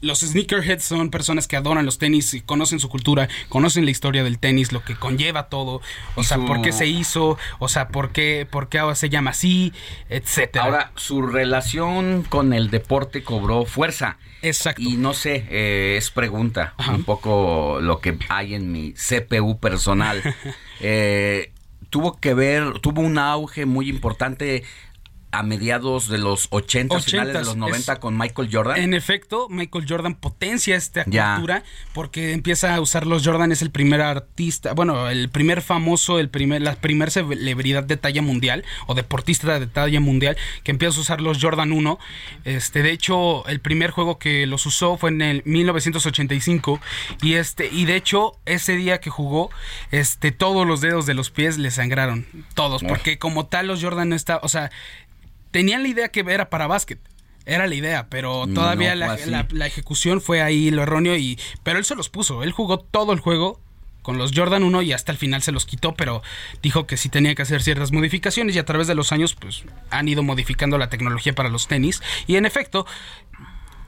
[0.00, 4.24] los sneakerheads son personas que adoran los tenis, y conocen su cultura, conocen la historia
[4.24, 5.82] del tenis, lo que conlleva todo,
[6.14, 9.10] o sea, su- por qué se hizo, o sea, por qué, por qué ahora se
[9.10, 9.72] llama así,
[10.08, 10.64] etcétera.
[10.64, 14.16] Ahora, su relación con el deporte cobró fuerza.
[14.42, 14.80] Exacto.
[14.80, 20.22] Y no sé, eh, es pregunta, un poco lo que hay en mi CPU personal.
[20.82, 21.52] Eh,
[21.90, 24.64] tuvo que ver, tuvo un auge muy importante
[25.32, 28.76] a mediados de los 80, finales de 80s, los 90 es- con Michael Jordan.
[28.78, 31.34] En efecto, Michael Jordan potencia esta Ya.
[31.36, 31.62] cultura
[31.92, 36.28] porque empieza a usar los Jordan, es el primer artista, bueno, el primer famoso, el
[36.30, 41.00] primer, la primera celebridad de talla mundial o deportista de talla mundial que empieza a
[41.00, 41.98] usar los Jordan 1.
[42.44, 46.80] Este, de hecho, el primer juego que los usó fue en el 1985
[47.22, 49.50] y este y de hecho ese día que jugó,
[49.90, 54.08] este todos los dedos de los pies le sangraron, todos, porque como tal los Jordan
[54.10, 54.70] no está, o sea,
[55.50, 56.98] tenían la idea que era para básquet.
[57.46, 59.06] Era la idea, pero No todavía la-
[59.50, 63.12] la ejecución fue ahí lo erróneo y pero él se los puso, él jugó todo
[63.12, 63.60] el juego
[64.02, 66.22] con los Jordan 1 y hasta el final se los quitó, pero
[66.62, 69.64] dijo que sí tenía que hacer ciertas modificaciones y a través de los años pues
[69.90, 72.86] han ido modificando la tecnología para los tenis y en efecto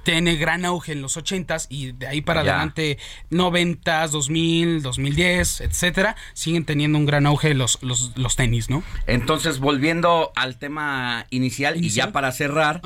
[0.05, 2.53] tiene gran auge en los 80s y de ahí para Ya.
[2.53, 2.99] adelante
[3.31, 8.83] 90s, 2000, 2010, etcétera, siguen teniendo un gran auge los, los, los tenis, ¿no?
[9.07, 12.09] Entonces, volviendo al tema inicial, y Inicial.
[12.09, 12.81] ya para cerrar,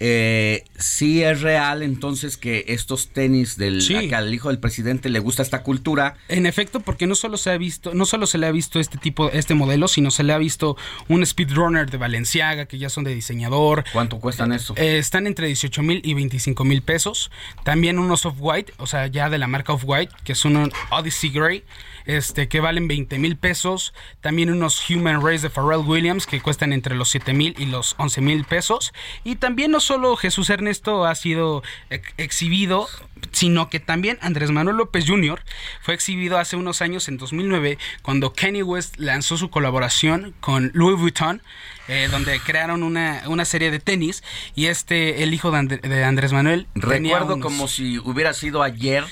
[0.00, 4.08] eh, sí es real entonces que estos tenis del Sí.
[4.08, 6.16] que al hijo del presidente le gusta esta cultura.
[6.28, 8.98] En efecto, porque no solo se ha visto, no solo se le ha visto este
[8.98, 10.76] tipo, este modelo, sino se le ha visto
[11.08, 13.84] un speedrunner de Valenciaga que ya son de diseñador.
[13.92, 14.74] ¿Cuánto cuestan eso?
[14.76, 17.30] Eh, están entre 18 mil y 25 mil pesos.
[17.64, 21.64] También unos off-white, o sea, ya de la marca off-white, que son un Odyssey Grey,
[22.06, 23.92] este, que valen 20 mil pesos.
[24.20, 27.94] También unos Human Race de Pharrell Williams, que cuestan entre los 7 mil y los
[27.98, 28.92] 11 mil pesos.
[29.24, 32.88] Y también no solo Jesús Ernesto ha sido ex- exhibido,
[33.30, 35.40] sino que también Andrés Manuel López Jr.
[35.80, 40.98] fue exhibido hace unos años, en 2009, cuando Kanye West lanzó su colaboración con Louis
[40.98, 41.40] Vuitton,
[41.88, 44.22] eh, donde crearon una, una serie de tenis
[44.54, 49.04] y este, el hijo de, de Andrés Manuel, Recuerdo unos- como si hubiera sido ayer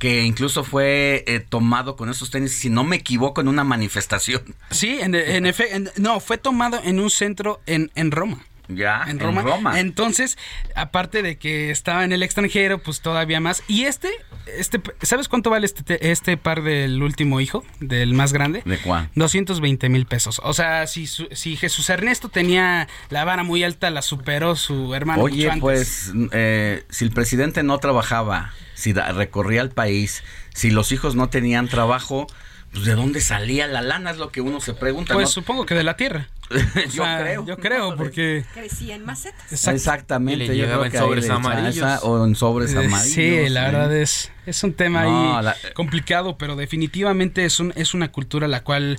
[0.00, 4.42] que incluso fue eh, tomado con esos tenis, si no me equivoco, en una manifestación.
[4.70, 8.42] Sí, en, en efecto, no, fue tomado en un centro en, en Roma.
[8.70, 9.78] Ya, en Roma.
[9.78, 10.38] Entonces,
[10.74, 13.62] aparte de que estaba en el extranjero, pues todavía más.
[13.68, 14.08] Y este,
[14.58, 18.62] este, ¿sabes cuánto vale este, te- este par del último hijo, del más grande?
[18.64, 19.10] ¿De cuál?
[19.14, 20.40] 220 mil pesos.
[20.44, 25.22] O sea, si, si Jesús Ernesto tenía la vara muy alta, la superó su hermano.
[25.22, 25.60] mucho Oye, antes.
[25.60, 30.22] pues, eh, si el presidente no trabajaba, si recorría el país,
[30.54, 32.26] si los hijos no tenían trabajo,
[32.72, 34.10] pues ¿de dónde salía la lana?
[34.10, 35.14] Es lo que uno se pregunta.
[35.14, 35.32] Pues ¿no?
[35.32, 36.28] supongo que de la tierra.
[36.50, 37.46] O Yo sea, creo.
[37.46, 38.44] Yo creo, porque...
[38.54, 39.66] Crecía en macetas.
[39.68, 40.44] Exactamente.
[40.44, 42.00] Y le yo llegaba creo en que sobres amarillos.
[42.02, 43.00] o en sobres amarillos.
[43.02, 47.72] Sí, la verdad es, es un tema No, ahí la- complicado, pero definitivamente es, un,
[47.76, 48.98] es una cultura la cual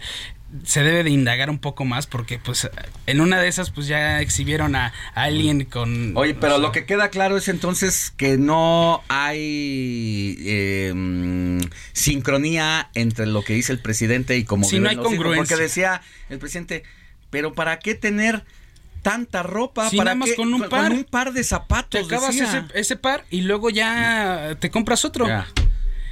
[0.65, 2.69] se debe de indagar un poco más porque pues
[3.07, 6.15] en una de esas pues ya exhibieron a, a alguien con...
[6.17, 11.61] Oye, pero lo que queda claro es entonces que no hay eh, mm,
[11.93, 15.55] sincronía entre lo que dice el presidente y no viven hay congruencia.
[15.55, 16.83] Porque decía el presidente,
[17.29, 18.43] pero ¿para qué tener
[19.01, 19.89] tanta ropa?
[19.89, 20.35] Sí, ¿Para nada más qué?
[20.35, 20.89] con un par.
[20.89, 22.07] Con un par de zapatos.
[22.07, 25.27] Te acabas ese, ese par y luego ya te compras otro.
[25.27, 25.47] Ya.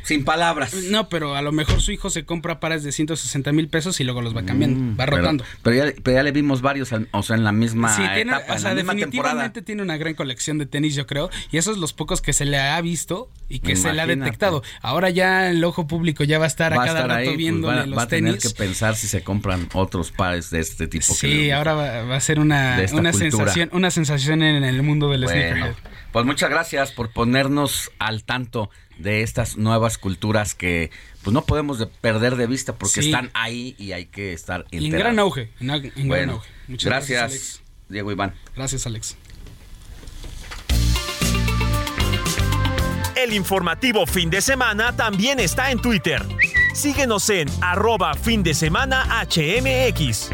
[0.04, 0.74] Sin palabras.
[0.74, 4.04] No, pero a lo mejor su hijo se compra pares de 160 mil pesos y
[4.04, 5.44] luego los va cambiando, va Mm, Pero- rotando.
[5.62, 8.54] Pero, ya, pero ya le vimos varios, o sea, en la misma Sí, tiene, etapa,
[8.54, 9.06] o en sea, la misma temporada.
[9.06, 12.46] definitivamente tiene una gran colección de tenis, yo creo, y esos los pocos que se
[12.46, 14.64] le ha visto y que se le ha detectado.
[14.82, 17.26] Ahora ya el ojo público ya va a estar Va a cada estar rato ahí,
[17.28, 18.54] pues, viéndole va, los va a tener tenis.
[18.54, 21.06] que pensar si se compran otros pares de este tipo.
[21.08, 25.10] que Sí, ahora va, va a ser una, una sensación, una sensación en el mundo
[25.10, 25.74] del Bueno, sneakerhead.
[26.12, 28.70] pues muchas gracias por ponernos al tanto
[29.00, 30.92] de estas nuevas culturas que
[31.24, 33.10] pues no podemos de- perder de vista porque Sí.
[33.10, 35.04] están ahí y hay que estar Y en enterados.
[35.06, 36.50] gran auge, en, en gran Bueno, auge.
[36.68, 38.30] Muchas gracias, gracias, Diego Iván.
[38.30, 38.56] Alex.
[38.56, 39.18] Gracias, Alex.
[43.16, 46.26] El informativo fin de semana también está en Twitter.
[46.74, 50.30] Síguenos en arroba fin de semana HMX.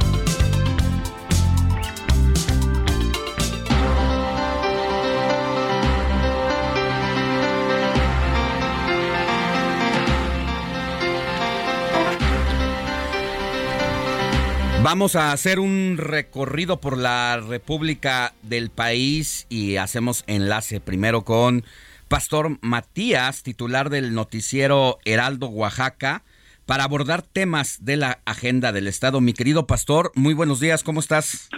[14.86, 21.64] Vamos a hacer un recorrido por la República del país y hacemos enlace primero con
[22.08, 26.22] Pastor Matías, titular del noticiero Heraldo Oaxaca,
[26.68, 29.22] para abordar temas de la agenda del Estado.
[29.22, 31.50] Mi querido Pastor, muy buenos días, ¿cómo estás?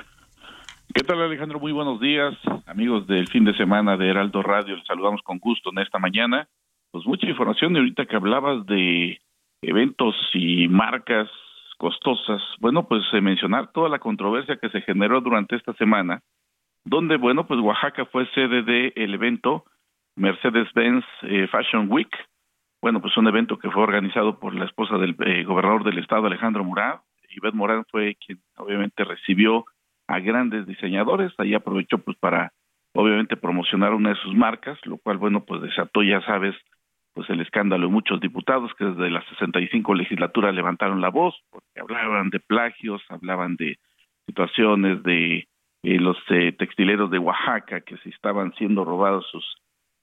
[0.96, 1.60] ¿Qué tal Alejandro?
[1.60, 2.34] Muy buenos días,
[2.66, 4.78] amigos del fin de semana de Heraldo Radio.
[4.78, 6.48] Les saludamos con gusto en esta mañana.
[6.92, 9.20] Pues mucha información ahorita que hablabas de
[9.62, 11.28] eventos y marcas
[11.78, 12.42] costosas.
[12.60, 16.22] Bueno, pues eh, mencionar toda la controversia que se generó durante esta semana,
[16.84, 19.66] donde, bueno, pues Oaxaca fue sede del el evento
[20.16, 22.10] Mercedes-Benz eh, Fashion Week.
[22.82, 26.28] Bueno, pues un evento que fue organizado por la esposa del eh, gobernador del estado,
[26.28, 27.02] Alejandro Murat.
[27.30, 29.66] Yvette Morán fue quien obviamente recibió
[30.08, 31.34] a grandes diseñadores.
[31.38, 32.52] Ahí aprovechó pues para
[32.94, 36.56] obviamente promocionar una de sus marcas, lo cual, bueno, pues desató, ya sabes,
[37.18, 41.80] pues el escándalo de muchos diputados que desde la 65 legislatura levantaron la voz porque
[41.82, 43.80] hablaban de plagios, hablaban de
[44.28, 45.48] situaciones de
[45.82, 49.44] eh, los eh, textileros de Oaxaca que se estaban siendo robados sus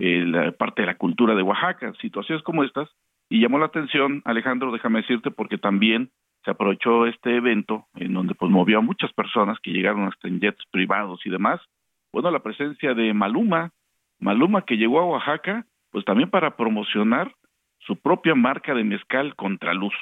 [0.00, 2.88] eh, la parte de la cultura de Oaxaca, situaciones como estas
[3.28, 6.10] y llamó la atención Alejandro, déjame decirte porque también
[6.44, 10.40] se aprovechó este evento en donde pues movió a muchas personas que llegaron hasta en
[10.40, 11.60] jets privados y demás.
[12.12, 13.70] Bueno, la presencia de Maluma,
[14.18, 15.64] Maluma que llegó a Oaxaca
[15.94, 17.32] pues también para promocionar
[17.78, 19.94] su propia marca de mezcal Contraluz.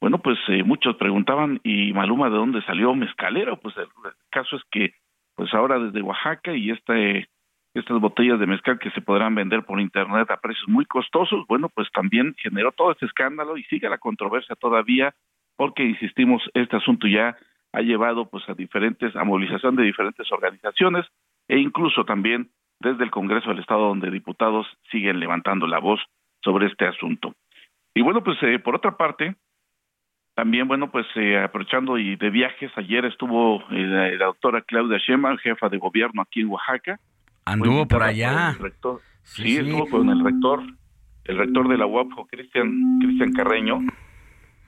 [0.00, 3.60] Bueno, pues eh, muchos preguntaban, ¿y Maluma de dónde salió mezcalero?
[3.60, 3.86] Pues el,
[4.30, 4.94] caso es que,
[5.34, 7.28] pues ahora desde Oaxaca y este,
[7.74, 11.68] estas botellas de mezcal que se podrán vender por internet a precios muy costosos, bueno,
[11.68, 15.12] pues también generó todo este escándalo y sigue la controversia todavía,
[15.54, 17.36] porque insistimos, este asunto ya
[17.74, 21.04] ha llevado pues a diferentes, a movilización de diferentes organizaciones
[21.46, 22.48] e incluso también
[22.80, 26.00] desde el Congreso del Estado, donde diputados siguen levantando la voz
[26.42, 27.34] sobre este asunto.
[27.94, 29.36] Y bueno, pues eh, por otra parte,
[30.34, 35.36] también, bueno, pues eh, aprovechando y de viajes, ayer estuvo eh, la, doctora Claudia Sheinbaum,
[35.38, 36.98] jefa de gobierno aquí en Oaxaca.
[37.44, 38.56] Anduvo por allá.
[39.22, 40.62] sí, estuvo con el rector,
[41.24, 43.80] el rector de la UAPJO, Cristian, Cristian Carreño,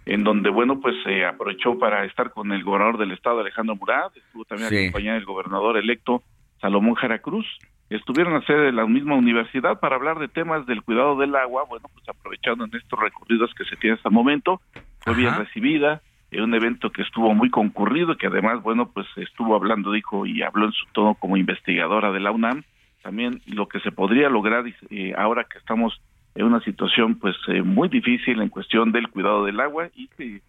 [0.05, 4.15] en donde, bueno, pues se aprovechó para estar con el gobernador del estado, Alejandro Murat,
[4.17, 6.23] estuvo también acompañado del gobernador electo,
[6.61, 7.47] Salomón Jara Cruz,
[7.95, 11.65] estuvieron a sede de la misma universidad para hablar de temas del cuidado del agua,
[11.69, 14.61] bueno, pues aprovechando en estos recorridos que se tiene hasta el momento,
[15.01, 16.01] fue bien recibida,
[16.31, 20.43] en un evento que estuvo muy concurrido, que además, bueno, pues estuvo hablando, dijo, y
[20.43, 22.63] habló en su tono como investigadora de la UNAM,
[23.03, 26.01] también lo que se podría lograr eh, ahora que estamos
[26.35, 30.41] en una situación pues eh, muy difícil en cuestión del cuidado del agua y que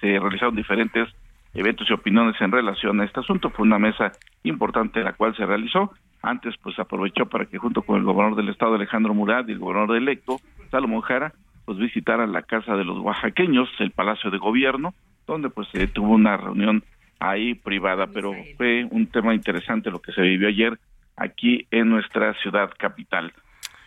[0.00, 1.08] se realizaron diferentes
[1.54, 3.50] eventos y opiniones en relación a este asunto.
[3.50, 4.12] Fue una mesa
[4.42, 8.48] importante la cual se realizó antes, pues aprovechó para que junto con el gobernador del
[8.48, 10.38] estado, Alejandro Murat, y el gobernador electo,
[10.70, 11.32] Salomón Jara,
[11.64, 14.94] pues visitaran la casa de los oaxaqueños, el Palacio de Gobierno,
[15.26, 16.82] donde pues se tuvo una reunión
[17.20, 20.78] ahí privada, pero fue un tema interesante lo que se vivió ayer
[21.16, 23.32] aquí en nuestra ciudad capital.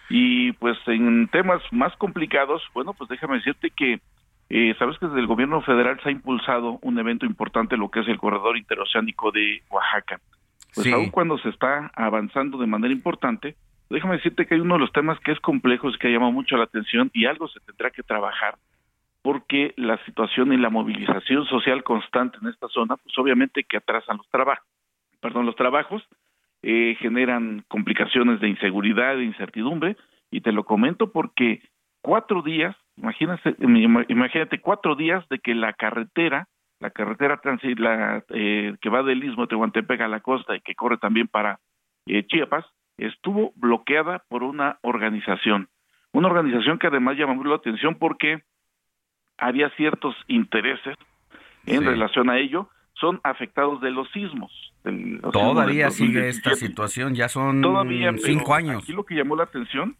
[0.09, 3.99] Y pues en temas más complicados, bueno, pues déjame decirte que
[4.49, 7.99] eh, sabes que desde el gobierno federal se ha impulsado un evento importante, lo que
[8.01, 10.19] es el corredor interoceánico de Oaxaca
[10.77, 13.55] pues aún cuando se está avanzando de manera importante,
[13.89, 16.55] déjame decirte que hay uno de los temas que es complejo, y que llama mucho
[16.55, 18.57] la atención y algo se tendrá que trabajar
[19.23, 24.17] porque la situación y la movilización social constante en esta zona, pues obviamente que atrasan
[24.17, 24.65] los trabajos,
[25.19, 26.01] perdón, los trabajos,
[26.61, 29.97] eh, generan complicaciones de inseguridad, de incertidumbre,
[30.31, 31.61] y te lo comento porque
[32.01, 33.55] cuatro días, imagínate,
[34.09, 36.47] imagínate cuatro días de que la carretera
[36.79, 37.39] la carretera
[37.77, 41.27] la, eh, que va del Istmo de Tehuantepec a la costa y que corre también
[41.27, 41.59] para
[42.05, 42.65] eh, Chiapas,
[42.97, 45.69] estuvo bloqueada por una organización.
[46.11, 48.43] Una organización que además llamó la atención porque
[49.37, 50.95] había ciertos intereses
[51.65, 54.51] en relación a ello, son afectados de los sismos.
[55.33, 57.61] Todavía sigue esta situación, ya son
[58.19, 58.83] cinco años.
[58.83, 59.95] Aquí lo que llamó la atención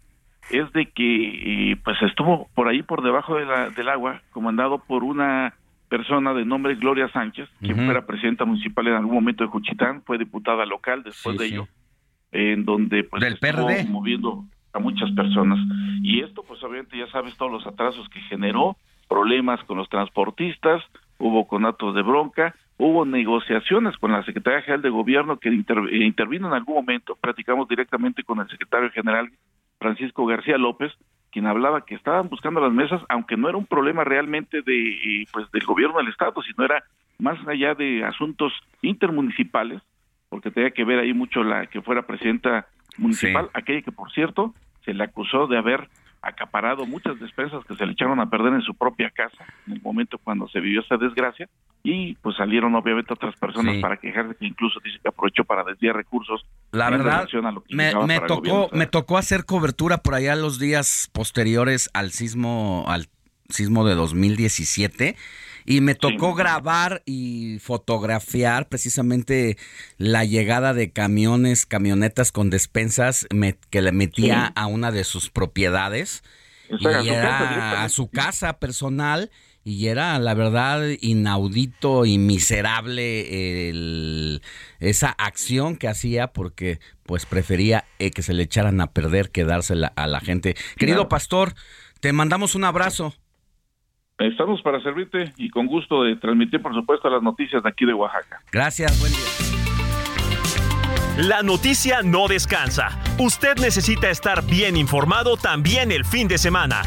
[0.49, 5.03] es de que pues estuvo por ahí por debajo de la, del agua, comandado por
[5.03, 5.53] una
[5.89, 10.17] persona de nombre Gloria Sánchez, quien fuera presidenta municipal en algún momento de Juchitán, fue
[10.17, 11.67] diputada local después de ello,
[12.31, 14.43] en donde pues Del estuvo moviendo
[14.73, 15.59] a muchas personas.
[16.03, 20.83] Y esto pues obviamente ya sabes todos los atrasos que generó, problemas con los transportistas,
[21.17, 26.47] hubo conatos de bronca, hubo negociaciones con la Secretaría General de Gobierno que eh, intervino
[26.47, 29.31] en algún momento, platicamos directamente con el secretario general
[29.79, 30.91] Francisco García López,
[31.31, 34.89] quien hablaba que estaban buscando las mesas, aunque no era un problema realmente de
[35.21, 36.83] eh, pues del gobierno del estado, sino era
[37.19, 39.81] más allá de asuntos intermunicipales,
[40.29, 42.67] porque tenía que ver ahí mucho la que fuera presidenta
[42.97, 44.53] municipal, aquella que por cierto
[44.85, 45.89] se le acusó de haber
[46.21, 49.81] acaparado muchas despensas que se le echaron a perder en su propia casa en el
[49.81, 51.47] momento cuando se vivió esa desgracia.
[51.83, 55.95] Y pues salieron obviamente otras personas para quejarse que incluso dice que aprovechó para desviar
[55.95, 57.27] recursos la verdad
[57.69, 63.07] me, me tocó me tocó hacer cobertura por allá los días posteriores al sismo al
[63.49, 65.15] sismo de 2017
[65.67, 69.57] Y me tocó grabar y fotografiar precisamente
[69.97, 73.27] la llegada de camiones, camionetas con despensas
[73.69, 76.23] que le metía a una de sus propiedades.
[76.69, 79.29] y era a su casa personal
[79.67, 83.75] y era la verdad inaudito y miserable
[84.79, 89.43] esa acción que hacía porque pues prefería eh, que se le echaran a perder que
[89.43, 90.55] dársela a la gente.
[90.77, 91.53] Querido pastor,
[91.99, 93.13] te mandamos un abrazo.
[94.19, 97.93] Estamos para servirte y con gusto de transmitir, por supuesto, las noticias de aquí de
[97.93, 98.41] Oaxaca.
[98.51, 99.37] Gracias, buen día.
[101.27, 102.99] La noticia no descansa.
[103.19, 106.81] Usted necesita estar bien informado también el fin de semana.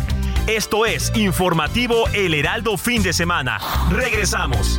[0.49, 3.59] Esto es Informativo El Heraldo Fin de Semana.
[3.91, 4.79] Regresamos.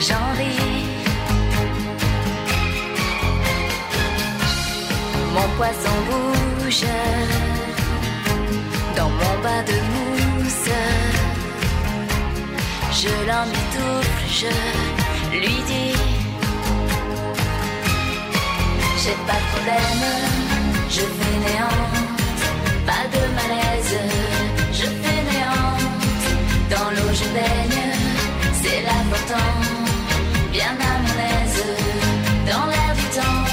[0.00, 0.86] J'en ris.
[5.34, 6.86] Mon poisson bouge
[8.96, 10.70] dans mon bain de mousse.
[13.00, 14.52] Je l'en étouffe, je
[15.38, 15.96] lui dis
[19.02, 20.04] J'ai pas de problème,
[20.88, 21.99] je fais néant,
[22.90, 23.94] pas de malaise,
[24.78, 25.76] je fais néant.
[26.72, 27.80] Dans l'eau je baigne
[28.60, 29.52] c'est l'important,
[30.52, 31.62] bien à mon aise
[32.48, 33.44] dans l'air du temps.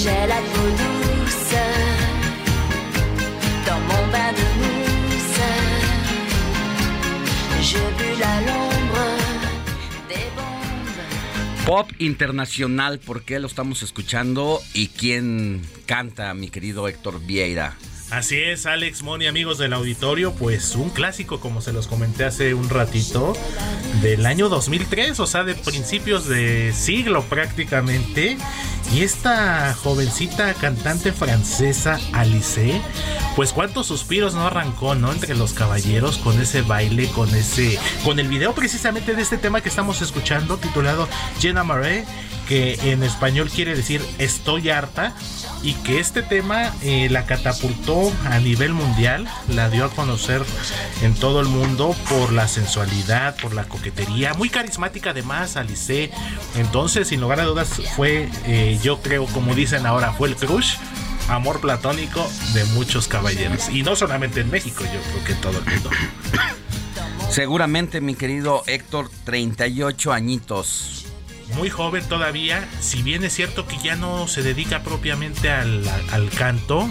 [0.00, 0.95] J'ai la peau douce
[11.66, 14.60] Pop internacional, ¿por qué lo estamos escuchando?
[14.72, 17.76] ¿Y quién canta, mi querido Héctor Vieira?
[18.08, 22.54] Así es, Alex Moni, amigos del auditorio, pues un clásico, como se los comenté hace
[22.54, 23.32] un ratito,
[24.00, 28.38] del año 2003, o sea, de principios de siglo prácticamente.
[28.92, 32.80] Y esta jovencita cantante francesa, Alice,
[33.34, 35.12] pues cuántos suspiros no arrancó, ¿no?
[35.12, 39.60] Entre los caballeros con ese baile, con ese, con el video precisamente de este tema
[39.60, 41.08] que estamos escuchando, titulado
[41.40, 42.06] Jenna Marais
[42.46, 45.14] que en español quiere decir estoy harta
[45.62, 50.42] y que este tema eh, la catapultó a nivel mundial, la dio a conocer
[51.02, 56.10] en todo el mundo por la sensualidad, por la coquetería, muy carismática además, Alice.
[56.56, 60.76] Entonces, sin lugar a dudas, fue, eh, yo creo, como dicen ahora, fue el crush
[61.28, 62.24] amor platónico
[62.54, 63.68] de muchos caballeros.
[63.68, 65.90] Y no solamente en México, yo creo que en todo el mundo.
[67.30, 71.06] Seguramente, mi querido Héctor, 38 añitos
[71.54, 75.84] muy joven todavía, si bien es cierto que ya no se dedica propiamente al,
[76.36, 76.88] canto,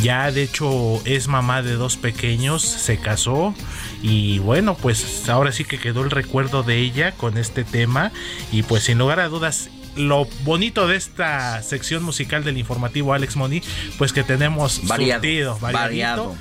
[0.00, 3.54] ya de hecho es mamá de dos pequeños, se casó
[4.02, 8.12] y bueno, pues ahora sí que quedó el recuerdo de ella con este tema
[8.50, 13.36] y pues sin lugar a dudas lo bonito de esta sección musical del informativo Alex
[13.36, 13.62] Moni,
[13.98, 16.34] pues que tenemos variado, variado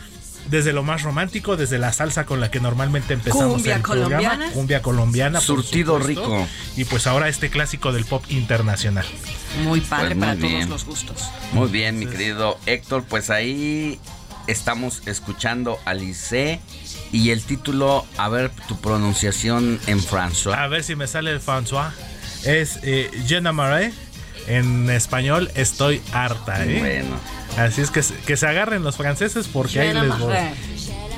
[0.52, 4.30] desde lo más romántico, desde la salsa con la que normalmente empezamos cumbia el colombiana.
[4.30, 6.46] programa, cumbia colombiana, surtido rico,
[6.76, 9.06] y pues ahora este clásico del pop internacional.
[9.64, 11.30] Muy padre pues para todos los gustos.
[11.54, 13.98] Muy bien, mi querido Héctor, pues ahí
[14.48, 16.60] estamos escuchando Alice
[17.14, 20.58] y el título, a ver tu pronunciación en François.
[20.58, 21.92] A ver si me sale el François.
[22.44, 23.94] Es eh, Jenna Marais.
[24.48, 26.80] En español, estoy harta, ¿eh?
[26.80, 27.41] Bueno.
[27.58, 30.36] Así es que, que se agarren los franceses porque ahí les voy.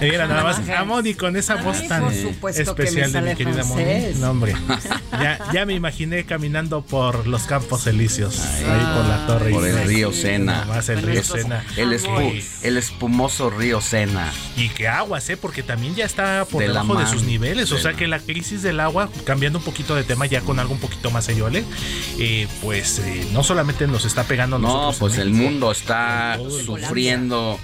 [0.02, 3.84] Mira, nada más a Moni con esa voz tan especial de mi querida Moni.
[4.16, 4.56] No, hombre.
[5.12, 9.52] Ya, ya, me imaginé caminando por los campos elíseos, ahí, por la torre.
[9.52, 10.66] Por el río Sena.
[10.66, 11.64] Más el río Sena.
[11.78, 11.94] El,
[12.64, 14.32] el, espumoso río Sena.
[14.58, 15.38] Y que aguas, ¿eh?
[15.38, 17.72] Porque también ya está por debajo de sus niveles.
[17.72, 20.74] O sea que la crisis del agua, cambiando un poquito de tema ya con algo
[20.74, 21.64] un poquito más sellole,
[22.20, 24.94] eh, pues eh, no solamente nos está pegando a nosotros.
[24.94, 26.23] No, pues el mundo está
[26.66, 27.60] sufriendo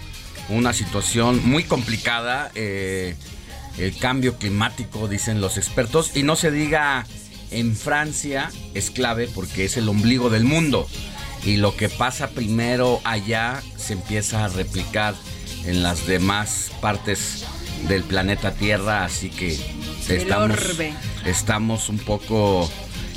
[0.50, 2.52] una situación muy complicada.
[2.56, 3.16] Eh,
[3.78, 7.06] el cambio climático, dicen los expertos, y no se diga
[7.52, 10.88] en Francia, es clave porque es el ombligo del mundo.
[11.46, 15.16] Y lo que pasa primero allá se empieza a replicar
[15.66, 17.46] en las demás partes
[17.88, 19.58] del planeta Tierra, así que
[20.10, 20.60] estamos,
[21.26, 22.70] estamos un poco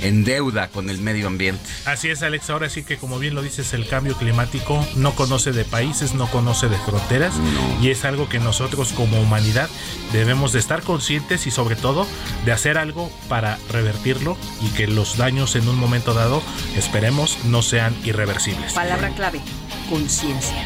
[0.03, 1.62] en deuda con el medio ambiente.
[1.87, 2.51] Así es, Alex.
[2.51, 6.27] Ahora sí que, como bien lo dices, el cambio climático no conoce de países, no
[6.31, 7.35] conoce de fronteras.
[7.81, 9.69] Y es algo que nosotros como humanidad
[10.12, 12.07] debemos de estar conscientes y sobre todo
[12.45, 16.43] de hacer algo para revertirlo y que los daños en un momento dado,
[16.77, 18.73] esperemos, no sean irreversibles.
[18.73, 19.41] Palabra clave,
[19.89, 20.57] conciencia.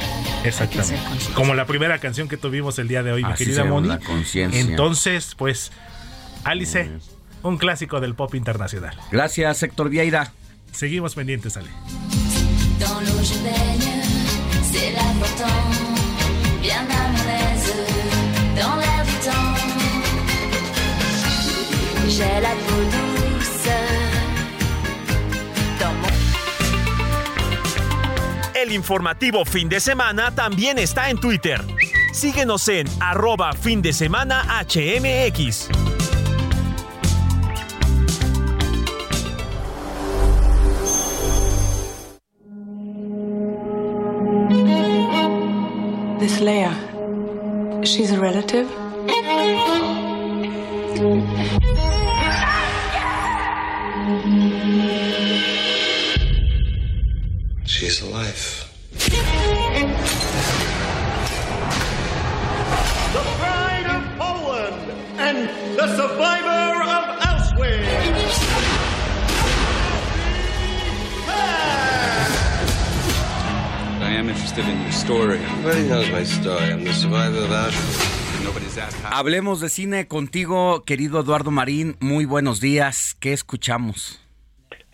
[0.45, 1.01] Exactamente.
[1.35, 3.89] Como la primera canción que tuvimos el día de hoy, mi querida Moni.
[3.89, 4.61] la conciencia.
[4.61, 5.73] Entonces, pues,
[6.45, 6.91] Alice,
[7.47, 8.98] un clásico del pop internacional.
[9.10, 10.32] Gracias, Héctor Vieira.
[10.73, 11.70] Seguimos pendientes, Ale.
[28.55, 31.62] El informativo fin de semana también está en Twitter.
[32.12, 35.86] Síguenos en arroba fin de semana HMX.
[46.27, 48.69] This Leia, she's a relative?
[57.65, 58.65] She's alive.
[74.28, 75.39] Interested in your story.
[75.39, 76.73] Everybody knows my story.
[76.73, 78.44] I'm the survivor of Auschwitz.
[78.44, 79.15] Nobody's that happy.
[79.15, 81.94] Hablemos de cine contigo, querido Eduardo Marín.
[82.01, 83.16] Muy buenos días.
[83.20, 84.20] ¿Qué escuchamos?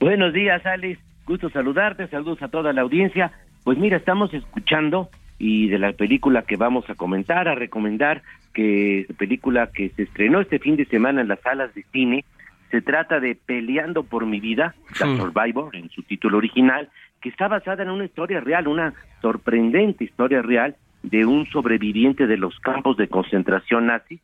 [0.01, 1.01] Buenos días, Alex.
[1.25, 2.09] Gusto saludarte.
[2.09, 3.33] Saludos a toda la audiencia.
[3.65, 8.23] Pues mira, estamos escuchando y de la película que vamos a comentar, a recomendar,
[8.53, 12.27] que película que se estrenó este fin de semana en las salas de cine.
[12.71, 15.17] Se trata de Peleando por mi vida, The.
[15.17, 16.91] Survivor, en su título original,
[17.23, 18.93] que está basada en una historia real, una
[19.23, 24.21] sorprendente historia real de un sobreviviente de los campos de concentración nazis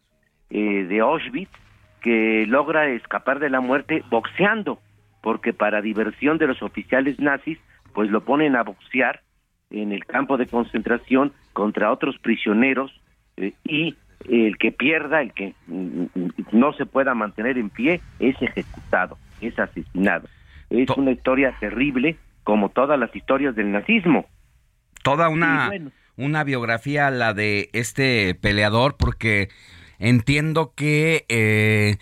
[0.51, 1.51] eh, de Auschwitz
[2.01, 4.81] que logra escapar de la muerte boxeando,
[5.23, 7.59] porque para diversión de los oficiales nazis,
[7.93, 9.23] pues lo ponen a boxear
[9.71, 12.93] en el campo de concentración contra otros prisioneros
[13.37, 13.97] eh, y
[14.29, 16.05] el que pierda, el que mm,
[16.53, 20.29] no se pueda mantener en pie, es ejecutado, es asesinado.
[20.71, 22.17] Es una historia terrible,
[22.49, 24.25] como todas las historias del nazismo.
[25.03, 25.91] Toda una, bueno.
[26.17, 29.51] una biografía, la de este peleador, porque
[29.99, 31.99] entiendo que eh,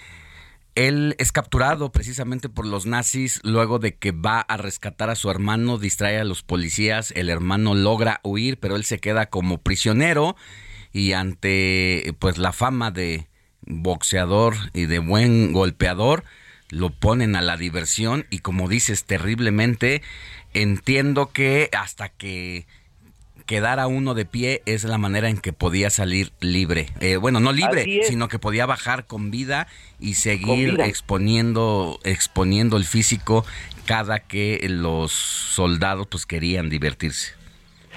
[0.77, 5.33] él es capturado precisamente por los nazis luego de que va a rescatar a su
[5.33, 10.37] hermano, distrae a los policías, el hermano logra huir, pero él se queda como prisionero
[10.93, 13.27] y ante pues la fama de
[13.63, 16.23] boxeador y de buen golpeador,
[16.71, 20.03] lo ponen a la diversión y como dices terriblemente,
[20.63, 22.67] entiendo que hasta que
[23.47, 26.89] quedara uno de pie es la manera en que podía salir libre.
[27.01, 29.69] Eh, bueno, no libre, sino que podía bajar con vida
[30.01, 30.87] y seguir vida.
[30.87, 33.45] exponiendo, exponiendo el físico
[33.85, 37.35] cada que los soldados pues querían divertirse.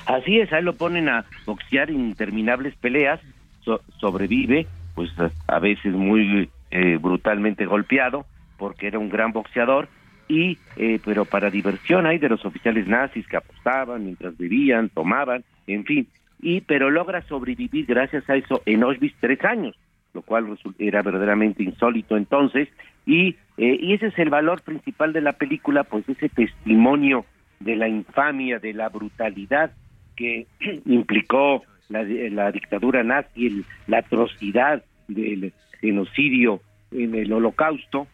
[0.05, 3.19] Así es, ahí lo ponen a boxear interminables peleas,
[3.65, 8.25] so- sobrevive, pues a, a veces muy eh, brutalmente golpeado,
[8.57, 9.87] porque era un gran boxeador,
[10.29, 15.43] y eh, pero para diversión hay de los oficiales nazis que apostaban mientras bebían, tomaban,
[15.67, 16.07] en fin,
[16.41, 19.75] y pero logra sobrevivir gracias a eso en Auschwitz tres años,
[20.13, 22.69] lo cual era verdaderamente insólito entonces,
[23.05, 27.25] y, eh, y ese es el valor principal de la película, pues ese testimonio
[27.59, 29.71] de la infamia, de la brutalidad
[30.15, 30.45] que
[30.85, 36.61] implicó la, la dictadura nazi, el- la atrocidad del genocidio
[36.91, 38.07] en el holocausto.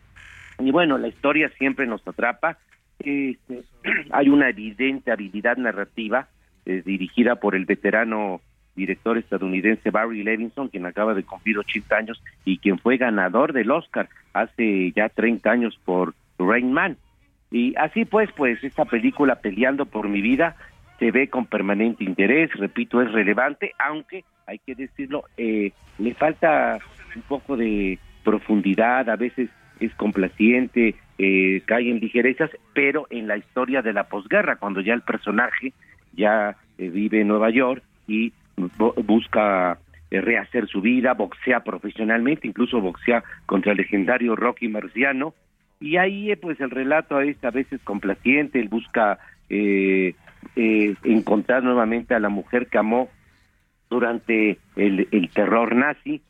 [0.60, 2.58] Y bueno, la historia siempre nos atrapa.
[3.00, 3.64] Este,
[4.12, 6.28] hay una evidente habilidad narrativa
[6.66, 8.42] eh, dirigida por el veterano
[8.76, 13.72] director estadounidense Barry Levinson, quien acaba de cumplir 80 años y quien fue ganador del
[13.72, 16.98] Oscar hace ya 30 años por Rain Man.
[17.52, 20.58] Y así pues, pues esta película Peleando por mi vida
[21.00, 26.80] se ve con permanente interés, repito, es relevante, aunque hay que decirlo, eh, le falta
[27.16, 29.50] un poco de profundidad, a veces
[29.80, 34.94] es complaciente, eh, cae en ligerezas, pero en la historia de la posguerra, cuando ya
[34.94, 35.74] el personaje
[36.14, 39.78] ya eh, vive en Nueva York y bu- busca
[40.12, 45.34] eh, rehacer su vida, boxea profesionalmente, incluso boxea contra el legendario Rocky Marciano,
[45.80, 49.20] y ahí eh, pues el relato es a veces complaciente, él busca
[50.56, 53.10] encontrar nuevamente a la mujer que amó
[53.90, 56.22] durante el terror nazi,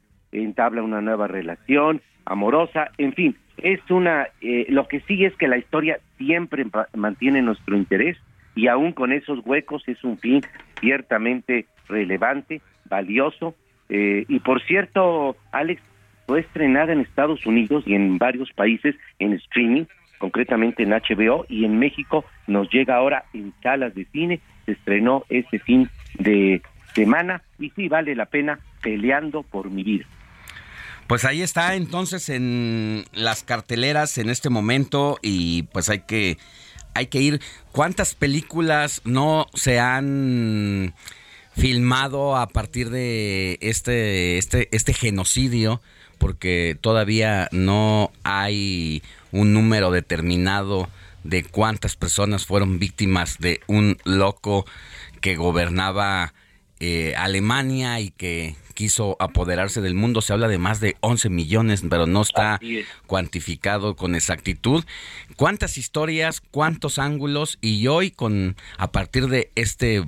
[0.43, 5.47] entabla una nueva relación amorosa, en fin, es una, eh, lo que sí es que
[5.47, 8.17] la historia siempre mantiene nuestro interés
[8.55, 10.41] y aún con esos huecos es un fin
[10.79, 13.55] ciertamente relevante, valioso,
[13.89, 15.81] eh, y por cierto, Alex,
[16.25, 19.85] fue estrenada en Estados Unidos y en varios países en streaming,
[20.17, 25.23] concretamente en HBO, y en México nos llega ahora en salas de cine, se estrenó
[25.29, 25.87] este fin
[26.17, 26.61] de
[26.93, 30.05] semana, y sí vale la pena peleando por mi vida.
[31.07, 36.39] Pues ahí está entonces en las carteleras en este momento y pues hay que
[36.95, 37.41] hay que ir.
[37.71, 40.95] ¿Cuántas películas no se han
[41.55, 45.79] filmado a partir de este este este genocidio?
[46.17, 50.89] Porque todavía no hay un número determinado
[51.23, 54.65] de cuántas personas fueron víctimas de un loco
[55.21, 56.33] que gobernaba
[56.79, 60.21] eh, Alemania y que quiso apoderarse del mundo.
[60.21, 62.59] Se habla de más de 11 millones, pero no está
[63.07, 64.83] cuantificado con exactitud.
[65.35, 67.57] ¿Cuántas historias, cuántos ángulos?
[67.61, 70.03] Y hoy, con a partir de este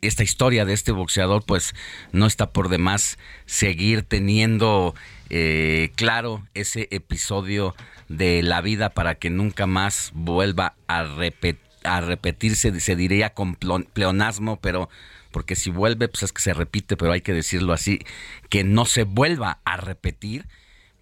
[0.00, 1.74] esta historia de este boxeador, pues
[2.12, 4.94] no está por demás seguir teniendo
[5.30, 7.74] eh, claro ese episodio
[8.08, 11.06] de la vida para que nunca más vuelva a,
[11.84, 14.90] a repetirse, se diría con pleonasmo, pero
[15.34, 17.98] porque si vuelve, pues es que se repite, pero hay que decirlo así,
[18.48, 20.44] que no se vuelva a repetir,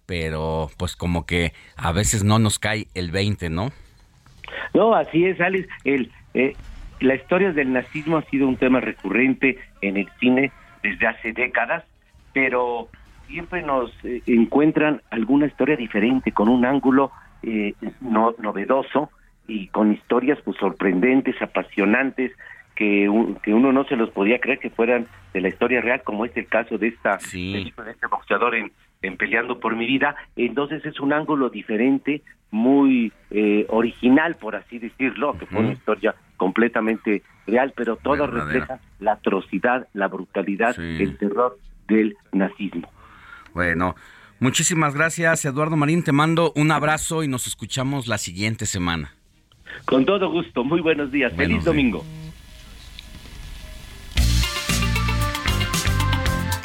[0.07, 3.69] pero pues como que a veces no nos cae el 20, ¿no?
[4.73, 5.69] No, así es, Alex.
[5.83, 6.55] El, eh,
[6.99, 10.51] la historia del nazismo ha sido un tema recurrente en el cine
[10.81, 11.83] desde hace décadas,
[12.33, 12.89] pero
[13.27, 17.11] siempre nos eh, encuentran alguna historia diferente, con un ángulo
[17.43, 19.11] eh, no, novedoso
[19.47, 22.31] y con historias pues sorprendentes, apasionantes,
[22.75, 23.09] que,
[23.43, 26.35] que uno no se los podía creer que fueran de la historia real, como es
[26.35, 28.71] el caso de esta de este boxeador en,
[29.01, 30.15] en Peleando por mi vida.
[30.35, 32.21] Entonces es un ángulo diferente,
[32.51, 38.79] muy eh, original, por así decirlo, que fue una historia completamente real, pero todo refleja
[38.99, 42.91] la atrocidad, la brutalidad, el terror del nazismo.
[43.53, 43.95] Bueno,
[44.39, 46.03] muchísimas gracias, Eduardo Marín.
[46.03, 49.13] Te mando un abrazo y nos escuchamos la siguiente semana.
[49.85, 50.63] Con todo gusto.
[50.63, 51.33] Muy buenos días.
[51.33, 52.03] Feliz domingo.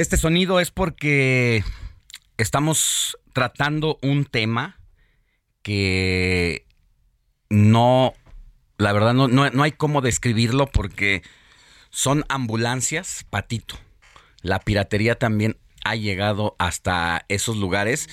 [0.00, 1.62] Este sonido es porque
[2.38, 4.80] estamos tratando un tema
[5.60, 6.64] que
[7.50, 8.14] no,
[8.78, 11.20] la verdad no, no, hay cómo describirlo porque
[11.90, 13.74] son ambulancias, patito.
[14.40, 18.08] La piratería también ha llegado hasta esos lugares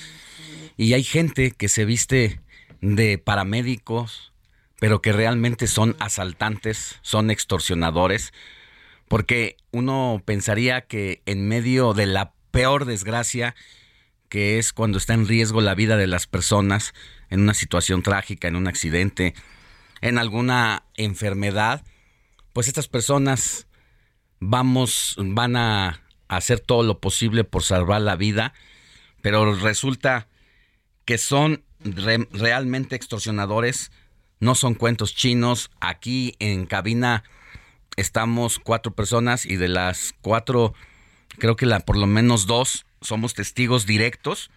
[0.76, 2.42] y hay gente que se viste
[2.82, 4.34] de paramédicos,
[4.78, 8.34] pero que realmente son asaltantes, son extorsionadores
[9.08, 13.54] porque uno pensaría que en medio de la peor desgracia,
[14.28, 16.94] que es cuando está en riesgo la vida de las personas,
[17.30, 19.34] en una situación trágica, en un accidente,
[20.00, 21.84] en alguna enfermedad,
[22.52, 23.66] pues estas personas
[24.40, 28.52] vamos, van a hacer todo lo posible por salvar la vida,
[29.22, 30.28] pero resulta
[31.04, 33.90] que son realmente extorsionadores,
[34.40, 35.70] no son cuentos chinos.
[35.80, 37.24] Aquí en cabina
[37.98, 40.72] estamos cuatro personas y de las cuatro,
[41.38, 44.50] creo que la, por lo menos dos somos testigos directos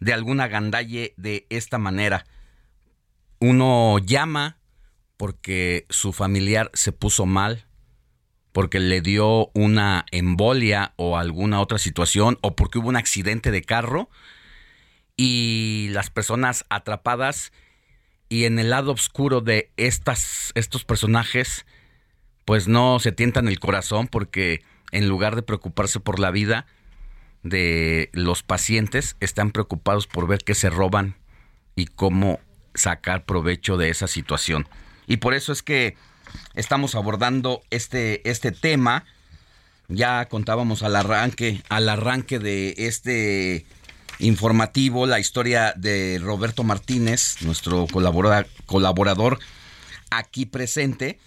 [0.00, 2.24] de alguna gandalle de esta manera.
[3.38, 4.56] Uno llama
[5.16, 7.66] porque su familiar se puso mal,
[8.52, 13.62] porque le dio una embolia o alguna otra situación, o porque hubo un accidente de
[13.62, 14.08] carro,
[15.18, 17.52] y las personas atrapadas
[18.30, 21.66] y en el lado oscuro de estas, estos personajes
[22.50, 26.66] pues no se tientan el corazón porque en lugar de preocuparse por la vida
[27.44, 31.14] de los pacientes, están preocupados por ver qué se roban
[31.76, 32.40] y cómo
[32.74, 34.66] sacar provecho de esa situación.
[35.06, 35.94] Y por eso es que
[36.56, 39.04] estamos abordando este, este tema.
[39.86, 43.64] Ya contábamos al arranque, al arranque de este
[44.18, 49.38] informativo la historia de Roberto Martínez, nuestro colaborador
[50.10, 51.20] aquí presente,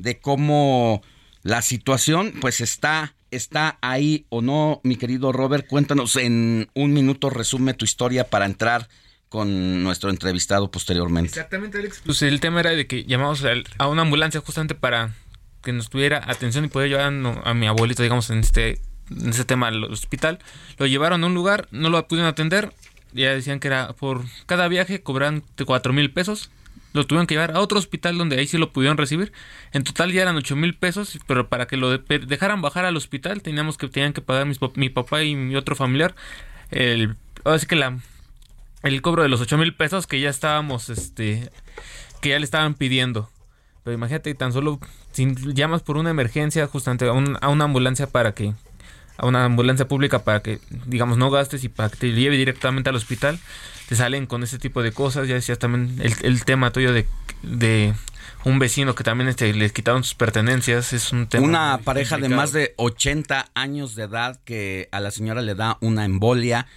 [0.00, 1.02] de cómo
[1.42, 5.66] la situación pues está está ahí o no, mi querido Robert.
[5.66, 8.88] Cuéntanos en un minuto, resume tu historia para entrar
[9.28, 11.28] con nuestro entrevistado posteriormente.
[11.28, 12.02] Exactamente, Alex.
[12.04, 13.44] Pues el tema era de que llamamos
[13.78, 15.14] a una ambulancia justamente para
[15.62, 17.12] que nos tuviera atención y poder llevar
[17.44, 20.40] a, mi abuelito, digamos, en este, en este tema al hospital.
[20.78, 22.72] Lo llevaron a un lugar, no lo pudieron atender.
[23.12, 26.50] Ya decían que era por cada viaje cobran cuatro mil pesos
[26.92, 29.32] lo tuvieron que llevar a otro hospital donde ahí sí lo pudieron recibir.
[29.72, 33.42] En total ya eran 8 mil pesos, pero para que lo dejaran bajar al hospital
[33.42, 36.14] teníamos que tenían que pagar mi papá y mi otro familiar
[36.70, 37.98] el así que la
[38.82, 41.50] el cobro de los 8 mil pesos que ya estábamos este
[42.20, 43.30] que ya le estaban pidiendo.
[43.84, 44.78] Pero imagínate tan solo
[45.12, 48.54] si llamas por una emergencia justamente a, a una ambulancia para que
[49.16, 52.88] a una ambulancia pública para que digamos no gastes y para que te lleve directamente
[52.88, 53.38] al hospital
[53.90, 55.26] te salen con ese tipo de cosas.
[55.26, 57.08] Ya decías también el, tema tuyo de,
[57.42, 57.92] de
[58.44, 60.92] un vecino que también este, les quitaron sus pertenencias.
[60.92, 61.44] Es un tema.
[61.44, 65.76] Una pareja de más de 80 años de edad que a la señora le da
[65.80, 66.68] una embolia.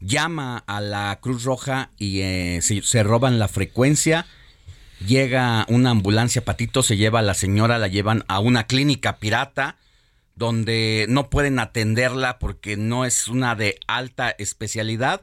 [0.00, 4.26] Llama a la Cruz Roja y eh, se, roban la frecuencia.
[5.04, 9.76] Llega una ambulancia patito, se lleva a la señora, la llevan a una clínica pirata
[10.36, 15.20] donde no pueden atenderla porque no es una de alta especialidad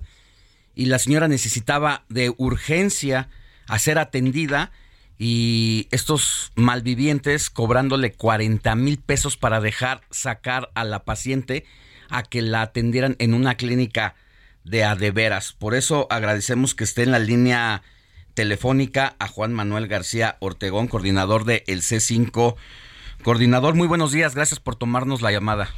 [0.77, 3.29] y la señora necesitaba de urgencia
[3.67, 4.71] a ser atendida
[5.17, 11.65] y estos malvivientes cobrándole 40 mil pesos para dejar sacar a la paciente
[12.11, 14.13] a que la atendieran en una clínica
[14.65, 15.51] de adeveras.
[15.53, 17.81] Por eso agradecemos que esté en la línea
[18.35, 22.55] telefónica a Juan Manuel García Ortegón, coordinador de el C5.
[23.23, 25.69] Coordinador, muy buenos días, gracias por tomarnos la llamada.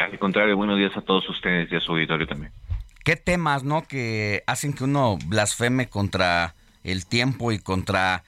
[0.00, 2.52] Al contrario, buenos días a todos ustedes y a su auditorio también
[3.04, 3.82] qué temas, ¿no?
[3.82, 6.54] Que hacen que uno blasfeme contra
[6.84, 8.24] el tiempo y contra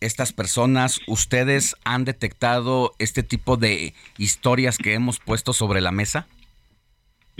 [0.00, 1.00] estas personas.
[1.06, 6.26] ¿Ustedes han detectado este tipo de historias que hemos puesto sobre la mesa?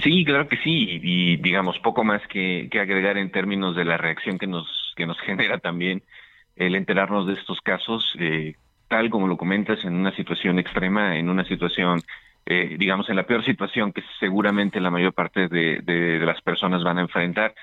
[0.03, 4.39] Sí, claro que sí, y, digamos poco más que, agregar en términos de la reacción
[4.39, 4.67] que nos
[4.97, 6.03] que nos genera también
[6.57, 8.55] el enterarnos de estos casos, eh,
[8.89, 12.01] tal como lo comentas, en una situación extrema, en una situación
[12.47, 16.99] eh, digamos, en la peor situación que seguramente la mayor parte de, las personas van
[16.99, 17.55] a enfrentar,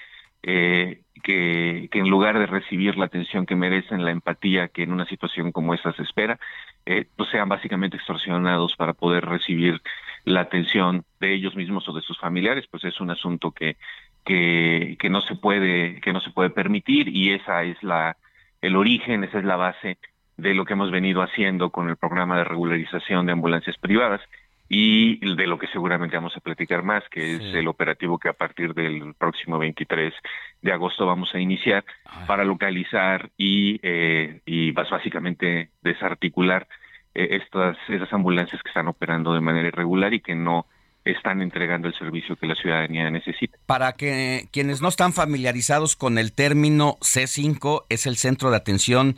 [0.44, 5.06] eh, que, en lugar de recibir la atención que merecen, la empatía que en una
[5.06, 6.40] situación como esa se espera,
[6.86, 9.82] eh, pues sean básicamente extorsionados para poder recibir
[10.24, 13.78] la atención de ellos mismos o de sus familiares, pues es un asunto que,
[14.24, 18.16] que, que no se puede, que no se puede permitir y esa es la,
[18.62, 19.98] el origen, esa es la base
[20.38, 24.22] de lo que hemos venido haciendo con el programa de regularización de ambulancias privadas
[24.70, 28.34] y de lo que seguramente vamos a platicar más, que es el operativo que a
[28.34, 30.14] partir del próximo 23
[30.62, 31.86] de agosto vamos a iniciar
[32.26, 36.68] para localizar y, eh, y básicamente desarticular
[37.16, 40.66] eh, estas esas ambulancias que están operando de manera irregular y que no
[41.06, 43.58] están entregando el servicio que la ciudadanía necesita.
[43.66, 49.16] Para que quienes no están familiarizados con el término C5, es el Centro de Atención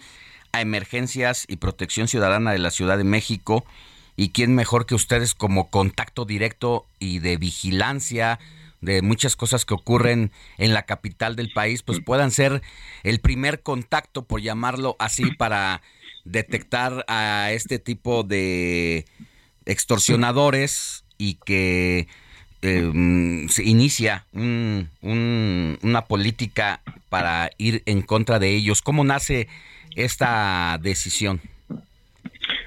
[0.52, 3.66] a Emergencias y Protección Ciudadana de la Ciudad de México
[4.20, 8.38] y quién mejor que ustedes como contacto directo y de vigilancia
[8.82, 12.62] de muchas cosas que ocurren en la capital del país, pues puedan ser
[13.04, 15.82] el primer contacto, por llamarlo así, para
[16.26, 19.06] detectar a este tipo de
[19.66, 22.10] extorsionadores y que
[22.62, 28.82] em, se inicia una política para ir en contra de ellos.
[28.82, 29.48] ¿Cómo nace
[29.96, 31.40] esta decisión?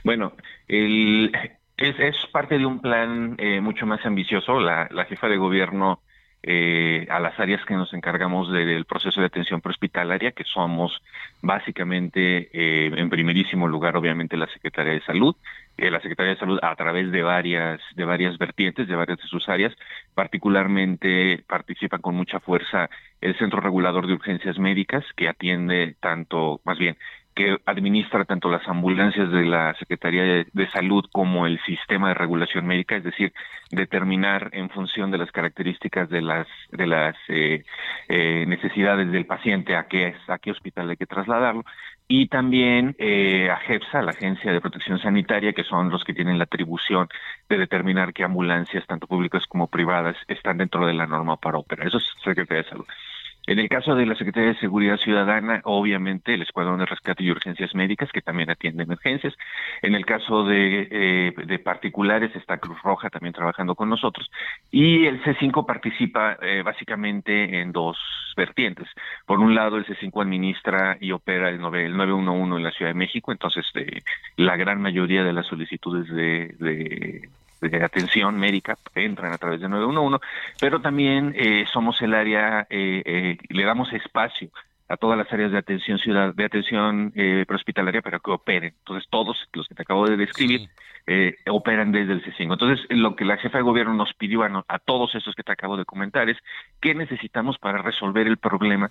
[0.02, 0.32] Bueno,
[0.72, 1.32] el,
[1.76, 4.58] es, es parte de un plan eh, mucho más ambicioso.
[4.58, 6.00] La, la jefa de gobierno
[6.44, 11.00] eh, a las áreas que nos encargamos del proceso de atención prehospitalaria, que somos
[11.40, 15.36] básicamente, eh, en primerísimo lugar, obviamente, la Secretaría de Salud,
[15.76, 19.28] eh, la Secretaría de Salud a través de varias, de varias vertientes, de varias de
[19.28, 19.72] sus áreas,
[20.14, 22.90] particularmente participa con mucha fuerza
[23.20, 26.96] el Centro Regulador de Urgencias Médicas, que atiende tanto, más bien,
[27.34, 32.66] que administra tanto las ambulancias de la Secretaría de, Salud como el sistema de regulación
[32.66, 33.32] médica, es decir,
[33.70, 37.64] determinar en función de las características de las de las eh,
[38.08, 41.64] eh, necesidades del paciente a qué a qué hospital hay que trasladarlo
[42.08, 46.36] y también eh, a GEPSA, la Agencia de Protección Sanitaria, que son los que tienen
[46.36, 47.08] la atribución
[47.48, 51.86] de determinar qué ambulancias, tanto públicas como privadas, están dentro de la norma para operar.
[51.86, 52.86] Eso es Secretaría de Salud.
[53.46, 57.30] En el caso de la Secretaría de Seguridad Ciudadana, obviamente el Escuadrón de Rescate y
[57.30, 59.34] Urgencias Médicas, que también atiende emergencias.
[59.82, 64.30] En el caso de, eh, de particulares, está Cruz Roja también trabajando con nosotros.
[64.70, 67.98] Y el C5 participa eh, básicamente en dos
[68.36, 68.88] vertientes.
[69.26, 73.32] Por un lado, el C5 administra y opera el, 911 en la Ciudad de México,
[73.32, 73.66] entonces
[74.36, 77.28] la gran mayoría de las solicitudes de,
[77.84, 80.24] atención médica entran a través del 911,
[80.60, 84.50] pero también eh, somos el área, eh, eh, le damos espacio
[84.92, 88.74] a todas las áreas de atención ciudad de atención eh, prehospitalaria para que operen.
[88.78, 90.68] Entonces todos los que te acabo de describir
[91.06, 92.52] eh, operan desde el C5.
[92.52, 95.52] Entonces lo que la jefa de gobierno nos pidió a, a todos esos que te
[95.52, 96.36] acabo de comentar es
[96.80, 98.90] qué necesitamos para resolver el problema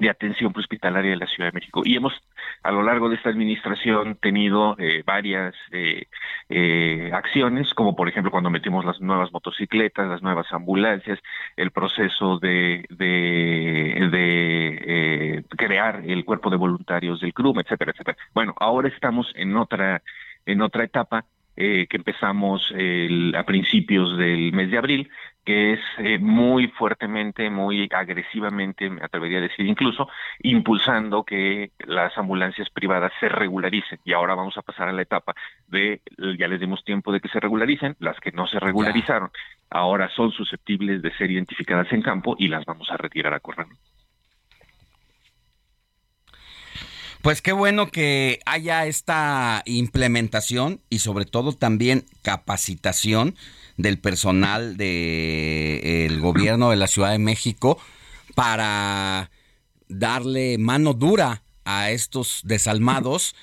[0.00, 1.82] de atención hospitalaria de la Ciudad de México.
[1.84, 2.14] Y hemos,
[2.62, 6.06] a lo largo de esta administración, tenido eh, varias eh,
[6.48, 11.18] eh, acciones, como por ejemplo cuando metimos las nuevas motocicletas, las nuevas ambulancias,
[11.56, 18.16] el proceso de, de, de crear el cuerpo de voluntarios del CRUM, etcétera, etcétera.
[18.34, 20.02] Bueno, ahora estamos en otra,
[20.46, 22.72] en otra etapa que empezamos
[23.34, 25.10] a principios del mes de abril,
[25.44, 30.08] que es eh, muy fuertemente, muy agresivamente, me atrevería a decir incluso,
[30.40, 33.98] impulsando que las ambulancias privadas se regularicen.
[34.04, 35.34] Y ahora vamos a pasar a la etapa
[35.66, 36.02] de,
[36.38, 39.30] ya les dimos tiempo de que se regularicen, las que no se regularizaron,
[39.70, 43.66] ahora son susceptibles de ser identificadas en campo y las vamos a retirar a correr.
[47.22, 53.36] Pues qué bueno que haya esta implementación y sobre todo también capacitación
[53.76, 57.78] del personal del gobierno de la Ciudad de México
[58.34, 59.30] para
[59.88, 63.34] darle mano dura a estos desalmados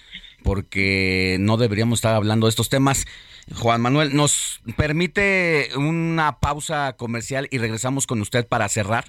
[0.44, 3.06] porque no deberíamos estar hablando de estos temas.
[3.54, 9.06] Juan Manuel, ¿nos permite una pausa comercial y regresamos con usted para cerrar?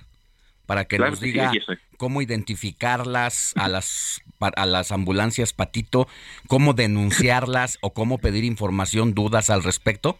[0.66, 1.52] Para que nos diga
[1.96, 6.08] cómo identificarlas a las, a las ambulancias Patito,
[6.46, 10.18] cómo denunciarlas o cómo pedir información, dudas al respecto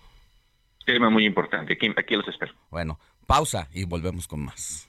[0.89, 1.74] tema muy importante.
[1.74, 2.53] Aquí, aquí los espero.
[2.70, 4.89] Bueno, pausa y volvemos con más.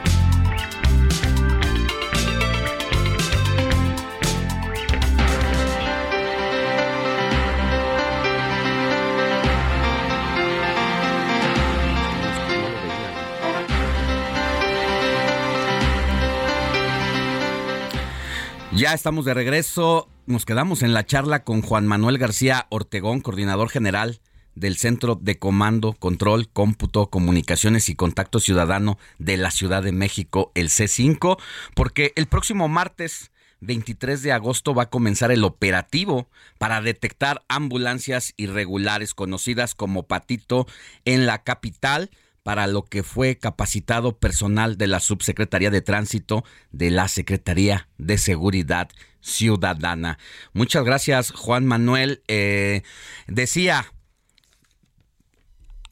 [18.73, 20.07] Ya estamos de regreso.
[20.27, 24.21] Nos quedamos en la charla con Juan Manuel García Ortegón, coordinador general
[24.55, 30.53] del Centro de Comando, Control, Cómputo, Comunicaciones y Contacto Ciudadano de la Ciudad de México,
[30.55, 31.37] el C5,
[31.75, 38.33] porque el próximo martes 23 de agosto va a comenzar el operativo para detectar ambulancias
[38.37, 40.65] irregulares conocidas como Patito
[41.03, 42.09] en la capital
[42.43, 48.17] para lo que fue capacitado personal de la Subsecretaría de Tránsito de la Secretaría de
[48.17, 48.89] Seguridad
[49.21, 50.17] Ciudadana.
[50.53, 52.23] Muchas gracias, Juan Manuel.
[52.27, 52.81] Eh,
[53.27, 53.85] decía,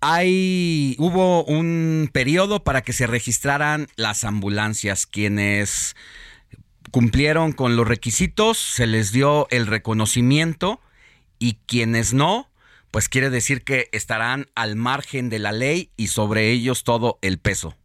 [0.02, 5.96] hay hubo un periodo para que se registraran las ambulancias quienes
[6.92, 10.80] cumplieron con los requisitos se les dio el reconocimiento
[11.38, 12.49] y quienes no
[12.92, 17.40] pues quiere decir que estarán al margen de la ley y sobre ellos todo el
[17.40, 17.76] peso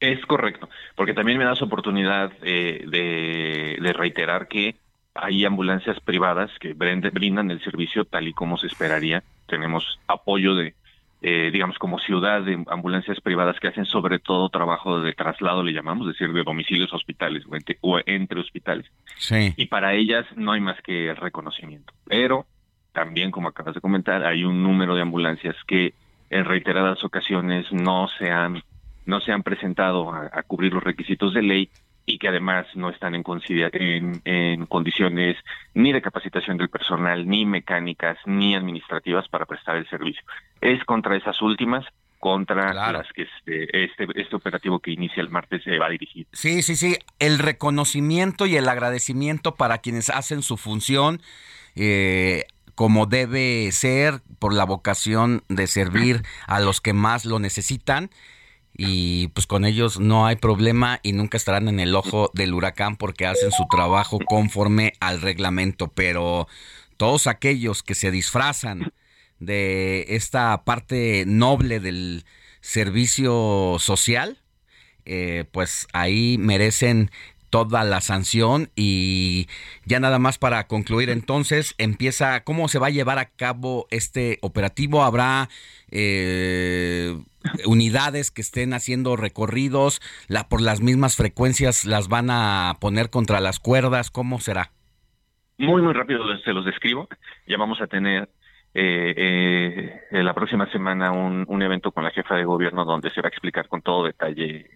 [0.00, 4.76] es correcto porque también me das oportunidad eh, de, de reiterar que
[5.14, 10.74] hay ambulancias privadas que brindan el servicio tal y como se esperaría tenemos apoyo de
[11.24, 15.72] eh, digamos, como ciudad de ambulancias privadas que hacen sobre todo trabajo de traslado, le
[15.72, 17.44] llamamos, es decir, de domicilios a hospitales
[17.80, 18.90] o entre, hospitales.
[19.18, 19.54] Sí.
[19.56, 21.92] Y para ellas no hay más que reconocimiento.
[22.08, 22.46] Pero
[22.92, 25.94] también, como acabas de comentar, hay un número de ambulancias que
[26.30, 28.62] en reiteradas ocasiones no se han,
[29.06, 31.70] no se han presentado a cubrir los requisitos de ley
[32.04, 35.36] y que además no están en, en, condiciones
[35.74, 40.22] ni de capacitación del personal, ni mecánicas, ni administrativas para prestar el servicio.
[40.60, 41.84] Es contra esas últimas
[42.18, 46.28] contra las que este, este, este operativo que inicia el martes se va a dirigir.
[46.32, 46.96] Sí, sí, sí.
[47.18, 51.20] El reconocimiento y el agradecimiento para quienes hacen su función.
[51.74, 52.44] Eh,
[52.74, 58.10] como debe ser por la vocación de servir a los que más lo necesitan.
[58.74, 62.96] Y pues con ellos no hay problema y nunca estarán en el ojo del huracán
[62.96, 66.48] porque hacen su trabajo conforme al reglamento, pero
[66.96, 68.92] todos aquellos que se disfrazan
[69.40, 72.24] de esta parte noble del
[72.60, 74.38] servicio social,
[75.04, 77.10] eh, pues ahí merecen
[77.52, 79.46] toda la sanción y
[79.84, 84.38] ya nada más para concluir entonces empieza cómo se va a llevar a cabo este
[84.40, 85.48] operativo habrá
[85.90, 87.14] eh,
[87.66, 93.40] unidades que estén haciendo recorridos la, por las mismas frecuencias las van a poner contra
[93.40, 94.72] las cuerdas cómo será
[95.58, 97.08] muy muy rápido se los describo.
[97.46, 98.28] Ya vamos a tener
[98.74, 103.20] eh, eh, la próxima semana un, un evento con la jefa de gobierno donde se
[103.20, 104.66] va a explicar con todo detalle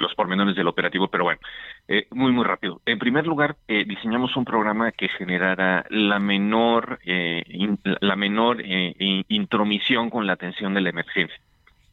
[0.00, 1.40] los pormenores del operativo, pero bueno,
[1.86, 2.80] eh, muy, muy rápido.
[2.86, 7.44] En primer lugar, eh, diseñamos un programa que generara la menor, eh,
[8.00, 11.38] la menor intromisión con la atención de la emergencia.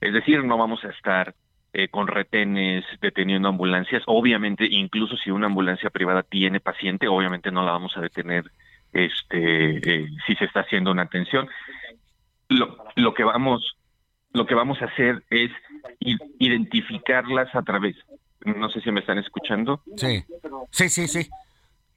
[0.01, 1.35] Es decir, no vamos a estar
[1.91, 4.01] con retenes deteniendo ambulancias.
[4.07, 8.45] Obviamente, incluso si una ambulancia privada tiene paciente, obviamente no la vamos a detener
[8.93, 11.47] este, si se está haciendo una atención.
[12.49, 13.77] Lo, lo que vamos
[14.33, 15.51] lo que vamos a hacer es
[16.39, 17.95] identificarlas a través.
[18.45, 19.81] No sé si me están escuchando.
[19.95, 20.23] Sí,
[20.71, 21.29] sí, sí, sí.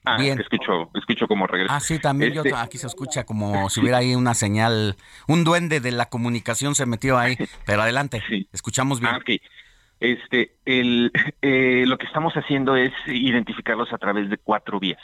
[0.04, 0.40] Ah, Bien.
[0.40, 1.76] escucho, escucho como regresa.
[1.76, 4.96] Ah, sí, también yo, este aquí se escucha como si hubiera ahí una señal,
[5.28, 7.36] un duende de la comunicación se metió ahí,
[7.66, 8.48] pero adelante, sí.
[8.52, 9.14] escuchamos bien.
[9.14, 9.40] Ah, okay.
[10.00, 11.12] Este, el,
[11.42, 15.00] eh, lo que estamos haciendo es identificarlos a través de cuatro vías.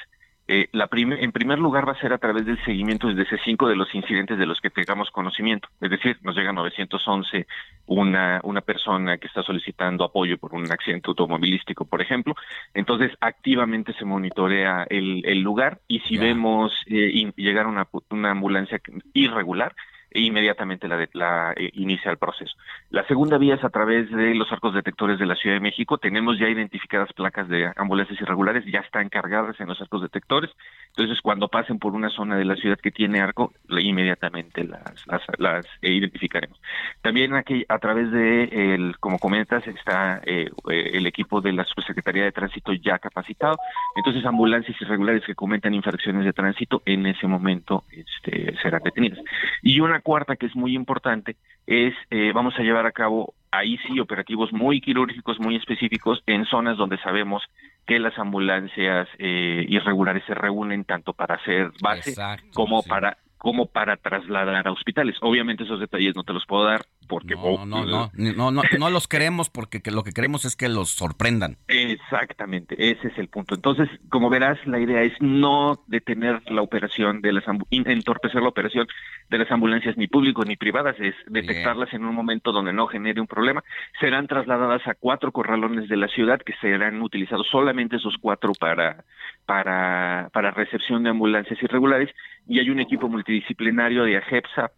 [0.49, 3.75] Eh, la en primer lugar va a ser a través del seguimiento desde C5 de
[3.75, 5.69] los incidentes de los que tengamos conocimiento.
[5.81, 7.47] Es decir, nos llega 911
[7.87, 12.35] una, una persona que está solicitando apoyo por un accidente automovilístico, por ejemplo.
[12.75, 18.81] Entonces, activamente se monitorea el, el lugar y si vemos eh, llegar una, una ambulancia
[19.15, 19.75] irregular,
[20.17, 22.57] e inmediatamente la, eh, inicia el proceso.
[22.89, 25.99] La segunda vía es a través de los arcos detectores de la Ciudad de México.
[25.99, 30.51] Tenemos ya identificadas placas de ambulancias irregulares, ya están cargadas en los arcos detectores.
[30.89, 35.93] Entonces, cuando pasen por una zona de la ciudad que tiene arco, inmediatamente las eh,
[35.93, 36.59] identificaremos.
[37.03, 38.45] También aquí, a través de,
[38.75, 43.59] el, como comentas, está eh, el equipo de la Subsecretaría de Tránsito ya capacitado.
[43.97, 49.19] Entonces, ambulancias irregulares que cometan infracciones de tránsito, en ese momento este, serán detenidas.
[49.63, 51.35] Y una cuarta que es muy importante
[51.67, 56.45] es, eh, vamos a llevar a cabo ahí sí operativos muy quirúrgicos, muy específicos en
[56.45, 57.43] zonas donde sabemos
[57.89, 62.15] que las ambulancias eh, irregulares se reúnen tanto para hacer base
[62.55, 65.17] como para como para trasladar a hospitales.
[65.21, 68.91] Obviamente esos detalles no te los puedo dar porque no, no, no, no, no, no,
[68.91, 71.57] los queremos porque lo que queremos es que los sorprendan.
[71.69, 73.55] Exactamente, ese es el punto.
[73.55, 78.87] Entonces, como verás, la idea es no detener la operación de las entorpecer la operación
[79.31, 83.21] de las ambulancias ni públicos ni privadas, es detectarlas en un momento donde no genere
[83.21, 83.63] un problema.
[84.01, 89.05] Serán trasladadas a cuatro corralones de la ciudad que serán utilizados solamente esos cuatro para
[89.45, 92.11] para para recepción de ambulancias irregulares
[92.47, 94.71] y hay un equipo multidisciplinario de AGEPSA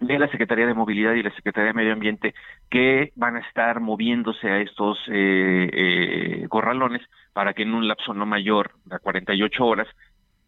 [0.00, 2.34] de la Secretaría de Movilidad y la Secretaría de Medio Ambiente
[2.70, 7.02] que van a estar moviéndose a estos eh, eh, corralones
[7.32, 9.88] para que en un lapso no mayor a 48 horas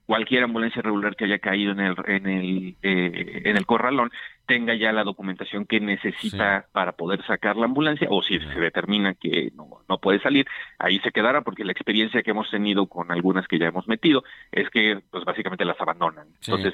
[0.09, 4.11] cualquier ambulancia regular que haya caído en el en el eh, en el corralón
[4.47, 9.13] tenga ya la documentación que necesita para poder sacar la ambulancia o si se determina
[9.13, 10.47] que no, no puede salir
[10.79, 14.25] ahí se quedará porque la experiencia que hemos tenido con algunas que ya hemos metido
[14.51, 16.27] es que pues básicamente las abandonan.
[16.41, 16.73] Entonces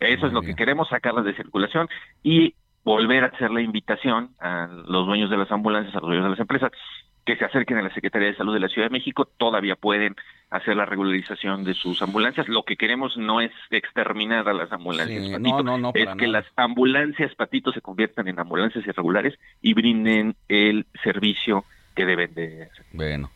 [0.00, 1.90] eso es lo que queremos sacarlas de circulación
[2.22, 2.54] y
[2.84, 6.30] volver a hacer la invitación a los dueños de las ambulancias a los dueños de
[6.30, 6.72] las empresas
[7.24, 10.16] que se acerquen a la Secretaría de Salud de la Ciudad de México, todavía pueden
[10.50, 12.48] hacer la regularización de sus ambulancias.
[12.48, 17.72] Lo que queremos no es exterminar a las ambulancias patito, es que las ambulancias patito
[17.72, 22.84] se conviertan en ambulancias irregulares y brinden el servicio que deben de hacer.
[22.92, 23.30] Bueno.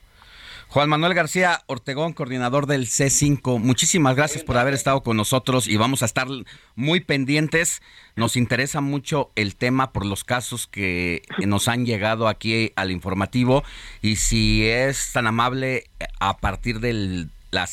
[0.68, 5.76] Juan Manuel García Ortegón, coordinador del C5, muchísimas gracias por haber estado con nosotros y
[5.76, 6.26] vamos a estar
[6.74, 7.82] muy pendientes.
[8.14, 13.62] Nos interesa mucho el tema por los casos que nos han llegado aquí al informativo
[14.02, 15.84] y si es tan amable
[16.20, 17.28] a partir de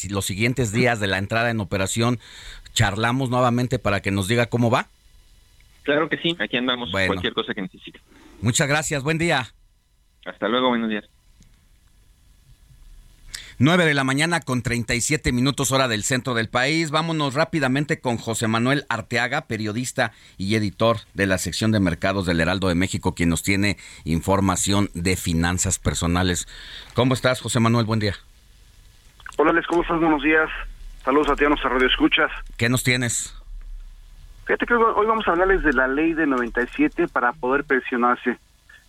[0.10, 2.20] los siguientes días de la entrada en operación,
[2.74, 4.88] charlamos nuevamente para que nos diga cómo va.
[5.82, 8.00] Claro que sí, aquí andamos, cualquier cosa que necesite.
[8.40, 9.54] Muchas gracias, buen día.
[10.26, 11.04] Hasta luego, buenos días.
[13.64, 16.92] 9 de la mañana con 37 minutos hora del centro del país.
[16.92, 22.42] Vámonos rápidamente con José Manuel Arteaga, periodista y editor de la sección de mercados del
[22.42, 26.46] Heraldo de México, quien nos tiene información de finanzas personales.
[26.94, 27.86] ¿Cómo estás, José Manuel?
[27.86, 28.16] Buen día.
[29.38, 29.98] Hola, Les, ¿cómo estás?
[29.98, 30.50] Buenos días.
[31.06, 32.32] Saludos a ti a nuestra radio escuchas.
[32.58, 33.34] ¿Qué nos tienes?
[34.46, 38.38] Fíjate que hoy vamos a hablarles de la ley de 97 para poder pensionarse.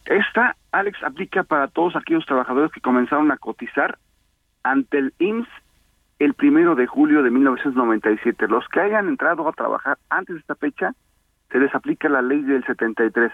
[0.07, 3.99] Esta, Alex, aplica para todos aquellos trabajadores que comenzaron a cotizar
[4.65, 5.49] ante el IMSS
[6.19, 8.49] el primero de julio de 1997.
[8.49, 10.93] Los que hayan entrado a trabajar antes de esta fecha,
[11.51, 13.32] se les aplica la ley del 73.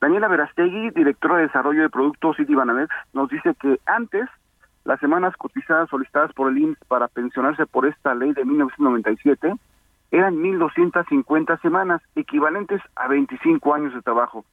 [0.00, 4.28] Daniela Verastegui, directora de Desarrollo de Productos Citibanamex, nos dice que antes
[4.84, 9.54] las semanas cotizadas solicitadas por el IMSS para pensionarse por esta ley de 1997
[10.10, 14.44] eran 1.250 semanas, equivalentes a 25 años de trabajo.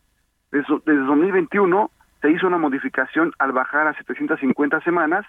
[0.52, 5.26] Desde, desde 2021 se hizo una modificación al bajar a 750 semanas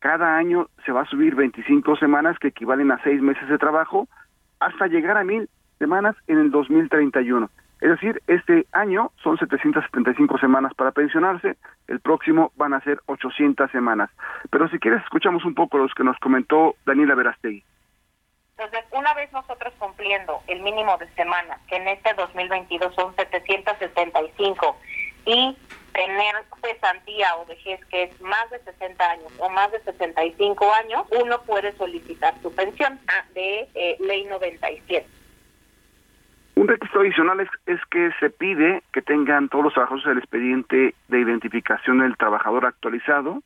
[0.00, 4.08] cada año se va a subir 25 semanas que equivalen a seis meses de trabajo
[4.60, 5.48] hasta llegar a mil
[5.78, 7.50] semanas en el 2031.
[7.80, 11.56] Es decir, este año son 775 semanas para pensionarse,
[11.86, 14.10] el próximo van a ser 800 semanas.
[14.50, 17.62] Pero si quieres, escuchamos un poco los que nos comentó Daniela Verastegui.
[18.58, 24.76] Entonces, una vez nosotros cumpliendo el mínimo de semanas, que en este 2022 son 775,
[25.26, 25.56] y
[25.92, 31.02] tener cesantía o vejez que es más de 60 años o más de 65 años,
[31.22, 35.06] uno puede solicitar su pensión ah, de eh, ley 97.
[36.56, 40.94] Un requisito adicional es, es, que se pide que tengan todos los trabajadores el expediente
[41.06, 43.42] de identificación del trabajador actualizado.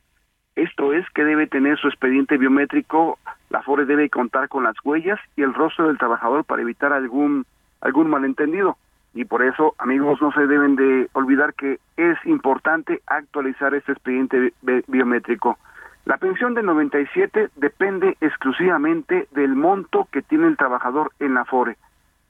[0.55, 5.19] Esto es que debe tener su expediente biométrico, la FORE debe contar con las huellas
[5.35, 7.45] y el rostro del trabajador para evitar algún
[7.81, 8.77] algún malentendido
[9.13, 14.53] y por eso, amigos, no se deben de olvidar que es importante actualizar este expediente
[14.87, 15.57] biométrico.
[16.05, 21.77] La pensión de 97 depende exclusivamente del monto que tiene el trabajador en la FORE.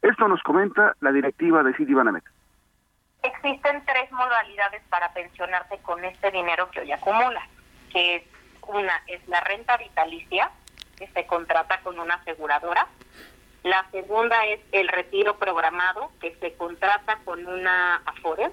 [0.01, 2.25] Esto nos comenta la directiva de Citibanamex.
[3.23, 7.41] Existen tres modalidades para pensionarse con este dinero que hoy acumula,
[7.89, 8.23] que es
[8.67, 10.51] una es la renta vitalicia,
[10.97, 12.85] que se contrata con una aseguradora,
[13.63, 18.51] la segunda es el retiro programado, que se contrata con una Afore.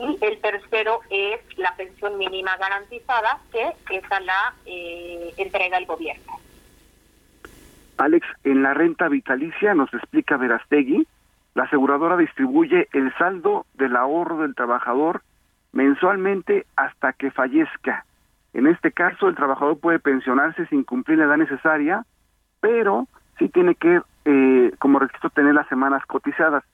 [0.00, 6.40] Y el tercero es la pensión mínima garantizada, que esa la eh, entrega el gobierno.
[7.98, 11.06] Alex, en la renta vitalicia, nos explica Verastegui,
[11.54, 15.22] la aseguradora distribuye el saldo del ahorro del trabajador
[15.72, 18.04] mensualmente hasta que fallezca.
[18.54, 22.04] En este caso, el trabajador puede pensionarse sin cumplir la edad necesaria,
[22.60, 23.06] pero
[23.38, 26.64] sí tiene que eh, como requisito tener las semanas cotizadas.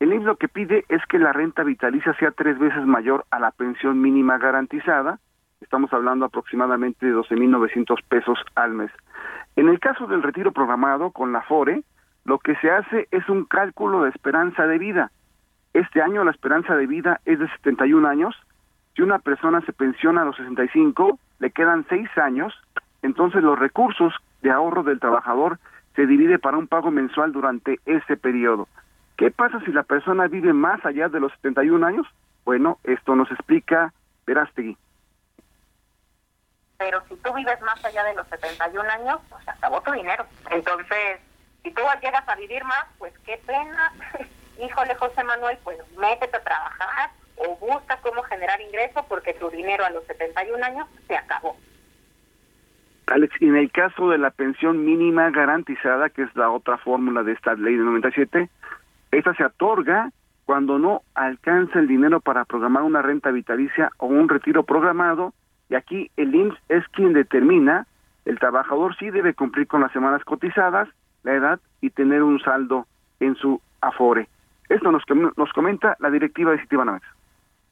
[0.00, 3.40] El IMSS lo que pide es que la renta vitalicia sea tres veces mayor a
[3.40, 5.18] la pensión mínima garantizada.
[5.60, 8.90] Estamos hablando aproximadamente de 12.900 pesos al mes.
[9.56, 11.82] En el caso del retiro programado con la FORE,
[12.24, 15.10] lo que se hace es un cálculo de esperanza de vida.
[15.72, 18.36] Este año la esperanza de vida es de 71 años.
[18.94, 22.54] Si una persona se pensiona a los 65, le quedan seis años,
[23.02, 25.58] entonces los recursos de ahorro del trabajador
[25.98, 28.68] se divide para un pago mensual durante ese periodo.
[29.16, 32.06] ¿Qué pasa si la persona vive más allá de los 71 años?
[32.44, 33.92] Bueno, esto nos explica
[34.24, 34.78] Verástegui.
[36.78, 40.24] Pero si tú vives más allá de los 71 años, pues acabó tu dinero.
[40.52, 41.18] Entonces,
[41.64, 43.92] si tú llegas a vivir más, pues qué pena.
[44.64, 49.84] Híjole, José Manuel, pues métete a trabajar o busca cómo generar ingreso porque tu dinero
[49.84, 51.56] a los 71 años se acabó.
[53.10, 57.32] Alex, en el caso de la pensión mínima garantizada, que es la otra fórmula de
[57.32, 58.48] esta ley de 97,
[59.10, 60.10] esta se otorga
[60.44, 65.34] cuando no alcanza el dinero para programar una renta vitalicia o un retiro programado,
[65.68, 67.86] y aquí el IMSS es quien determina,
[68.24, 70.88] el trabajador sí debe cumplir con las semanas cotizadas,
[71.22, 72.86] la edad y tener un saldo
[73.20, 74.28] en su Afore.
[74.68, 75.02] Esto nos,
[75.36, 77.06] nos comenta la directiva de Citibanamex.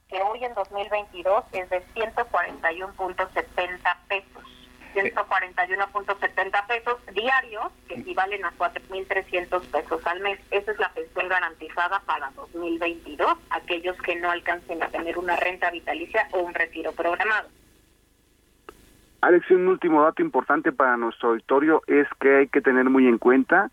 [0.09, 4.56] Que hoy en 2022 es de 141.70 pesos
[4.97, 10.41] 141.70 pesos diarios, que equivalen a 4.300 pesos al mes.
[10.51, 15.71] Esa es la pensión garantizada para 2022, aquellos que no alcancen a tener una renta
[15.71, 17.49] vitalicia o un retiro programado.
[19.21, 23.19] Alex, un último dato importante para nuestro auditorio es que hay que tener muy en
[23.19, 23.71] cuenta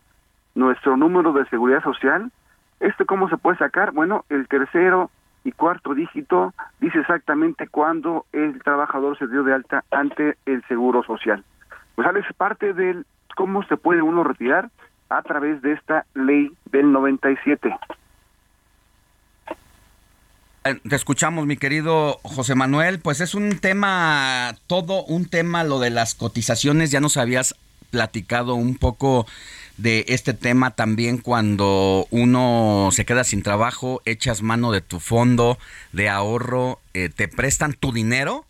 [0.55, 2.31] nuestro número de seguridad social.
[2.79, 3.91] ¿Este cómo se puede sacar?
[3.91, 5.09] Bueno, el tercero
[5.43, 11.03] y cuarto dígito dice exactamente cuándo el trabajador se dio de alta ante el Seguro
[11.03, 11.43] Social.
[11.95, 13.05] Pues es parte del
[13.35, 14.69] cómo se puede uno retirar
[15.09, 17.75] a través de esta ley del 97.
[20.65, 22.99] Eh, te escuchamos, mi querido José Manuel.
[22.99, 26.89] Pues es un tema, todo un tema, lo de las cotizaciones.
[26.89, 27.55] Ya nos habías
[27.91, 29.27] platicado un poco
[29.77, 35.57] de este tema también cuando uno se queda sin trabajo, echas mano de tu fondo
[35.91, 38.45] de ahorro, eh, te prestan tu dinero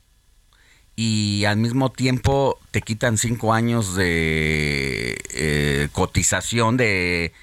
[0.95, 7.33] y al mismo tiempo te quitan cinco años de eh, cotización de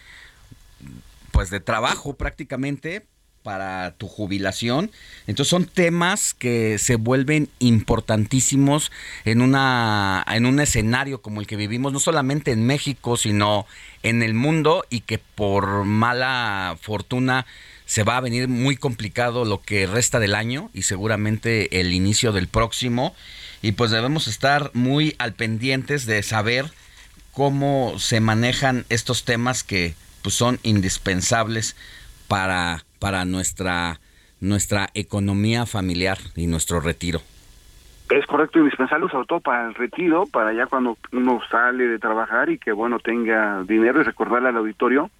[1.32, 3.07] pues de trabajo prácticamente
[3.43, 4.91] para tu jubilación.
[5.27, 8.93] Entonces son temas que se vuelven importantísimos
[9.25, 13.67] en una en un escenario como el que vivimos no solamente en México, sino
[14.03, 17.47] en el mundo y que por mala fortuna
[17.87, 22.33] se va a venir muy complicado lo que resta del año y seguramente el inicio
[22.33, 23.15] del próximo
[23.62, 26.71] y pues debemos estar muy al pendientes de saber
[27.33, 31.75] cómo se manejan estos temas que pues son indispensables
[32.29, 33.98] para para nuestra,
[34.40, 37.20] nuestra economía familiar y nuestro retiro.
[38.10, 42.51] Es correcto, indispensable sobre todo para el retiro, para ya cuando uno sale de trabajar
[42.51, 45.10] y que bueno tenga dinero y recordarle al auditorio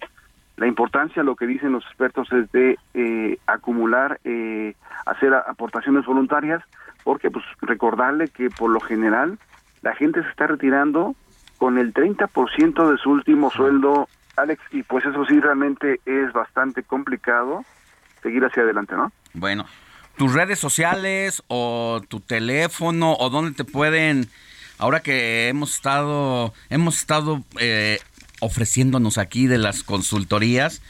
[0.61, 4.75] la importancia, lo que dicen los expertos es de eh, acumular, eh,
[5.07, 6.61] hacer aportaciones voluntarias,
[7.03, 9.39] porque pues recordarle que por lo general
[9.81, 11.15] la gente se está retirando
[11.57, 16.83] con el 30% de su último sueldo Alex, y pues eso sí realmente es bastante
[16.83, 17.63] complicado
[18.21, 19.11] seguir hacia adelante, ¿no?
[19.33, 19.65] Bueno,
[20.17, 24.27] tus redes sociales o tu teléfono o dónde te pueden,
[24.77, 27.99] ahora que hemos estado, hemos estado eh,
[28.39, 30.81] ofreciéndonos aquí de las consultorías,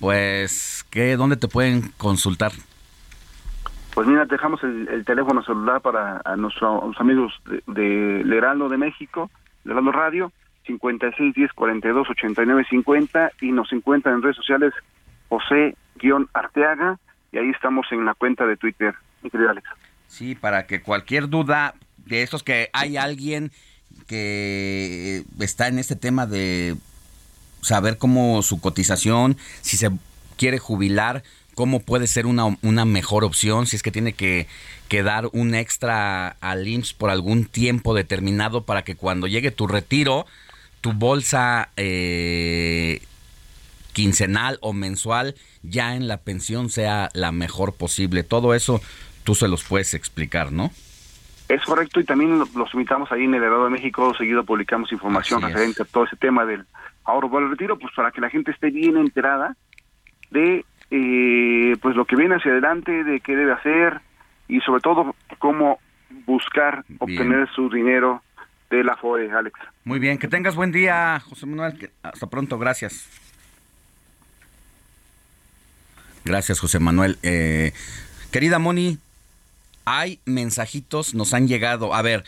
[0.00, 2.52] pues, ¿qué, ¿dónde te pueden consultar?
[3.94, 9.28] Pues mira, dejamos el, teléfono celular para a nuestros amigos de, de Leraldo de México,
[9.64, 10.32] Leraldo Radio,
[10.68, 14.72] 56 10 42 89 50 y nos encuentran en redes sociales
[15.28, 16.98] José-Arteaga
[17.32, 19.68] y ahí estamos en la cuenta de Twitter, mi querido Alex.
[20.06, 21.74] Sí, para que cualquier duda
[22.06, 23.50] de estos que hay alguien
[24.06, 26.76] que está en este tema de
[27.60, 29.90] saber cómo su cotización, si se
[30.36, 31.22] quiere jubilar,
[31.54, 34.46] cómo puede ser una, una mejor opción, si es que tiene que,
[34.88, 39.66] que dar un extra al IMSS por algún tiempo determinado para que cuando llegue tu
[39.66, 40.24] retiro,
[40.80, 43.00] tu bolsa eh,
[43.92, 48.22] quincenal o mensual ya en la pensión sea la mejor posible.
[48.22, 48.80] Todo eso
[49.24, 50.70] tú se los puedes explicar, ¿no?
[51.48, 55.40] Es correcto y también los invitamos ahí en el Herado de México, seguido publicamos información
[55.40, 56.66] referente a todo ese tema del
[57.04, 59.56] ahorro por el retiro, pues para que la gente esté bien enterada
[60.30, 64.00] de eh, pues lo que viene hacia adelante, de qué debe hacer
[64.46, 65.78] y sobre todo cómo
[66.26, 68.22] buscar obtener su dinero
[68.70, 69.58] de la FOE, Alex.
[69.84, 71.90] Muy bien, que tengas buen día, José Manuel.
[72.02, 73.06] Hasta pronto, gracias.
[76.24, 77.18] Gracias, José Manuel.
[77.22, 77.72] Eh,
[78.30, 78.98] querida Moni,
[79.86, 81.94] hay mensajitos, nos han llegado.
[81.94, 82.24] A ver,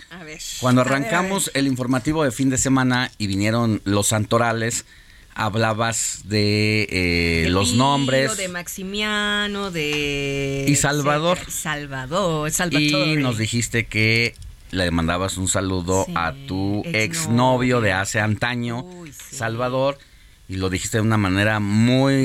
[0.60, 4.86] cuando arrancamos el informativo de fin de semana y vinieron los santorales,
[5.34, 8.36] hablabas de, eh, los nombres.
[8.38, 10.64] De Maximiano, de...
[10.66, 11.38] Y Salvador.
[11.50, 12.80] Salvador, Salvador.
[12.80, 14.34] Y nos dijiste que
[14.70, 19.98] le mandabas un saludo a tu exnovio de hace antaño, Salvador,
[20.50, 22.24] y lo dijiste de una manera muy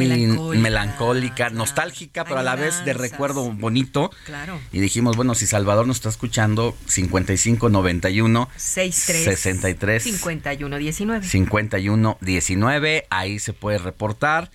[0.58, 4.10] melancólica, nostálgica, pero a la vez de recuerdo bonito.
[4.26, 4.60] Claro.
[4.72, 11.28] Y dijimos, bueno, si Salvador nos está escuchando, 5591 63 63 51 19.
[11.28, 14.50] 51 19, ahí se puede reportar.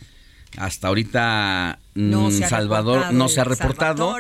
[0.57, 4.17] Hasta ahorita mm, Salvador no se ha reportado,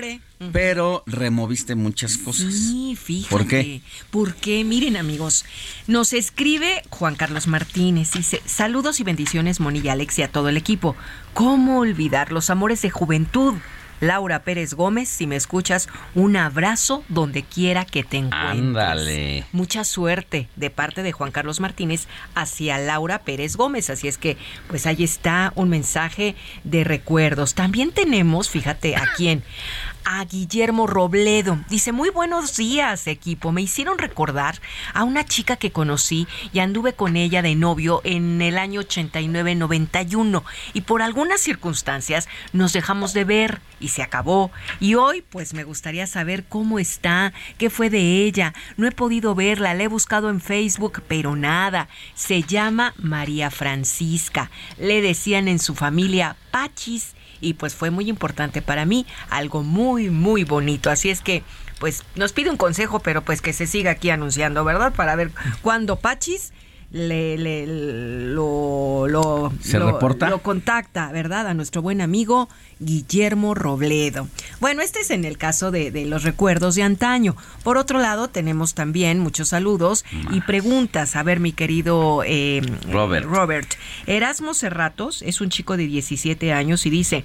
[0.53, 2.53] pero removiste muchas cosas.
[2.53, 3.31] Sí, fíjate.
[3.31, 3.83] ¿Por qué?
[4.11, 5.45] Porque, miren amigos,
[5.87, 10.49] nos escribe Juan Carlos Martínez, dice, saludos y bendiciones Moni y Alex y a todo
[10.49, 10.97] el equipo.
[11.35, 13.55] ¿Cómo olvidar los amores de juventud?
[14.01, 18.59] Laura Pérez Gómez, si me escuchas, un abrazo donde quiera que te encuentres.
[18.59, 19.45] Ándale.
[19.53, 23.91] Mucha suerte de parte de Juan Carlos Martínez hacia Laura Pérez Gómez.
[23.91, 24.37] Así es que,
[24.69, 27.55] pues ahí está un mensaje de recuerdos.
[27.55, 29.43] También tenemos, fíjate, a quién,
[30.05, 31.59] a Guillermo Robledo.
[31.69, 33.53] Dice, muy buenos días, equipo.
[33.53, 34.61] Me hicieron recordar
[34.95, 40.43] a una chica que conocí y anduve con ella de novio en el año 89-91
[40.73, 44.51] y por algunas circunstancias nos dejamos de ver y se acabó.
[44.79, 48.55] Y hoy, pues me gustaría saber cómo está, qué fue de ella.
[48.77, 51.89] No he podido verla, la he buscado en Facebook, pero nada.
[52.15, 54.51] Se llama María Francisca.
[54.79, 60.11] Le decían en su familia Pachis y pues fue muy importante para mí, algo muy,
[60.11, 60.91] muy bonito.
[60.91, 61.43] Así es que,
[61.79, 64.93] pues nos pide un consejo, pero pues que se siga aquí anunciando, ¿verdad?
[64.93, 65.31] Para ver
[65.63, 66.53] cuándo Pachis
[66.93, 67.67] le, le-
[68.35, 70.29] lo, lo, ¿Se lo- reporta?
[70.29, 71.47] lo contacta, ¿verdad?
[71.47, 72.49] A nuestro buen amigo
[72.81, 74.27] Guillermo Robledo.
[74.61, 77.37] Bueno, este es en el caso de, de los recuerdos de antaño.
[77.63, 81.15] Por otro lado, tenemos también muchos saludos y preguntas.
[81.15, 82.61] A ver, mi querido eh,
[82.91, 83.27] Robert.
[83.27, 83.75] Robert.
[84.07, 87.25] Erasmo Cerratos es un chico de 17 años y dice,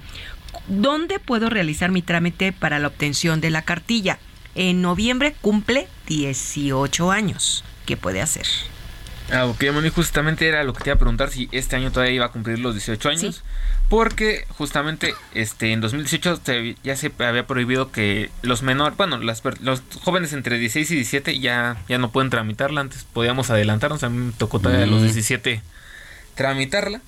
[0.68, 4.18] ¿dónde puedo realizar mi trámite para la obtención de la cartilla?
[4.54, 7.64] En noviembre cumple 18 años.
[7.84, 8.46] ¿Qué puede hacer?
[9.32, 12.14] Ah, ok, Moni, justamente era lo que te iba a preguntar si este año todavía
[12.14, 13.36] iba a cumplir los 18 años.
[13.36, 13.42] Sí.
[13.88, 19.42] Porque justamente este en 2018 se- ya se había prohibido que los menores, bueno, las,
[19.60, 22.80] los jóvenes entre 16 y 17 ya, ya no pueden tramitarla.
[22.80, 25.04] Antes podíamos adelantarnos, a mí me tocó todavía a los Mm.
[25.04, 25.62] 17
[26.34, 27.00] tramitarla.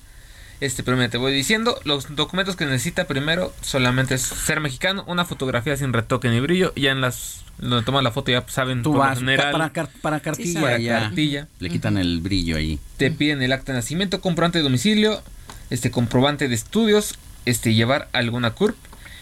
[0.61, 5.03] Este, pero mira, te voy diciendo, los documentos que necesita primero solamente es ser mexicano,
[5.07, 8.83] una fotografía sin retoque ni brillo, ya en las donde tomas la foto ya saben
[8.83, 10.99] Tú vas general, para, car- para cartilla, para ya.
[11.01, 11.47] cartilla.
[11.59, 12.79] Le quitan el brillo ahí.
[12.97, 15.21] Te piden el acta de nacimiento, comprobante de domicilio,
[15.69, 17.15] este comprobante de estudios,
[17.45, 18.77] este llevar alguna CURP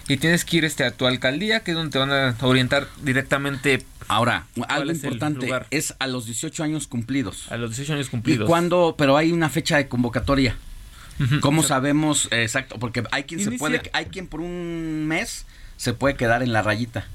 [0.07, 2.87] y tienes que ir este a tu alcaldía, que es donde te van a orientar
[3.01, 3.83] directamente.
[4.07, 7.51] Ahora, algo es importante es a los 18 años cumplidos.
[7.51, 8.47] A los 18 años ¿Y cumplidos.
[8.47, 8.95] cuándo?
[8.97, 10.55] Pero hay una fecha de convocatoria.
[11.41, 12.77] ¿Cómo sabemos exacto?
[12.79, 15.45] Porque hay quien se puede, hay quien por un mes
[15.77, 17.07] se puede quedar en la rayita.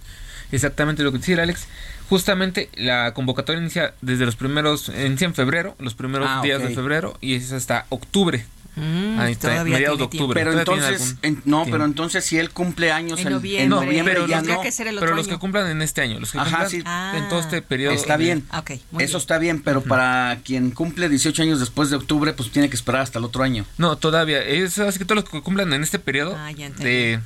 [0.50, 1.66] Exactamente lo que decía Alex.
[2.08, 6.74] Justamente la convocatoria inicia desde los primeros, inicia en febrero, los primeros Ah, días de
[6.74, 8.44] febrero y es hasta octubre.
[8.74, 10.38] Mm, Ahí está, todavía mediados de octubre.
[10.40, 11.72] Pero entonces, en- no, tiempo.
[11.72, 13.68] pero entonces si él cumple años En en, en noviembre.
[13.86, 14.60] noviembre, pero ya los no.
[14.62, 16.70] que ser el Pero otro los que cumplan en este año, los que Ajá, cumplan
[16.70, 16.82] sí.
[17.18, 17.92] en todo este periodo.
[17.94, 18.44] Está bien.
[18.50, 19.20] Ah, ok, muy Eso bien.
[19.20, 23.02] está bien, pero para quien cumple 18 años después de octubre, pues tiene que esperar
[23.02, 23.66] hasta el otro año.
[23.76, 24.42] No, todavía.
[24.42, 26.84] Es así que todos los que cumplan en este periodo Ah, ya entendí.
[26.90, 27.20] de,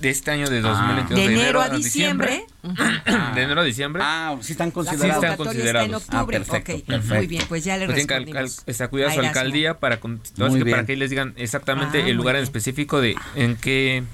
[0.00, 0.62] de este año de Ah.
[0.62, 1.18] 2022.
[1.18, 2.44] De enero a diciembre.
[3.34, 4.02] de enero a diciembre.
[4.04, 5.14] Ah, sí están La considerados.
[5.24, 6.02] están convocatoria está en considerados.
[6.04, 6.36] octubre.
[6.36, 7.14] Ah, perfecto, Ok, perfecto.
[7.16, 10.96] Muy bien, pues ya le Pues tienen que acudir a su alcaldía para, para que
[10.96, 14.04] les digan exactamente Ah, el lugar en específico de en qué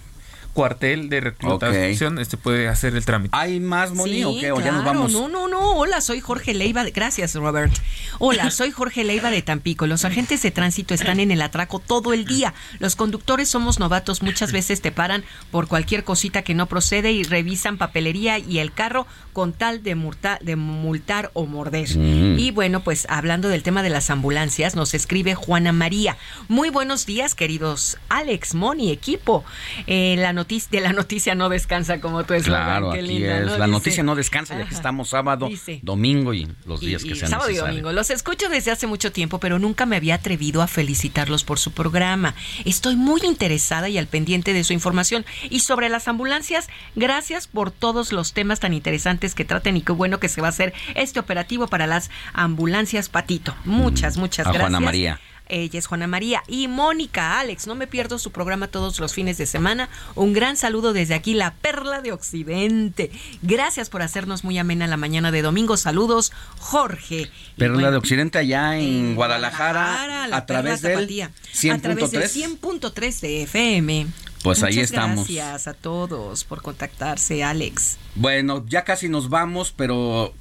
[0.52, 3.36] cuartel de reclutación este puede hacer el trámite.
[3.36, 4.52] ¿Hay más, Moni, Sí, o qué?
[4.52, 5.12] ¿O ya nos vamos?
[5.12, 5.73] No, no, no.
[5.77, 6.85] Hola, soy Jorge Leiva.
[6.85, 7.73] de- Gracias, Robert.
[8.18, 9.86] Hola, soy Jorge Leiva de Tampico.
[9.86, 12.55] Los agentes de tránsito están en el atraco todo el día.
[12.81, 14.23] Los conductores somos novatos.
[14.23, 18.73] Muchas veces te paran por cualquier cosita que no procede y revisan papelería y el
[18.73, 19.07] carro
[19.39, 21.89] con tal de, multa- de multar o morder.
[21.97, 22.41] Mm.
[22.41, 26.17] Y bueno, pues hablando del tema de las ambulancias, nos escribe Juana María.
[26.49, 29.44] Muy buenos días, queridos Alex, Moni, equipo.
[29.86, 32.65] Eh, la noticia de la noticia no descansa como tú eslogan.
[32.67, 33.47] Claro, aquí linda, es.
[33.47, 33.50] ¿no?
[33.58, 35.78] La Dice- noticia no descansa, ya que estamos sábado, Dice.
[35.84, 37.92] domingo y los días Y- que y sean sábado y domingo.
[37.92, 41.70] Los escucho desde hace mucho tiempo, pero nunca me había atrevido a felicitarlos por su
[41.70, 42.34] programa.
[42.65, 45.25] Estoy muy interesada y al pendiente de su información.
[45.49, 49.92] Y sobre las ambulancias, gracias por todos los temas tan interesantes que traten y qué
[49.92, 53.55] bueno que se va a hacer este operativo para las ambulancias Patito.
[53.65, 54.50] Muchas, muchas Mm.
[54.50, 54.70] A gracias.
[54.70, 55.20] Juana María.
[55.48, 57.66] Ella es Juana María y Mónica Alex.
[57.66, 59.89] No me pierdo su programa todos los fines de semana.
[60.15, 63.10] Un gran saludo desde aquí, la Perla de Occidente.
[63.42, 65.76] Gracias por hacernos muy amena la mañana de domingo.
[65.76, 67.31] Saludos, Jorge.
[67.57, 70.92] Perla bueno, de Occidente allá en, Guadalajara, Guadalajara, la a través del.
[70.98, 72.58] A través del 100.3.
[72.60, 74.07] 100.3 de FM.
[74.42, 75.28] Pues ahí estamos.
[75.28, 77.99] Gracias a todos por contactarse, Alex.
[78.15, 80.33] Bueno, ya casi nos vamos, pero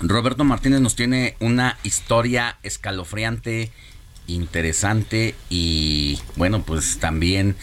[0.00, 3.70] Roberto Martínez nos tiene una historia escalofriante,
[4.26, 7.56] interesante y bueno, pues también,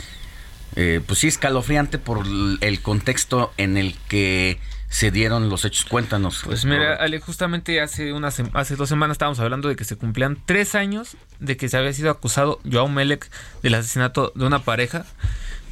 [0.76, 2.26] eh, pues sí, escalofriante por
[2.62, 4.60] el contexto en el que
[4.92, 5.86] se dieron los hechos.
[5.86, 6.42] Cuéntanos.
[6.46, 6.96] Pues mira.
[6.96, 11.16] Ale, justamente hace una hace dos semanas estábamos hablando de que se cumplían tres años
[11.40, 13.28] de que se había sido acusado Joao Melec
[13.64, 15.06] del asesinato de una pareja.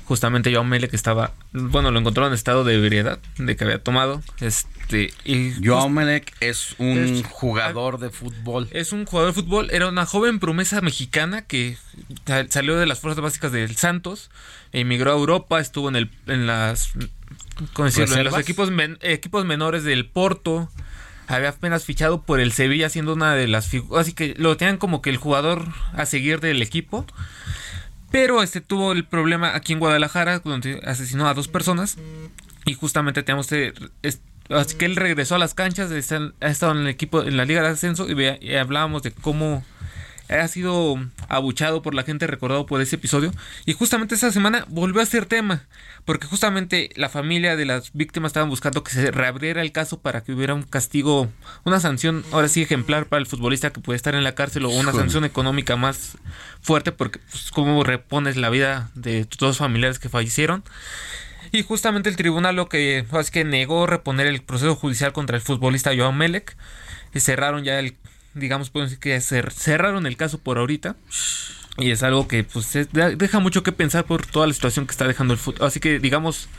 [0.06, 4.24] Justamente Joao Melec estaba, bueno, lo encontró en estado de ebriedad, de que había tomado,
[4.40, 8.68] este, y Joao Melec es un Es- jugador de fútbol.
[8.72, 11.78] es un jugador de fútbol, era una joven promesa mexicana que
[12.26, 14.32] sal- salió de las fuerzas básicas del Santos,
[14.72, 16.90] emigró a Europa, estuvo en el en las
[17.74, 18.16] ¿cómo decirlo?
[18.18, 20.70] en los equipos men- equipos menores del Porto.
[21.28, 24.78] Había apenas fichado por el Sevilla siendo una de las figuras, así que lo tenían
[24.78, 27.06] como que el jugador a seguir del equipo.
[28.12, 31.98] Pero este tuvo el problema aquí en Guadalajara, donde asesinó a dos personas.
[32.66, 36.80] Y justamente tenemos este, es- así que él regresó a las canchas, ha estado en
[36.80, 39.64] el equipo, en la Liga de Ascenso, y, vea- y hablábamos de cómo
[40.30, 43.32] ha sido abuchado por la gente, recordado por ese episodio.
[43.66, 45.67] Y justamente esa semana volvió a ser tema,
[46.06, 50.24] porque justamente la familia de las víctimas estaban buscando que se reabriera el caso para
[50.24, 51.30] que hubiera un castigo,
[51.64, 54.69] una sanción, ahora sí ejemplar para el futbolista que puede estar en la cárcel o
[54.69, 56.17] una sanción económica más
[56.61, 60.64] fuerte, porque pues, cómo repones la vida de tus dos familiares que fallecieron.
[61.51, 65.41] Y justamente el tribunal lo que es que negó reponer el proceso judicial contra el
[65.41, 66.56] futbolista Joao Melec.
[67.14, 67.95] Y cerraron ya el,
[68.33, 70.95] digamos, pueden decir que cer- cerraron el caso por ahorita.
[71.77, 74.85] Y es algo que pues es- de- deja mucho que pensar por toda la situación
[74.85, 75.67] que está dejando el fútbol.
[75.67, 76.49] Así que digamos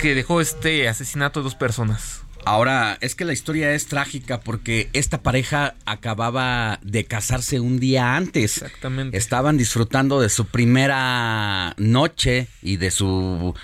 [0.00, 2.22] que dejó este asesinato a dos personas.
[2.44, 8.16] Ahora, es que la historia es trágica porque esta pareja acababa de casarse un día
[8.16, 8.62] antes.
[8.62, 9.18] Exactamente.
[9.18, 13.54] Estaban disfrutando de su primera noche y de su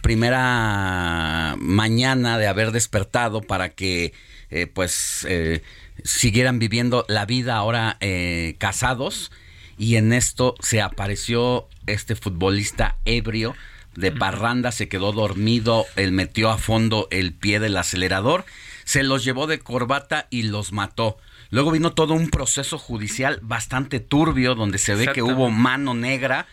[0.00, 4.12] primera mañana de haber despertado para que
[4.50, 5.62] eh, pues eh,
[6.04, 9.30] siguieran viviendo la vida ahora eh, casados
[9.78, 13.54] y en esto se apareció este futbolista ebrio
[13.94, 18.44] de parranda, se quedó dormido, él metió a fondo el pie del acelerador,
[18.84, 21.18] se los llevó de corbata y los mató.
[21.50, 26.46] Luego vino todo un proceso judicial bastante turbio donde se ve que hubo mano negra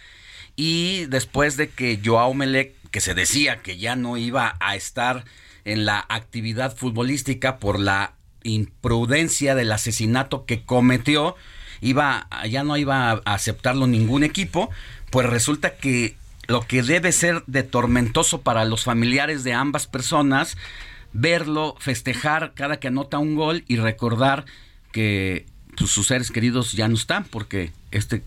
[0.55, 5.23] y después de que Joao Melec, que se decía que ya no iba a estar
[5.63, 8.13] en la actividad futbolística por la
[8.49, 11.35] imprudencia del asesinato que cometió,
[11.81, 14.69] iba ya no iba a aceptarlo ningún equipo,
[15.11, 16.15] pues resulta que
[16.47, 20.57] lo que debe ser de tormentoso para los familiares de ambas personas,
[21.13, 24.45] verlo festejar cada que anota un gol y recordar
[24.91, 25.45] que
[25.77, 28.23] pues, sus seres queridos ya no están porque este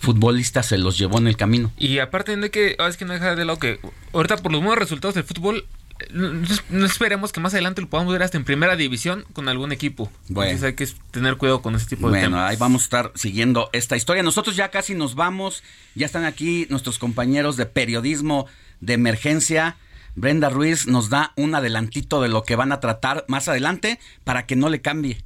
[0.00, 1.72] futbolista se los llevó en el camino.
[1.78, 3.80] Y aparte de que, ah, es que no deja de lado que
[4.12, 5.66] ahorita por los buenos resultados del fútbol,
[6.10, 10.10] no, esperemos que más adelante lo podamos ver hasta en primera división con algún equipo.
[10.28, 10.50] Bueno.
[10.50, 12.50] Entonces hay que tener cuidado con ese tipo de Bueno, temas.
[12.50, 14.22] ahí vamos a estar siguiendo esta historia.
[14.22, 15.62] Nosotros ya casi nos vamos.
[15.94, 18.46] Ya están aquí nuestros compañeros de periodismo
[18.80, 19.76] de emergencia.
[20.16, 24.46] Brenda Ruiz nos da un adelantito de lo que van a tratar más adelante para
[24.46, 25.24] que no le cambie.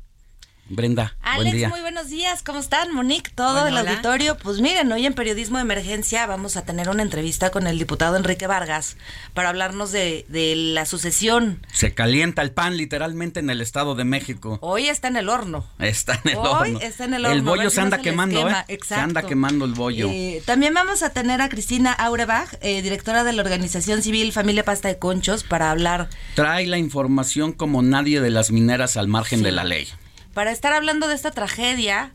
[0.71, 1.69] Brenda, buen Alex, día.
[1.71, 2.43] muy buenos días.
[2.43, 2.93] ¿Cómo están?
[2.95, 3.91] Monique, todo el hola.
[3.91, 4.37] auditorio.
[4.37, 8.17] Pues miren, hoy en Periodismo de Emergencia vamos a tener una entrevista con el diputado
[8.19, 8.99] Enrique Vargas
[9.33, 11.65] para hablarnos de, de la sucesión.
[11.73, 14.59] Se calienta el pan literalmente en el Estado de México.
[14.61, 15.65] Hoy está en el horno.
[15.79, 16.81] Está en el Hoy horno.
[16.81, 18.65] está en el El horno, a bollo se no anda se quemando, quema.
[18.69, 18.79] ¿eh?
[18.87, 20.09] Se anda quemando el bollo.
[20.11, 24.65] Eh, también vamos a tener a Cristina Aurebach, eh, directora de la organización civil Familia
[24.65, 29.39] Pasta de Conchos, para hablar, Trae la información como nadie de las mineras al margen
[29.39, 29.45] Sí.
[29.47, 29.89] de la ley.
[30.35, 32.13] Para estar hablando de esta tragedia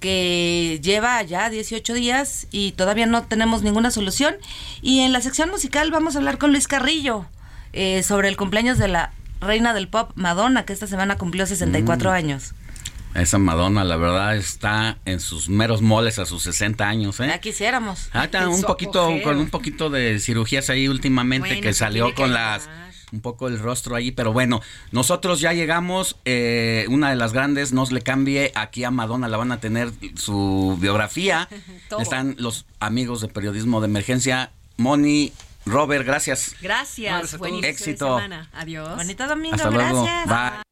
[0.00, 4.36] que lleva ya 18 días y todavía no tenemos ninguna solución.
[4.82, 7.26] Y en la sección musical vamos a hablar con Luis Carrillo
[7.72, 12.10] eh, sobre el cumpleaños de la reina del pop, Madonna, que esta semana cumplió 64
[12.10, 12.14] Mm.
[12.14, 12.52] años.
[13.14, 17.28] Esa Madonna, la verdad, está en sus meros moles a sus 60 años, ¿eh?
[17.28, 18.08] Ya quisiéramos.
[18.12, 19.22] Ah, está un poquito, apogeo.
[19.22, 22.68] con un poquito de cirugías ahí últimamente Bueno, que salió que con las
[23.14, 24.60] un poco el rostro ahí, pero bueno,
[24.90, 29.36] nosotros ya llegamos, eh, una de las grandes, nos le cambie, aquí a Madonna la
[29.36, 31.48] van a tener su biografía,
[32.00, 35.32] están los amigos de periodismo de emergencia, Moni,
[35.64, 36.56] Robert, gracias.
[36.60, 37.38] Gracias.
[37.38, 38.16] Buen Éxito.
[38.16, 38.50] semana.
[38.52, 38.96] Adiós.
[38.96, 40.02] Bonito domingo, Hasta luego.
[40.04, 40.28] gracias.
[40.28, 40.64] Bye.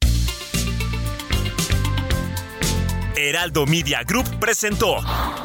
[3.16, 4.96] Heraldo Media Group presentó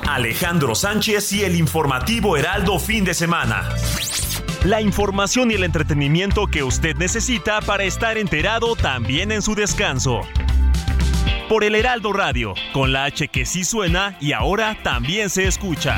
[0.07, 3.69] Alejandro Sánchez y el informativo Heraldo fin de semana.
[4.63, 10.21] La información y el entretenimiento que usted necesita para estar enterado también en su descanso.
[11.47, 15.97] Por el Heraldo Radio, con la H que sí suena y ahora también se escucha.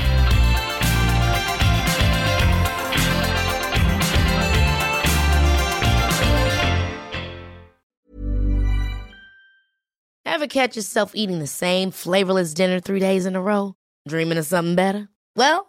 [10.26, 13.74] Ever catch yourself eating the same flavorless dinner three days in a row?
[14.08, 15.10] Dreaming of something better?
[15.36, 15.69] Well,